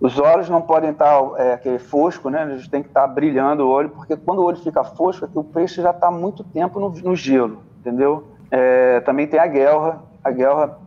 Os 0.00 0.18
olhos 0.18 0.48
não 0.48 0.60
podem 0.60 0.90
estar 0.90 1.22
é, 1.36 1.54
aquele 1.54 1.78
fosco, 1.78 2.28
né? 2.28 2.42
Eles 2.42 2.68
têm 2.68 2.82
que 2.82 2.88
estar 2.88 3.06
brilhando 3.06 3.66
o 3.66 3.68
olho, 3.68 3.90
porque 3.90 4.16
quando 4.16 4.40
o 4.40 4.44
olho 4.44 4.58
fica 4.58 4.84
fosco, 4.84 5.24
é 5.24 5.28
que 5.28 5.38
o 5.38 5.44
peixe 5.44 5.80
já 5.80 5.90
está 5.90 6.10
muito 6.10 6.44
tempo 6.44 6.78
no, 6.78 6.90
no 6.90 7.16
gelo, 7.16 7.62
entendeu? 7.80 8.26
É, 8.50 9.00
também 9.00 9.26
tem 9.26 9.40
a 9.40 9.46
guelra. 9.46 10.02
A 10.22 10.30
guelra 10.30 10.78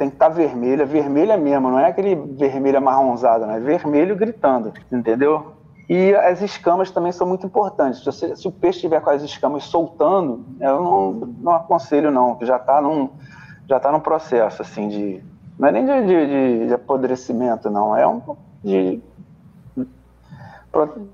tem 0.00 0.08
que 0.08 0.16
estar 0.16 0.30
vermelha, 0.30 0.86
vermelha 0.86 1.36
mesmo, 1.36 1.70
não 1.70 1.78
é 1.78 1.84
aquele 1.84 2.14
vermelho 2.14 2.78
amarronzado, 2.78 3.44
não 3.44 3.52
é 3.52 3.60
vermelho 3.60 4.16
gritando, 4.16 4.72
entendeu? 4.90 5.52
E 5.90 6.14
as 6.14 6.40
escamas 6.40 6.90
também 6.90 7.12
são 7.12 7.26
muito 7.26 7.44
importantes. 7.44 8.02
Se, 8.02 8.34
se 8.34 8.48
o 8.48 8.50
peixe 8.50 8.78
estiver 8.78 9.02
com 9.02 9.10
as 9.10 9.22
escamas 9.22 9.64
soltando, 9.64 10.42
eu 10.58 10.82
não, 10.82 11.12
não 11.12 11.52
aconselho 11.52 12.10
não, 12.10 12.38
já 12.40 12.56
está 12.56 12.80
num 12.80 13.10
já 13.68 13.76
está 13.76 13.92
num 13.92 14.00
processo 14.00 14.62
assim 14.62 14.88
de 14.88 15.22
não 15.58 15.68
é 15.68 15.72
nem 15.72 15.84
de, 15.84 16.06
de, 16.06 16.66
de 16.68 16.74
apodrecimento 16.74 17.68
não, 17.68 17.94
é 17.94 18.06
um 18.08 18.22
de 18.64 19.02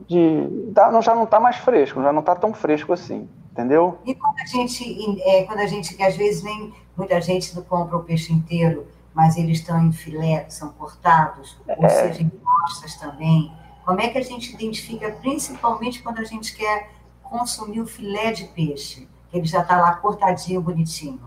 de, 0.09 0.70
tá, 0.74 1.01
já 1.01 1.12
não 1.12 1.24
está 1.24 1.41
mais 1.41 1.57
fresco, 1.57 2.01
já 2.03 2.12
não 2.12 2.20
está 2.20 2.37
tão 2.37 2.55
fresco 2.55 2.93
assim, 2.93 3.28
entendeu? 3.51 3.99
E 4.07 4.14
quando 4.14 4.39
a 4.39 4.47
gente, 4.47 5.22
é, 5.22 5.43
quando 5.45 5.59
a 5.61 5.66
gente, 5.66 5.97
que 5.97 6.03
às 6.03 6.16
vezes 6.16 6.45
nem 6.45 6.72
muita 6.97 7.20
gente 7.20 7.55
não 7.55 7.62
compra 7.62 7.97
o 7.97 8.03
peixe 8.03 8.32
inteiro, 8.32 8.86
mas 9.14 9.36
eles 9.36 9.59
estão 9.59 9.82
em 9.84 9.92
filé, 9.92 10.47
são 10.49 10.70
cortados, 10.70 11.57
é. 11.66 11.76
ou 11.76 11.88
seja, 11.88 12.22
em 12.22 12.28
costas 12.28 12.97
também. 12.97 13.53
Como 13.84 14.01
é 14.01 14.09
que 14.09 14.18
a 14.18 14.22
gente 14.22 14.53
identifica, 14.53 15.11
principalmente 15.11 16.03
quando 16.03 16.18
a 16.18 16.24
gente 16.24 16.57
quer 16.57 16.90
consumir 17.22 17.80
o 17.80 17.86
filé 17.86 18.32
de 18.32 18.44
peixe, 18.44 19.09
que 19.30 19.38
ele 19.38 19.47
já 19.47 19.61
está 19.61 19.80
lá 19.80 19.97
cortadinho, 19.97 20.61
bonitinho? 20.61 21.20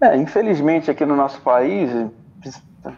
É, 0.00 0.16
infelizmente 0.16 0.90
aqui 0.90 1.06
no 1.06 1.14
nosso 1.14 1.40
país, 1.40 1.90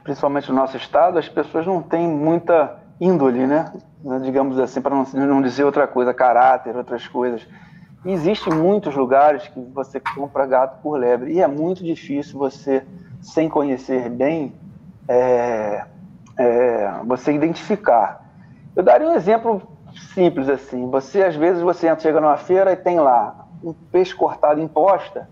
principalmente 0.03 0.49
no 0.49 0.57
nosso 0.57 0.77
estado, 0.77 1.19
as 1.19 1.29
pessoas 1.29 1.67
não 1.67 1.83
têm 1.83 2.09
muita 2.09 2.81
índole, 3.01 3.47
né? 3.47 3.73
Digamos 4.23 4.59
assim, 4.59 4.81
para 4.81 4.95
não, 4.95 5.05
não 5.27 5.43
dizer 5.43 5.65
outra 5.65 5.87
coisa, 5.87 6.15
caráter, 6.15 6.77
outras 6.77 7.07
coisas. 7.07 7.47
Existem 8.05 8.53
muitos 8.53 8.95
lugares 8.95 9.49
que 9.49 9.61
você 9.73 9.99
compra 9.99 10.47
gato 10.47 10.83
por 10.83 10.99
lebre 10.99 11.33
e 11.33 11.41
é 11.41 11.47
muito 11.47 11.83
difícil 11.83 12.39
você, 12.39 12.85
sem 13.21 13.49
conhecer 13.49 14.11
bem, 14.11 14.53
é, 15.09 15.85
é, 16.39 16.91
você 17.05 17.33
identificar. 17.33 18.25
Eu 18.77 18.83
daria 18.83 19.09
um 19.09 19.15
exemplo 19.15 19.63
simples 20.13 20.49
assim. 20.49 20.91
Você 20.91 21.23
às 21.23 21.35
vezes 21.35 21.63
você 21.63 21.95
chega 21.99 22.21
numa 22.21 22.37
feira 22.37 22.73
e 22.73 22.77
tem 22.77 23.01
lá 23.01 23.47
um 23.63 23.73
peixe 23.73 24.15
cortado 24.15 24.61
em 24.61 24.69
posta 24.69 25.29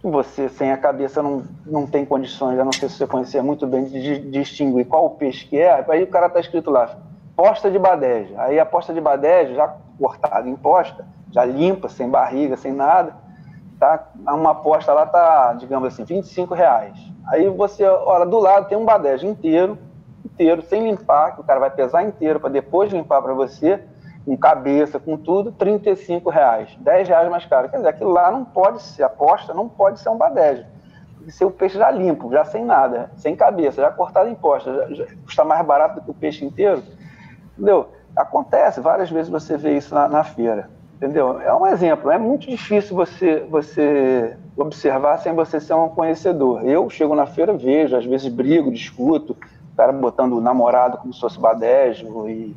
que 0.00 0.08
você 0.08 0.48
sem 0.48 0.72
a 0.72 0.76
cabeça 0.76 1.22
não, 1.22 1.44
não 1.66 1.86
tem 1.86 2.04
condições, 2.04 2.58
a 2.58 2.64
não 2.64 2.72
ser 2.72 2.88
se 2.88 2.98
você 2.98 3.06
conhecer 3.06 3.42
muito 3.42 3.66
bem 3.66 3.84
de, 3.84 4.00
de 4.00 4.30
distinguir 4.30 4.86
qual 4.86 5.06
o 5.06 5.10
peixe 5.10 5.46
que 5.46 5.58
é. 5.58 5.84
Aí 5.88 6.02
o 6.02 6.06
cara 6.08 6.28
tá 6.28 6.40
escrito 6.40 6.70
lá 6.70 6.96
posta 7.38 7.70
de 7.70 7.78
badejo. 7.78 8.34
Aí 8.36 8.58
a 8.58 8.66
posta 8.66 8.92
de 8.92 9.00
badejo 9.00 9.54
já 9.54 9.72
cortada 9.96 10.48
em 10.48 10.56
posta, 10.56 11.06
já 11.30 11.44
limpa, 11.44 11.88
sem 11.88 12.08
barriga, 12.08 12.56
sem 12.56 12.72
nada, 12.72 13.14
tá? 13.78 14.08
Uma 14.26 14.54
posta 14.54 14.92
lá 14.92 15.06
tá, 15.06 15.54
digamos 15.54 15.88
assim, 15.88 16.04
25 16.04 16.54
reais. 16.54 16.96
Aí 17.26 17.48
você, 17.48 17.84
olha, 17.84 18.24
do 18.24 18.38
lado 18.38 18.68
tem 18.68 18.78
um 18.78 18.84
badejo 18.84 19.26
inteiro 19.26 19.78
inteiro, 20.38 20.62
sem 20.62 20.88
limpar, 20.88 21.34
que 21.34 21.40
o 21.40 21.44
cara 21.44 21.58
vai 21.58 21.70
pesar 21.70 22.04
inteiro 22.04 22.38
para 22.38 22.48
depois 22.48 22.92
limpar 22.92 23.20
para 23.20 23.34
você, 23.34 23.82
com 24.24 24.36
cabeça, 24.36 25.00
com 25.00 25.16
tudo, 25.16 25.50
35 25.52 26.30
reais, 26.30 26.76
10 26.78 27.08
reais 27.08 27.28
mais 27.28 27.44
caro. 27.44 27.68
Quer 27.68 27.78
dizer, 27.78 27.88
aquilo 27.88 28.10
lá 28.10 28.30
não 28.30 28.44
pode 28.44 28.82
ser, 28.82 29.02
aposta 29.02 29.52
não 29.52 29.68
pode 29.68 29.98
ser 29.98 30.10
um 30.10 30.16
badejo. 30.16 30.64
Tem 31.20 31.30
ser 31.30 31.44
o 31.44 31.50
peixe 31.50 31.76
já 31.76 31.90
limpo, 31.90 32.30
já 32.30 32.44
sem 32.44 32.64
nada, 32.64 33.10
sem 33.16 33.34
cabeça, 33.34 33.82
já 33.82 33.90
cortado 33.90 34.28
em 34.28 34.34
posta, 34.34 34.72
já, 34.74 35.04
já 35.04 35.06
custa 35.24 35.44
mais 35.44 35.66
barato 35.66 35.96
do 35.96 36.02
que 36.02 36.10
o 36.10 36.14
peixe 36.14 36.44
inteiro. 36.44 36.82
Entendeu? 37.52 37.88
Acontece, 38.16 38.80
várias 38.80 39.10
vezes 39.10 39.30
você 39.30 39.56
vê 39.56 39.76
isso 39.76 39.94
na, 39.94 40.08
na 40.08 40.24
feira. 40.24 40.70
Entendeu? 40.98 41.40
É 41.40 41.54
um 41.54 41.64
exemplo. 41.64 42.10
É 42.10 42.18
muito 42.18 42.50
difícil 42.50 42.96
você, 42.96 43.46
você 43.48 44.36
observar 44.56 45.18
sem 45.18 45.32
você 45.32 45.60
ser 45.60 45.74
um 45.74 45.88
conhecedor. 45.88 46.64
Eu 46.64 46.90
chego 46.90 47.14
na 47.14 47.24
feira, 47.24 47.52
vejo, 47.56 47.96
às 47.96 48.04
vezes 48.04 48.26
brigo, 48.26 48.72
discuto, 48.72 49.36
cara 49.76 49.92
botando 49.92 50.32
o 50.32 50.40
namorado 50.40 50.98
como 50.98 51.14
se 51.14 51.20
fosse 51.20 51.38
badejo 51.38 52.28
e, 52.28 52.56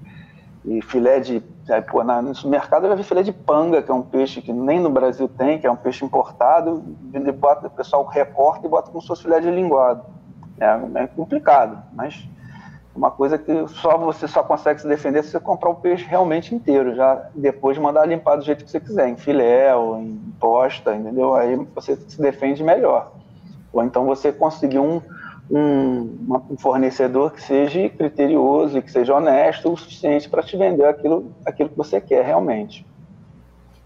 e 0.66 0.82
filé 0.82 1.20
de. 1.20 1.44
Aí, 1.70 1.84
pô, 1.84 2.04
na, 2.04 2.20
no 2.20 2.34
mercado 2.46 2.86
eu 2.86 2.90
já 2.90 2.96
vi 2.96 3.04
filé 3.04 3.22
de 3.22 3.32
panga, 3.32 3.84
que 3.84 3.92
é 3.92 3.94
um 3.94 4.02
peixe 4.02 4.42
que 4.42 4.52
nem 4.52 4.80
no 4.80 4.90
Brasil 4.90 5.30
tem, 5.30 5.60
que 5.60 5.68
é 5.68 5.72
um 5.72 5.76
peixe 5.76 6.04
importado, 6.04 6.84
bota, 7.38 7.68
o 7.68 7.70
pessoal 7.70 8.04
recorta 8.08 8.66
e 8.66 8.70
bota 8.70 8.90
como 8.90 9.00
se 9.00 9.08
fosse 9.08 9.22
filé 9.22 9.40
de 9.40 9.52
linguado. 9.52 10.04
É, 10.60 11.04
é 11.04 11.08
complicado, 11.08 11.78
mas 11.94 12.28
uma 12.96 13.10
coisa 13.10 13.38
que 13.38 13.68
só 13.70 13.98
você 13.98 14.28
só 14.28 14.44
consegue 14.44 14.82
se 14.82 14.88
defender 14.88 15.24
se 15.24 15.32
você 15.32 15.40
comprar 15.40 15.70
o 15.70 15.76
peixe 15.76 16.06
realmente 16.06 16.54
inteiro, 16.54 16.94
já 16.96 17.30
depois 17.34 17.78
de 17.78 17.82
mandar 17.82 18.06
limpar 18.06 18.36
do 18.36 18.44
jeito 18.44 18.66
que 18.66 18.72
você 18.72 18.80
quiser, 18.80 19.08
em 19.08 19.16
filé 19.16 19.74
ou 19.74 19.98
em 19.98 20.18
posta, 20.40 20.96
entendeu? 20.96 21.34
Aí 21.34 21.56
você 21.74 21.96
se 21.96 22.22
defende 22.22 22.64
melhor. 22.64 23.14
Ou 23.72 23.84
então 23.84 24.06
você 24.06 24.32
conseguir 24.34 24.80
um, 24.80 25.02
um, 25.50 26.44
um 26.50 26.58
fornecedor 26.58 27.32
que 27.32 27.42
seja 27.42 27.88
criterioso 27.90 28.78
e 28.78 28.82
que 28.82 28.92
seja 28.92 29.16
honesto 29.16 29.72
o 29.72 29.78
suficiente 29.78 30.30
para 30.30 30.44
te 30.44 30.58
vender 30.58 30.86
aquilo, 30.86 31.32
aquilo 31.46 31.70
que 31.70 31.78
você 31.78 32.02
quer 32.02 32.26
realmente. 32.26 32.86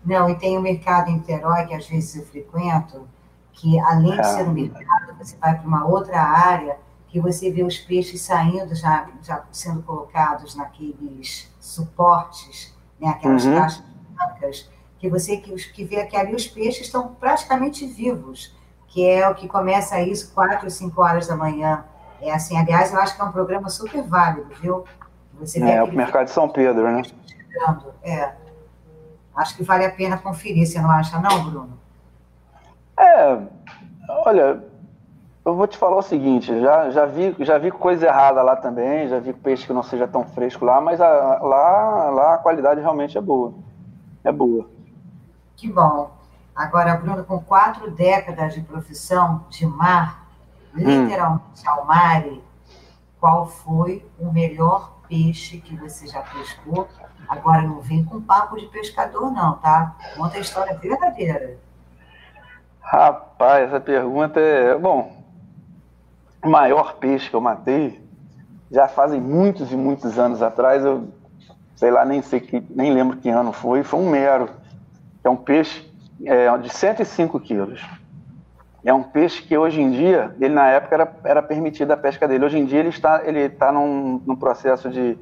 Não, 0.03 0.29
e 0.29 0.35
tem 0.35 0.57
o 0.57 0.61
mercado 0.61 1.09
em 1.09 1.15
Niterói, 1.15 1.65
que 1.65 1.73
às 1.73 1.87
vezes 1.87 2.15
eu 2.15 2.25
frequento, 2.25 3.07
que 3.53 3.79
além 3.79 4.11
de 4.11 4.19
é. 4.19 4.23
ser 4.23 4.43
um 4.43 4.51
mercado, 4.51 5.15
você 5.17 5.37
vai 5.37 5.57
para 5.57 5.67
uma 5.67 5.87
outra 5.87 6.19
área 6.19 6.77
que 7.07 7.19
você 7.19 7.51
vê 7.51 7.63
os 7.63 7.77
peixes 7.77 8.21
saindo, 8.21 8.75
já, 8.75 9.09
já 9.21 9.43
sendo 9.51 9.81
colocados 9.83 10.55
naqueles 10.55 11.53
suportes, 11.59 12.75
né, 12.99 13.09
aquelas 13.09 13.45
uhum. 13.45 13.55
caixas 13.55 13.83
brancas, 14.13 14.69
que 14.97 15.09
você 15.09 15.37
que, 15.37 15.53
que 15.71 15.83
vê 15.83 16.05
que 16.05 16.15
ali 16.15 16.35
os 16.35 16.47
peixes 16.47 16.87
estão 16.87 17.15
praticamente 17.15 17.85
vivos 17.85 18.55
que 18.95 19.05
é 19.05 19.27
o 19.27 19.35
que 19.35 19.45
começa 19.45 19.99
isso 19.99 20.33
quatro, 20.33 20.69
cinco 20.69 21.01
horas 21.01 21.27
da 21.27 21.35
manhã. 21.35 21.83
É 22.21 22.31
assim, 22.31 22.57
aliás, 22.57 22.93
eu 22.93 22.99
acho 23.01 23.13
que 23.13 23.21
é 23.21 23.25
um 23.25 23.31
programa 23.31 23.67
super 23.67 24.01
válido, 24.01 24.47
viu? 24.61 24.85
Você 25.33 25.61
é, 25.61 25.83
o 25.83 25.91
Mercado 25.91 26.27
de 26.27 26.31
São 26.31 26.47
Pedro, 26.47 26.89
né? 26.89 27.01
Chegando. 27.27 27.93
É. 28.01 28.31
Acho 29.35 29.57
que 29.57 29.63
vale 29.63 29.85
a 29.85 29.91
pena 29.91 30.17
conferir, 30.17 30.65
você 30.65 30.79
não 30.79 30.89
acha, 30.89 31.19
não, 31.19 31.43
Bruno? 31.43 31.77
É, 32.97 33.37
olha, 34.25 34.63
eu 35.45 35.55
vou 35.55 35.67
te 35.67 35.77
falar 35.77 35.97
o 35.97 36.01
seguinte, 36.01 36.59
já, 36.59 36.89
já, 36.89 37.05
vi, 37.05 37.35
já 37.39 37.59
vi 37.59 37.69
coisa 37.69 38.07
errada 38.07 38.41
lá 38.41 38.55
também, 38.55 39.07
já 39.07 39.19
vi 39.19 39.31
peixe 39.31 39.67
que 39.67 39.73
não 39.73 39.83
seja 39.83 40.07
tão 40.07 40.25
fresco 40.25 40.65
lá, 40.65 40.81
mas 40.81 40.99
a, 40.99 41.07
lá, 41.39 42.09
lá 42.09 42.33
a 42.33 42.37
qualidade 42.39 42.81
realmente 42.81 43.15
é 43.15 43.21
boa. 43.21 43.53
É 44.23 44.31
boa. 44.31 44.67
Que 45.55 45.71
bom. 45.71 46.11
Agora, 46.55 46.97
Bruno, 46.97 47.23
com 47.23 47.39
quatro 47.39 47.91
décadas 47.91 48.55
de 48.55 48.61
profissão 48.61 49.45
de 49.49 49.67
mar, 49.67 50.25
hum. 50.75 50.79
literalmente 50.79 51.67
ao 51.67 51.85
mar, 51.85 52.23
qual 53.19 53.45
foi 53.45 54.03
o 54.17 54.31
melhor 54.31 54.95
peixe 55.07 55.59
que 55.59 55.75
você 55.75 56.07
já 56.07 56.21
pescou? 56.21 56.87
Agora, 57.27 57.61
não 57.61 57.81
vem 57.81 58.03
com 58.03 58.19
papo 58.19 58.57
de 58.57 58.65
pescador, 58.67 59.31
não, 59.31 59.57
tá? 59.57 59.95
Conta 60.15 60.37
a 60.37 60.39
história 60.39 60.75
verdadeira. 60.75 61.59
Rapaz, 62.81 63.67
essa 63.67 63.79
pergunta 63.79 64.39
é. 64.39 64.77
Bom, 64.77 65.24
o 66.45 66.49
maior 66.49 66.95
peixe 66.95 67.29
que 67.29 67.35
eu 67.35 67.41
matei 67.41 67.99
já 68.71 68.87
fazem 68.87 69.19
muitos 69.19 69.71
e 69.71 69.75
muitos 69.75 70.19
anos 70.19 70.41
atrás, 70.41 70.85
eu 70.85 71.07
sei 71.75 71.91
lá, 71.91 72.05
nem 72.05 72.21
sei 72.21 72.39
que, 72.39 72.63
nem 72.69 72.93
lembro 72.93 73.17
que 73.17 73.29
ano 73.29 73.51
foi, 73.51 73.83
foi 73.83 73.99
um 73.99 74.09
mero. 74.09 74.49
É 75.23 75.29
um 75.29 75.35
peixe 75.35 75.91
é, 76.23 76.55
de 76.57 76.69
105 76.69 77.39
quilos. 77.39 77.81
É 78.83 78.93
um 78.93 79.01
peixe 79.01 79.41
que 79.41 79.57
hoje 79.57 79.81
em 79.81 79.89
dia, 79.89 80.35
ele 80.39 80.53
na 80.53 80.69
época 80.69 80.93
era, 80.93 81.13
era 81.23 81.41
permitida 81.41 81.95
a 81.95 81.97
pesca 81.97 82.27
dele. 82.27 82.45
Hoje 82.45 82.59
em 82.59 82.65
dia 82.65 82.79
ele 82.79 82.89
está, 82.89 83.23
ele 83.25 83.39
está 83.39 83.71
num, 83.71 84.21
num 84.25 84.35
processo 84.35 84.89
de, 84.89 85.17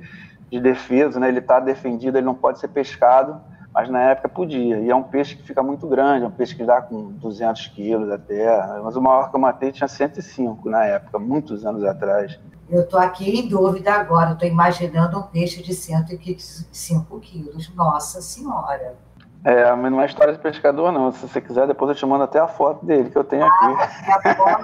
de 0.52 0.60
defesa, 0.60 1.20
né? 1.20 1.30
ele 1.30 1.40
está 1.40 1.60
defendido, 1.60 2.18
ele 2.18 2.26
não 2.26 2.36
pode 2.36 2.60
ser 2.60 2.68
pescado, 2.68 3.40
mas 3.74 3.90
na 3.90 4.00
época 4.02 4.30
podia. 4.30 4.80
E 4.80 4.90
é 4.90 4.96
um 4.96 5.04
peixe 5.04 5.36
que 5.36 5.44
fica 5.44 5.64
muito 5.64 5.88
grande, 5.88 6.24
é 6.24 6.28
um 6.28 6.32
peixe 6.32 6.56
que 6.56 6.64
dá 6.64 6.82
com 6.82 7.12
200 7.14 7.68
quilos 7.68 8.12
até. 8.12 8.46
Mas 8.84 8.96
o 8.96 9.02
maior 9.02 9.30
que 9.30 9.36
eu 9.36 9.40
matei 9.40 9.72
tinha 9.72 9.88
105 9.88 10.70
na 10.70 10.86
época, 10.86 11.18
muitos 11.18 11.66
anos 11.66 11.84
atrás. 11.84 12.40
Eu 12.70 12.82
estou 12.82 13.00
aqui 13.00 13.40
em 13.40 13.48
dúvida 13.48 13.94
agora, 13.94 14.34
estou 14.34 14.48
imaginando 14.48 15.20
um 15.20 15.24
peixe 15.24 15.62
de 15.64 15.74
105 15.74 17.20
quilos. 17.20 17.74
Nossa 17.76 18.22
Senhora! 18.22 18.96
É, 19.46 19.76
mas 19.76 19.92
não 19.92 20.02
é 20.02 20.06
história 20.06 20.32
de 20.32 20.40
pescador, 20.40 20.92
não. 20.92 21.12
Se 21.12 21.28
você 21.28 21.42
quiser, 21.42 21.68
depois 21.68 21.90
eu 21.90 21.96
te 21.96 22.06
mando 22.06 22.24
até 22.24 22.40
a 22.40 22.48
foto 22.48 22.86
dele 22.86 23.10
que 23.10 23.18
eu 23.18 23.26
tenho 23.26 23.44
aqui. 23.44 23.66
Ah, 24.08 24.60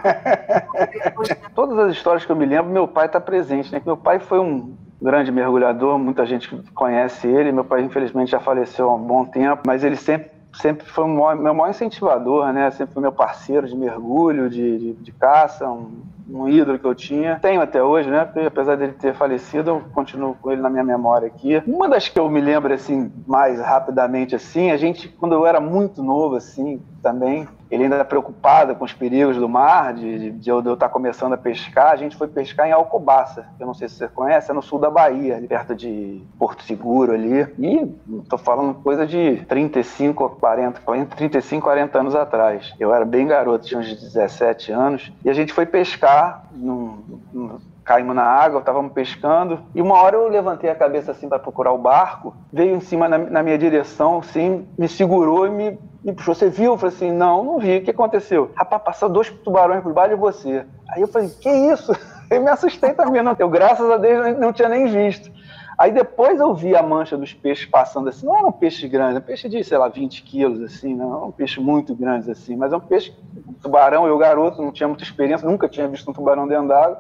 Todas 1.54 1.78
as 1.80 1.92
histórias 1.92 2.24
que 2.26 2.32
eu 2.32 2.36
me 2.36 2.46
lembro, 2.46 2.72
meu 2.72 2.88
pai 2.88 3.08
está 3.08 3.20
presente, 3.20 3.72
né? 3.74 3.82
Meu 3.86 3.98
pai 3.98 4.20
foi 4.20 4.40
um 4.40 4.78
grande 5.02 5.32
mergulhador, 5.32 5.98
muita 5.98 6.26
gente 6.26 6.50
conhece 6.74 7.28
ele. 7.28 7.52
Meu 7.52 7.64
pai, 7.64 7.82
infelizmente, 7.82 8.32
já 8.32 8.40
faleceu 8.40 8.90
há 8.90 8.96
um 8.96 9.02
bom 9.02 9.26
tempo, 9.26 9.64
mas 9.66 9.84
ele 9.84 9.96
sempre, 9.96 10.32
sempre 10.54 10.86
foi 10.86 11.06
um, 11.06 11.36
meu 11.36 11.54
maior 11.54 11.70
incentivador, 11.70 12.52
né? 12.52 12.70
Sempre 12.72 12.94
foi 12.94 13.02
meu 13.02 13.12
parceiro 13.12 13.68
de 13.68 13.76
mergulho, 13.76 14.50
de, 14.50 14.78
de, 14.78 14.94
de 14.94 15.12
caça, 15.12 15.70
um 15.70 16.02
um 16.32 16.48
ídolo 16.48 16.78
que 16.78 16.86
eu 16.86 16.96
tinha. 16.96 17.40
Tenho 17.42 17.62
até 17.62 17.82
hoje, 17.82 18.10
né? 18.10 18.24
Porque 18.26 18.48
apesar 18.48 18.76
dele 18.76 18.94
ter 18.94 19.14
falecido, 19.14 19.72
eu 19.72 19.82
continuo 19.94 20.36
com 20.36 20.52
ele 20.52 20.62
na 20.62 20.70
minha 20.70 20.84
memória 20.84 21.28
aqui. 21.28 21.62
Uma 21.66 21.90
das 21.90 22.08
que 22.08 22.20
eu 22.20 22.30
me 22.30 22.40
lembro, 22.40 22.74
assim, 22.74 23.12
mais 23.28 23.60
rapidamente, 23.60 24.36
assim, 24.36 24.72
a 24.72 24.78
gente, 24.78 25.08
quando 25.08 25.34
eu 25.34 25.46
era 25.46 25.60
muito 25.60 26.04
novo, 26.04 26.36
assim, 26.36 26.82
também, 27.02 27.48
ele 27.70 27.84
ainda 27.84 28.04
preocupado 28.04 28.76
com 28.76 28.84
os 28.84 28.94
perigos 28.94 29.38
do 29.38 29.48
mar, 29.48 29.94
de, 29.94 30.32
de, 30.32 30.50
eu, 30.50 30.62
de 30.62 30.68
eu 30.70 30.74
estar 30.74 30.90
começando 30.90 31.34
a 31.34 31.38
pescar, 31.38 31.92
a 31.92 31.96
gente 31.96 32.16
foi 32.16 32.28
pescar 32.28 32.68
em 32.68 32.72
Alcobaça, 32.72 33.46
eu 33.60 33.68
não 33.68 33.74
sei 33.74 33.88
se 33.88 33.96
você 33.96 34.08
conhece, 34.08 34.50
é 34.50 34.54
no 34.54 34.62
sul 34.62 34.80
da 34.80 34.90
Bahia, 34.90 35.38
ali 35.38 35.48
perto 35.48 35.76
de 35.76 36.22
Porto 36.38 36.64
Seguro 36.64 37.14
ali. 37.14 37.48
E 37.60 37.96
estou 38.24 38.40
falando 38.40 38.74
coisa 38.76 39.06
de 39.06 39.44
35 39.48 40.26
a 40.26 40.30
40, 40.30 40.82
35, 41.16 41.64
40 41.64 42.00
anos 42.00 42.16
atrás. 42.16 42.74
Eu 42.80 42.94
era 42.94 43.06
bem 43.06 43.28
garoto, 43.28 43.66
tinha 43.66 43.80
uns 43.80 43.88
17 43.88 44.72
anos, 44.72 45.12
e 45.24 45.30
a 45.30 45.34
gente 45.34 45.54
foi 45.54 45.66
pescar 45.66 46.46
num, 46.52 46.98
num 47.32 47.60
caímos 47.90 48.16
na 48.16 48.22
água, 48.22 48.60
estávamos 48.60 48.94
pescando, 48.94 49.62
e 49.74 49.82
uma 49.82 49.96
hora 49.96 50.16
eu 50.16 50.28
levantei 50.28 50.70
a 50.70 50.76
cabeça 50.76 51.12
assim 51.12 51.28
para 51.28 51.40
procurar 51.40 51.72
o 51.72 51.78
barco, 51.80 52.36
veio 52.54 52.76
em 52.76 52.80
cima 52.80 53.10
na, 53.10 53.18
na, 53.18 53.42
minha 53.42 53.58
direção, 53.58 54.20
assim, 54.20 54.68
me 54.78 54.88
segurou 54.88 55.48
e 55.48 55.50
me, 55.50 55.80
me 56.04 56.14
puxou. 56.14 56.36
Você 56.36 56.52
viu? 56.52 56.74
Eu 56.74 56.78
falei 56.78 56.96
assim, 56.96 57.12
não, 57.12 57.44
não 57.44 57.58
vi. 57.58 57.78
O 57.78 57.82
que 57.84 57.90
aconteceu? 57.90 58.52
Rapaz, 58.56 58.84
passou 58.84 59.10
dois 59.10 59.32
tubarões 59.32 59.82
por 59.82 59.92
baixo 59.92 60.14
de 60.14 60.22
você. 60.22 60.68
Aí 60.88 61.02
eu 61.02 61.08
falei, 61.08 61.30
que 61.30 61.50
isso? 61.50 61.92
Eu 62.30 62.44
me 62.44 62.50
assustei 62.52 62.94
também, 62.94 63.24
não. 63.24 63.36
Eu, 63.40 63.50
graças 63.50 63.90
a 63.90 63.98
Deus, 63.98 64.38
não 64.38 64.54
tinha 64.54 64.70
nem 64.70 64.86
visto. 64.86 65.32
Aí 65.76 65.92
depois 65.92 66.40
eu 66.40 66.54
vi 66.54 66.76
a 66.76 66.84
mancha 66.84 67.18
dos 67.18 67.34
peixes 67.34 67.66
passando 67.66 68.08
assim. 68.08 68.24
Não 68.24 68.38
era 68.38 68.46
um 68.46 68.52
peixe 68.52 68.88
grande, 68.88 69.18
um 69.18 69.22
peixe 69.22 69.50
de, 69.50 69.64
sei 69.64 69.80
lá, 69.80 69.88
20 69.88 70.22
quilos, 70.22 70.62
assim, 70.62 70.94
não 70.94 71.16
era 71.16 71.26
um 71.26 71.32
peixe 71.32 71.60
muito 71.60 71.96
grande, 71.96 72.30
assim. 72.30 72.56
Mas 72.56 72.72
é 72.72 72.78
um 72.78 72.80
peixe, 72.80 73.12
um 73.48 73.54
tubarão, 73.54 74.06
eu 74.06 74.16
garoto, 74.20 74.62
não 74.62 74.72
tinha 74.72 74.88
muita 74.88 75.04
experiência, 75.04 75.50
nunca 75.50 75.68
tinha 75.68 75.88
visto 75.88 76.08
um 76.12 76.14
tubarão 76.14 76.48
dentro 76.48 76.68
d'água 76.68 77.00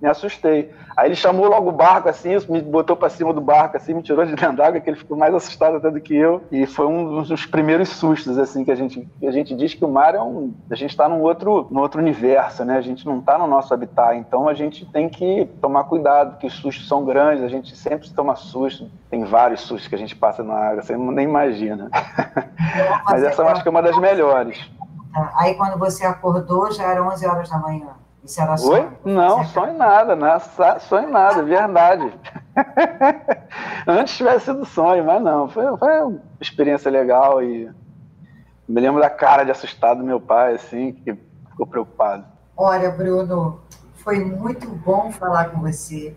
me 0.00 0.08
assustei. 0.08 0.70
Aí 0.96 1.08
ele 1.08 1.14
chamou 1.14 1.48
logo 1.48 1.68
o 1.68 1.72
barco 1.72 2.08
assim, 2.08 2.30
me 2.48 2.60
botou 2.60 2.96
para 2.96 3.08
cima 3.08 3.32
do 3.32 3.40
barco 3.40 3.76
assim, 3.76 3.94
me 3.94 4.02
tirou 4.02 4.24
de 4.24 4.34
dentro 4.34 4.56
d'água, 4.56 4.80
que 4.80 4.88
ele 4.88 4.96
ficou 4.96 5.16
mais 5.16 5.34
assustado 5.34 5.76
até 5.76 5.90
do 5.90 6.00
que 6.00 6.14
eu. 6.14 6.42
E 6.50 6.66
foi 6.66 6.86
um 6.86 7.22
dos 7.22 7.46
primeiros 7.46 7.88
sustos 7.90 8.38
assim 8.38 8.64
que 8.64 8.70
a 8.70 8.74
gente 8.74 9.08
que 9.18 9.26
a 9.26 9.30
gente 9.30 9.54
diz 9.54 9.74
que 9.74 9.84
o 9.84 9.88
mar 9.88 10.14
é 10.14 10.22
um, 10.22 10.52
a 10.70 10.74
gente 10.74 10.90
está 10.90 11.08
num 11.08 11.20
outro, 11.20 11.66
num 11.70 11.80
outro 11.80 12.00
universo, 12.00 12.64
né? 12.64 12.76
A 12.76 12.80
gente 12.80 13.06
não 13.06 13.18
está 13.18 13.38
no 13.38 13.46
nosso 13.46 13.72
habitat, 13.72 14.16
então 14.16 14.48
a 14.48 14.54
gente 14.54 14.86
tem 14.86 15.08
que 15.08 15.48
tomar 15.60 15.84
cuidado, 15.84 16.32
porque 16.32 16.46
os 16.46 16.54
sustos 16.54 16.88
são 16.88 17.04
grandes, 17.04 17.44
a 17.44 17.48
gente 17.48 17.76
sempre 17.76 18.08
toma 18.10 18.34
susto. 18.34 18.90
Tem 19.10 19.24
vários 19.24 19.60
sustos 19.60 19.88
que 19.88 19.94
a 19.94 19.98
gente 19.98 20.16
passa 20.16 20.42
na 20.42 20.54
água, 20.54 20.82
você 20.82 20.96
nem 20.96 21.26
imagina. 21.26 21.90
Mas 23.04 23.22
essa 23.22 23.42
eu 23.42 23.48
acho 23.48 23.62
que 23.62 23.68
é 23.68 23.70
uma 23.70 23.82
das 23.82 23.98
melhores. 23.98 24.70
Aí 25.36 25.54
quando 25.54 25.78
você 25.78 26.04
acordou 26.06 26.70
já 26.72 26.84
era 26.84 27.02
11 27.02 27.26
horas 27.26 27.48
da 27.48 27.58
manhã. 27.58 27.99
Isso 28.24 28.40
era 28.40 28.54
Oi? 28.60 28.88
Não, 29.04 29.42
em 29.42 29.76
nada, 29.76 30.14
né? 30.14 30.38
em 31.02 31.10
nada, 31.10 31.42
verdade. 31.42 32.12
Antes 33.86 34.16
tivesse 34.16 34.46
sido 34.46 34.64
sonho, 34.64 35.04
mas 35.04 35.22
não. 35.22 35.48
Foi, 35.48 35.64
foi 35.78 36.02
uma 36.02 36.20
experiência 36.40 36.90
legal 36.90 37.42
e 37.42 37.70
me 38.68 38.80
lembro 38.80 39.00
da 39.00 39.10
cara 39.10 39.44
de 39.44 39.50
assustado 39.50 39.98
do 39.98 40.04
meu 40.04 40.20
pai, 40.20 40.54
assim, 40.54 40.92
que 40.92 41.18
ficou 41.48 41.66
preocupado. 41.66 42.24
Olha, 42.56 42.90
Bruno, 42.90 43.60
foi 43.96 44.22
muito 44.24 44.68
bom 44.68 45.10
falar 45.10 45.46
com 45.46 45.60
você, 45.60 46.14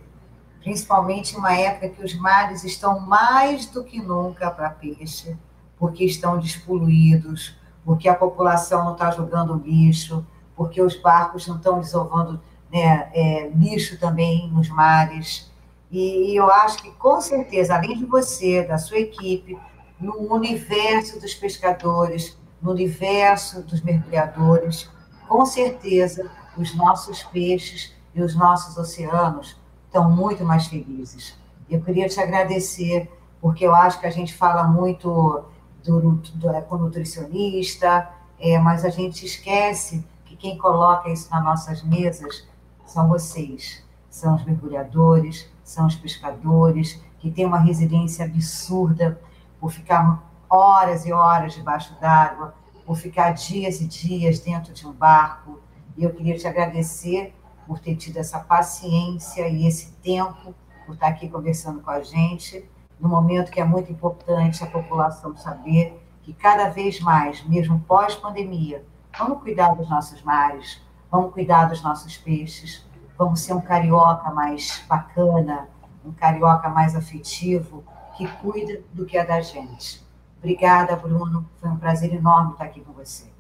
principalmente 0.60 1.34
em 1.34 1.38
uma 1.38 1.54
época 1.54 1.90
que 1.90 2.04
os 2.04 2.14
mares 2.16 2.64
estão 2.64 3.00
mais 3.00 3.66
do 3.66 3.84
que 3.84 4.02
nunca 4.02 4.52
para 4.52 4.70
peixe, 4.70 5.38
porque 5.80 6.04
estão 6.04 6.38
despoluídos, 6.38 7.58
porque 7.84 8.08
a 8.08 8.14
população 8.14 8.86
não 8.86 8.94
está 8.94 9.10
jogando 9.12 9.56
lixo, 9.56 10.26
porque 10.56 10.82
os 10.82 10.96
barcos 10.96 11.48
não 11.48 11.58
estão 11.58 11.80
desovando 11.80 12.40
né, 12.72 13.10
é, 13.14 13.50
lixo 13.50 14.00
também 14.00 14.50
nos 14.52 14.70
mares. 14.70 15.52
E, 15.92 16.32
e 16.32 16.36
eu 16.36 16.52
acho 16.52 16.82
que, 16.82 16.92
com 16.92 17.22
certeza, 17.22 17.76
além 17.76 17.98
de 17.98 18.06
você, 18.06 18.64
da 18.64 18.78
sua 18.78 19.00
equipe, 19.00 19.58
no 20.00 20.34
universo 20.34 21.20
dos 21.20 21.34
pescadores, 21.34 22.38
no 22.62 22.72
universo 22.72 23.62
dos 23.64 23.82
mergulhadores, 23.82 24.90
com 25.28 25.46
certeza 25.46 26.30
os 26.58 26.76
nossos 26.76 27.24
peixes 27.24 27.94
e 28.14 28.22
os 28.22 28.36
nossos 28.36 28.78
oceanos 28.78 29.58
estão 29.86 30.10
muito 30.10 30.44
mais 30.44 30.68
felizes. 30.68 31.38
Eu 31.70 31.82
queria 31.82 32.08
te 32.08 32.20
agradecer, 32.20 33.12
porque 33.42 33.66
eu 33.66 33.74
acho 33.74 34.00
que 34.00 34.08
a 34.08 34.12
gente 34.12 34.34
fala 34.34 34.64
muito 34.64 35.46
do, 35.84 36.00
do, 36.12 36.50
é, 36.50 36.62
com 36.62 36.78
nutricionista, 36.78 38.10
é, 38.40 38.58
mas 38.58 38.84
a 38.86 38.90
gente 38.90 39.26
esquece 39.26 40.00
que 40.00 40.13
quem 40.44 40.58
coloca 40.58 41.10
isso 41.10 41.32
nas 41.32 41.42
nossas 41.42 41.82
mesas 41.84 42.46
são 42.86 43.08
vocês, 43.08 43.82
são 44.10 44.36
os 44.36 44.44
mergulhadores, 44.44 45.50
são 45.64 45.88
os 45.88 45.96
pescadores, 45.96 47.02
que 47.18 47.32
têm 47.32 47.46
uma 47.46 47.60
resiliência 47.60 48.26
absurda 48.26 49.22
por 49.58 49.72
ficar 49.72 50.22
horas 50.50 51.06
e 51.06 51.14
horas 51.14 51.54
debaixo 51.54 51.98
d'água, 51.98 52.54
por 52.86 52.98
ficar 52.98 53.32
dias 53.32 53.80
e 53.80 53.88
dias 53.88 54.40
dentro 54.42 54.74
de 54.74 54.86
um 54.86 54.92
barco. 54.92 55.62
E 55.96 56.04
eu 56.04 56.14
queria 56.14 56.38
te 56.38 56.46
agradecer 56.46 57.34
por 57.66 57.80
ter 57.80 57.96
tido 57.96 58.18
essa 58.18 58.38
paciência 58.38 59.48
e 59.48 59.66
esse 59.66 59.94
tempo, 60.04 60.54
por 60.86 60.96
estar 60.96 61.08
aqui 61.08 61.30
conversando 61.30 61.80
com 61.80 61.90
a 61.90 62.02
gente, 62.02 62.70
no 63.00 63.08
momento 63.08 63.50
que 63.50 63.62
é 63.62 63.64
muito 63.64 63.90
importante 63.90 64.62
a 64.62 64.68
população 64.68 65.38
saber 65.38 65.98
que 66.22 66.34
cada 66.34 66.68
vez 66.68 67.00
mais, 67.00 67.42
mesmo 67.48 67.80
pós-pandemia, 67.80 68.84
Vamos 69.18 69.44
cuidar 69.44 69.76
dos 69.76 69.90
nossos 69.90 70.22
mares, 70.24 70.82
vamos 71.12 71.34
cuidar 71.34 71.66
dos 71.66 71.84
nossos 71.84 72.18
peixes, 72.18 72.86
vamos 73.18 73.42
ser 73.42 73.54
um 73.54 73.62
carioca 73.62 74.32
mais 74.32 74.84
bacana, 74.90 75.70
um 76.04 76.12
carioca 76.12 76.68
mais 76.70 76.96
afetivo, 76.96 77.84
que 78.18 78.28
cuida 78.28 78.82
do 78.92 79.06
que 79.06 79.18
é 79.18 79.26
da 79.26 79.40
gente. 79.40 80.04
Obrigada, 80.40 80.96
Bruno. 80.96 81.46
Foi 81.62 81.70
um 81.70 81.78
prazer 81.78 82.14
enorme 82.14 82.54
estar 82.54 82.66
aqui 82.66 82.82
com 82.82 82.92
você. 82.92 83.32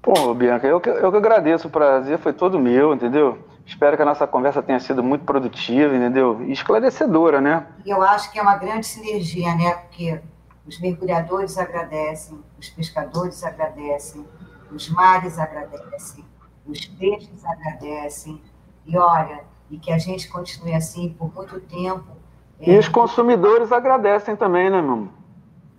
Pô, 0.00 0.34
Bianca, 0.34 0.66
eu 0.66 0.80
que, 0.80 0.88
eu 0.88 1.10
que 1.10 1.16
agradeço. 1.16 1.68
O 1.68 1.70
prazer 1.70 2.18
foi 2.18 2.32
todo 2.32 2.58
meu, 2.58 2.94
entendeu? 2.94 3.38
Espero 3.66 3.96
que 3.96 4.02
a 4.02 4.06
nossa 4.06 4.26
conversa 4.26 4.62
tenha 4.62 4.78
sido 4.78 5.02
muito 5.02 5.24
produtiva, 5.24 5.94
entendeu? 5.94 6.42
E 6.42 6.52
esclarecedora, 6.52 7.40
né? 7.40 7.66
E 7.84 7.90
eu 7.90 8.02
acho 8.02 8.30
que 8.30 8.38
é 8.38 8.42
uma 8.42 8.56
grande 8.56 8.86
sinergia, 8.86 9.54
né? 9.54 9.72
Porque 9.74 10.20
os 10.66 10.80
mergulhadores 10.80 11.58
agradecem, 11.58 12.38
os 12.58 12.68
pescadores 12.68 13.42
agradecem, 13.42 14.26
os 14.70 14.88
mares 14.90 15.38
agradecem, 15.38 16.24
os 16.66 16.84
peixes 16.86 17.44
agradecem, 17.44 18.40
e 18.86 18.96
olha, 18.96 19.44
e 19.70 19.78
que 19.78 19.92
a 19.92 19.98
gente 19.98 20.28
continue 20.28 20.74
assim 20.74 21.08
por 21.10 21.34
muito 21.34 21.60
tempo. 21.60 22.16
E 22.60 22.70
é... 22.70 22.78
os 22.78 22.88
consumidores 22.88 23.72
agradecem 23.72 24.36
também, 24.36 24.70
né, 24.70 24.80
meu 24.80 25.08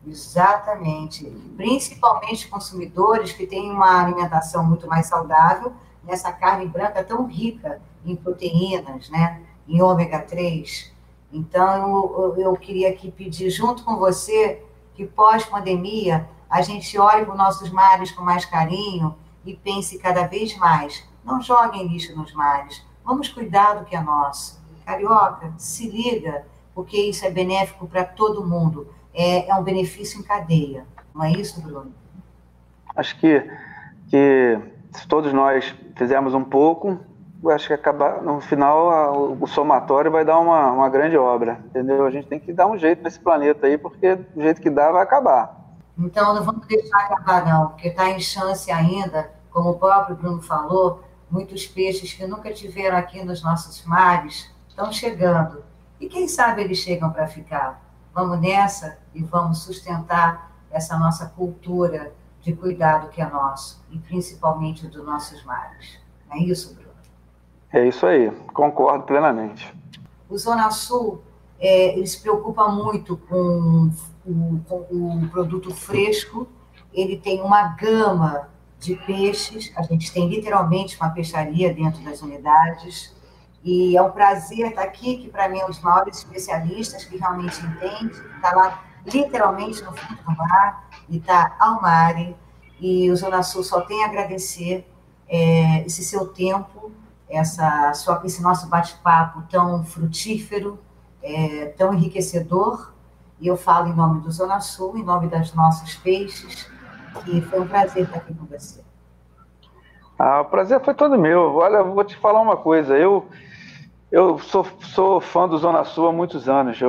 Exatamente. 0.07 1.25
Principalmente 1.57 2.47
consumidores 2.47 3.31
que 3.31 3.47
têm 3.47 3.71
uma 3.71 4.03
alimentação 4.03 4.63
muito 4.63 4.87
mais 4.87 5.07
saudável 5.07 5.73
nessa 6.03 6.31
carne 6.31 6.67
branca 6.67 7.03
tão 7.03 7.25
rica 7.25 7.81
em 8.05 8.15
proteínas, 8.15 9.09
né? 9.09 9.41
Em 9.67 9.81
ômega 9.81 10.19
3. 10.19 10.93
Então, 11.33 12.13
eu, 12.15 12.35
eu 12.37 12.53
queria 12.55 12.89
aqui 12.89 13.11
pedir 13.11 13.49
junto 13.49 13.83
com 13.83 13.97
você 13.97 14.63
que 14.93 15.05
pós-pandemia 15.05 16.29
a 16.55 16.61
gente 16.61 16.97
olhe 16.97 17.25
para 17.25 17.33
os 17.33 17.37
nossos 17.37 17.69
mares 17.69 18.11
com 18.11 18.23
mais 18.23 18.45
carinho 18.45 19.13
e 19.45 19.53
pense 19.53 19.99
cada 19.99 20.25
vez 20.25 20.57
mais: 20.57 21.05
não 21.21 21.41
joguem 21.41 21.85
lixo 21.85 22.15
nos 22.15 22.33
mares, 22.33 22.81
vamos 23.03 23.27
cuidar 23.27 23.73
do 23.73 23.83
que 23.83 23.93
é 23.93 24.01
nosso. 24.01 24.63
Carioca, 24.85 25.51
se 25.57 25.89
liga, 25.89 26.45
porque 26.73 26.95
isso 26.95 27.25
é 27.25 27.29
benéfico 27.29 27.85
para 27.87 28.05
todo 28.05 28.47
mundo. 28.47 28.87
É, 29.13 29.49
é 29.49 29.55
um 29.55 29.63
benefício 29.63 30.17
em 30.17 30.23
cadeia. 30.23 30.85
Não 31.13 31.25
é 31.25 31.31
isso, 31.33 31.59
Bruno? 31.61 31.91
Acho 32.95 33.19
que, 33.19 33.43
que 34.07 34.57
se 34.93 35.05
todos 35.09 35.33
nós 35.33 35.75
fizermos 35.97 36.33
um 36.33 36.43
pouco, 36.43 36.97
acho 37.49 37.67
que 37.67 37.73
acabar, 37.73 38.21
no 38.21 38.39
final 38.39 38.89
a, 38.89 39.11
o 39.11 39.45
somatório 39.45 40.09
vai 40.09 40.23
dar 40.23 40.39
uma, 40.39 40.71
uma 40.71 40.87
grande 40.87 41.17
obra, 41.17 41.59
entendeu? 41.65 42.05
A 42.05 42.11
gente 42.11 42.27
tem 42.27 42.39
que 42.39 42.53
dar 42.53 42.67
um 42.67 42.77
jeito 42.77 43.03
nesse 43.03 43.19
planeta 43.19 43.67
aí, 43.67 43.77
porque 43.77 44.15
do 44.15 44.41
jeito 44.41 44.61
que 44.61 44.69
dá 44.69 44.89
vai 44.89 45.03
acabar. 45.03 45.54
Então 45.97 46.33
não 46.33 46.43
vamos 46.43 46.67
deixar 46.67 46.97
acabar 46.97 47.45
não, 47.45 47.69
porque 47.69 47.87
está 47.87 48.09
em 48.09 48.19
chance 48.19 48.69
ainda, 48.71 49.31
como 49.49 49.71
o 49.71 49.79
próprio 49.79 50.15
Bruno 50.15 50.41
falou, 50.41 51.03
muitos 51.29 51.65
peixes 51.65 52.13
que 52.13 52.27
nunca 52.27 52.51
tiveram 52.51 52.97
aqui 52.97 53.23
nos 53.23 53.41
nossos 53.41 53.83
mares 53.85 54.53
estão 54.67 54.91
chegando. 54.91 55.63
E 55.99 56.07
quem 56.07 56.27
sabe 56.27 56.61
eles 56.61 56.77
chegam 56.79 57.11
para 57.11 57.27
ficar. 57.27 57.81
Vamos 58.13 58.39
nessa 58.41 58.97
e 59.13 59.23
vamos 59.23 59.59
sustentar 59.59 60.51
essa 60.69 60.97
nossa 60.97 61.27
cultura 61.27 62.13
de 62.41 62.53
cuidado 62.53 63.09
que 63.09 63.21
é 63.21 63.27
nosso, 63.27 63.83
e 63.89 63.97
principalmente 63.97 64.87
dos 64.87 65.03
nossos 65.03 65.43
mares. 65.45 65.99
Não 66.29 66.35
é 66.35 66.39
isso, 66.39 66.75
Bruno? 66.75 66.91
É 67.73 67.87
isso 67.87 68.05
aí, 68.05 68.29
concordo 68.53 69.05
plenamente. 69.05 69.73
O 70.29 70.37
Zona 70.37 70.69
Sul, 70.69 71.23
é, 71.59 71.97
ele 71.97 72.05
se 72.05 72.21
preocupa 72.21 72.67
muito 72.67 73.17
com 73.17 73.89
com 74.67 74.85
o 74.89 75.29
produto 75.29 75.73
fresco, 75.73 76.47
ele 76.93 77.17
tem 77.17 77.41
uma 77.41 77.75
gama 77.75 78.49
de 78.79 78.95
peixes, 78.95 79.71
a 79.75 79.81
gente 79.83 80.11
tem 80.11 80.27
literalmente 80.27 80.97
uma 80.99 81.09
peixaria 81.09 81.73
dentro 81.73 82.03
das 82.03 82.21
unidades, 82.21 83.15
e 83.63 83.97
é 83.97 84.01
um 84.01 84.11
prazer 84.11 84.67
estar 84.69 84.83
aqui, 84.83 85.17
que 85.17 85.29
para 85.29 85.49
mim 85.49 85.59
é 85.59 85.65
um 85.65 85.67
dos 85.67 85.81
maiores 85.81 86.17
especialistas 86.19 87.03
que 87.05 87.17
realmente 87.17 87.59
entende, 87.65 88.13
está 88.35 88.55
lá 88.55 88.83
literalmente 89.05 89.83
no 89.83 89.91
fundo 89.95 90.21
do 90.21 90.31
mar, 90.35 90.89
e 91.09 91.17
está 91.17 91.55
ao 91.59 91.81
mar, 91.81 92.15
e 92.79 93.09
o 93.09 93.15
Zona 93.15 93.41
Sul 93.43 93.63
só 93.63 93.81
tem 93.81 94.03
a 94.03 94.07
agradecer 94.07 94.87
é, 95.27 95.85
esse 95.85 96.03
seu 96.03 96.27
tempo, 96.27 96.91
essa 97.29 97.93
sua, 97.93 98.21
esse 98.23 98.41
nosso 98.41 98.67
bate-papo 98.67 99.43
tão 99.49 99.83
frutífero, 99.83 100.79
é, 101.23 101.67
tão 101.77 101.93
enriquecedor, 101.93 102.93
e 103.39 103.47
eu 103.47 103.57
falo 103.57 103.87
em 103.87 103.93
nome 103.93 104.21
do 104.21 104.31
Zona 104.31 104.59
Sul, 104.59 104.97
em 104.97 105.03
nome 105.03 105.27
dos 105.27 105.53
nossos 105.53 105.95
peixes, 105.95 106.69
que 107.23 107.41
foi 107.41 107.59
um 107.59 107.67
prazer 107.67 108.03
estar 108.03 108.17
aqui 108.17 108.33
com 108.33 108.45
você. 108.45 108.83
Ah, 110.17 110.41
o 110.41 110.45
prazer 110.45 110.79
foi 110.81 110.93
todo 110.93 111.17
meu. 111.17 111.55
Olha, 111.55 111.83
vou 111.83 112.03
te 112.03 112.15
falar 112.15 112.41
uma 112.41 112.55
coisa. 112.55 112.97
Eu, 112.97 113.25
eu 114.11 114.39
sou, 114.39 114.65
sou 114.79 115.19
fã 115.19 115.47
do 115.47 115.57
Zona 115.57 115.83
Sul 115.83 116.07
há 116.07 116.13
muitos 116.13 116.47
anos. 116.47 116.79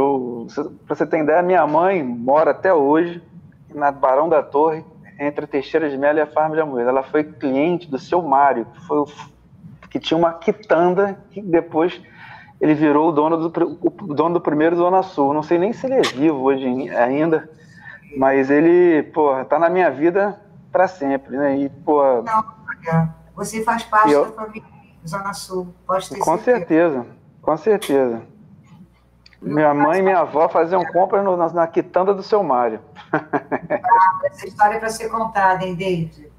Para 0.86 0.94
você 0.94 1.06
ter 1.06 1.22
ideia, 1.22 1.42
minha 1.42 1.66
mãe 1.66 2.02
mora 2.02 2.52
até 2.52 2.72
hoje 2.72 3.20
na 3.74 3.90
Barão 3.90 4.28
da 4.28 4.42
Torre, 4.42 4.84
entre 5.18 5.46
Teixeira 5.46 5.90
de 5.90 5.98
Melo 5.98 6.18
e 6.18 6.22
a 6.22 6.26
Farm 6.26 6.52
de 6.52 6.60
Amoedo. 6.60 6.88
Ela 6.88 7.02
foi 7.02 7.24
cliente 7.24 7.90
do 7.90 7.98
seu 7.98 8.22
Mário, 8.22 8.66
que, 8.66 8.86
foi 8.86 9.04
que 9.90 9.98
tinha 9.98 10.16
uma 10.16 10.34
quitanda 10.34 11.18
que 11.30 11.42
depois 11.42 12.00
ele 12.60 12.74
virou 12.74 13.08
o 13.08 13.12
dono 13.12 13.48
do, 13.48 13.78
o 13.82 14.14
dono 14.14 14.34
do 14.34 14.40
primeiro 14.40 14.76
Zona 14.76 15.02
Sul. 15.02 15.34
Não 15.34 15.42
sei 15.42 15.58
nem 15.58 15.72
se 15.72 15.86
ele 15.86 15.94
é 15.94 16.02
vivo 16.02 16.40
hoje 16.42 16.66
ainda, 16.90 17.48
mas 18.16 18.50
ele, 18.50 19.02
pô, 19.04 19.44
tá 19.44 19.58
na 19.58 19.68
minha 19.68 19.90
vida 19.90 20.40
para 20.72 20.88
sempre, 20.88 21.36
né? 21.36 21.56
E, 21.58 21.68
pô... 21.68 22.22
Não, 22.22 22.44
você 23.34 23.62
faz 23.62 23.82
parte 23.84 24.12
eu, 24.12 24.26
da 24.26 24.32
família 24.32 24.68
Zona 25.06 25.34
Sul, 25.34 25.74
pode 25.86 26.08
ter 26.08 26.18
Com 26.18 26.38
certeza, 26.38 27.06
com 27.42 27.56
certeza. 27.56 28.22
Minha 29.40 29.74
mãe 29.74 30.00
e 30.00 30.02
minha 30.02 30.20
avó 30.20 30.48
faziam 30.48 30.84
compras 30.86 31.22
no, 31.22 31.36
na, 31.36 31.48
na, 31.50 31.66
quitanda 31.66 32.14
do 32.14 32.22
seu 32.22 32.42
Mário. 32.42 32.80
Ah, 33.12 34.20
essa 34.24 34.48
história 34.48 34.76
é 34.76 34.78
para 34.78 34.88
ser 34.88 35.08
contada, 35.08 35.64
hein, 35.64 35.74
David? 35.74 36.32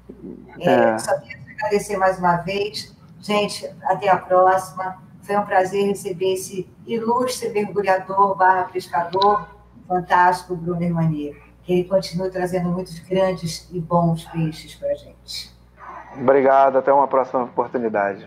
É, 0.58 0.70
é. 0.70 0.98
Só 0.98 1.18
queria 1.20 1.38
agradecer 1.54 1.96
mais 1.96 2.18
uma 2.18 2.36
vez. 2.38 2.94
Gente, 3.20 3.66
até 3.84 4.08
a 4.08 4.16
próxima. 4.16 4.98
Foi 5.28 5.36
um 5.36 5.44
prazer 5.44 5.84
receber 5.84 6.32
esse 6.32 6.66
ilustre 6.86 7.50
mergulhador 7.50 8.34
barra 8.34 8.64
pescador 8.64 9.46
fantástico, 9.86 10.56
Bruno 10.56 10.82
Hermanier. 10.82 11.36
Que 11.64 11.74
ele 11.74 11.84
continue 11.84 12.30
trazendo 12.30 12.70
muitos 12.70 12.98
grandes 13.00 13.68
e 13.70 13.78
bons 13.78 14.24
peixes 14.24 14.74
para 14.74 14.88
a 14.88 14.94
gente. 14.94 15.54
Obrigado, 16.18 16.78
até 16.78 16.90
uma 16.90 17.06
próxima 17.06 17.42
oportunidade. 17.44 18.26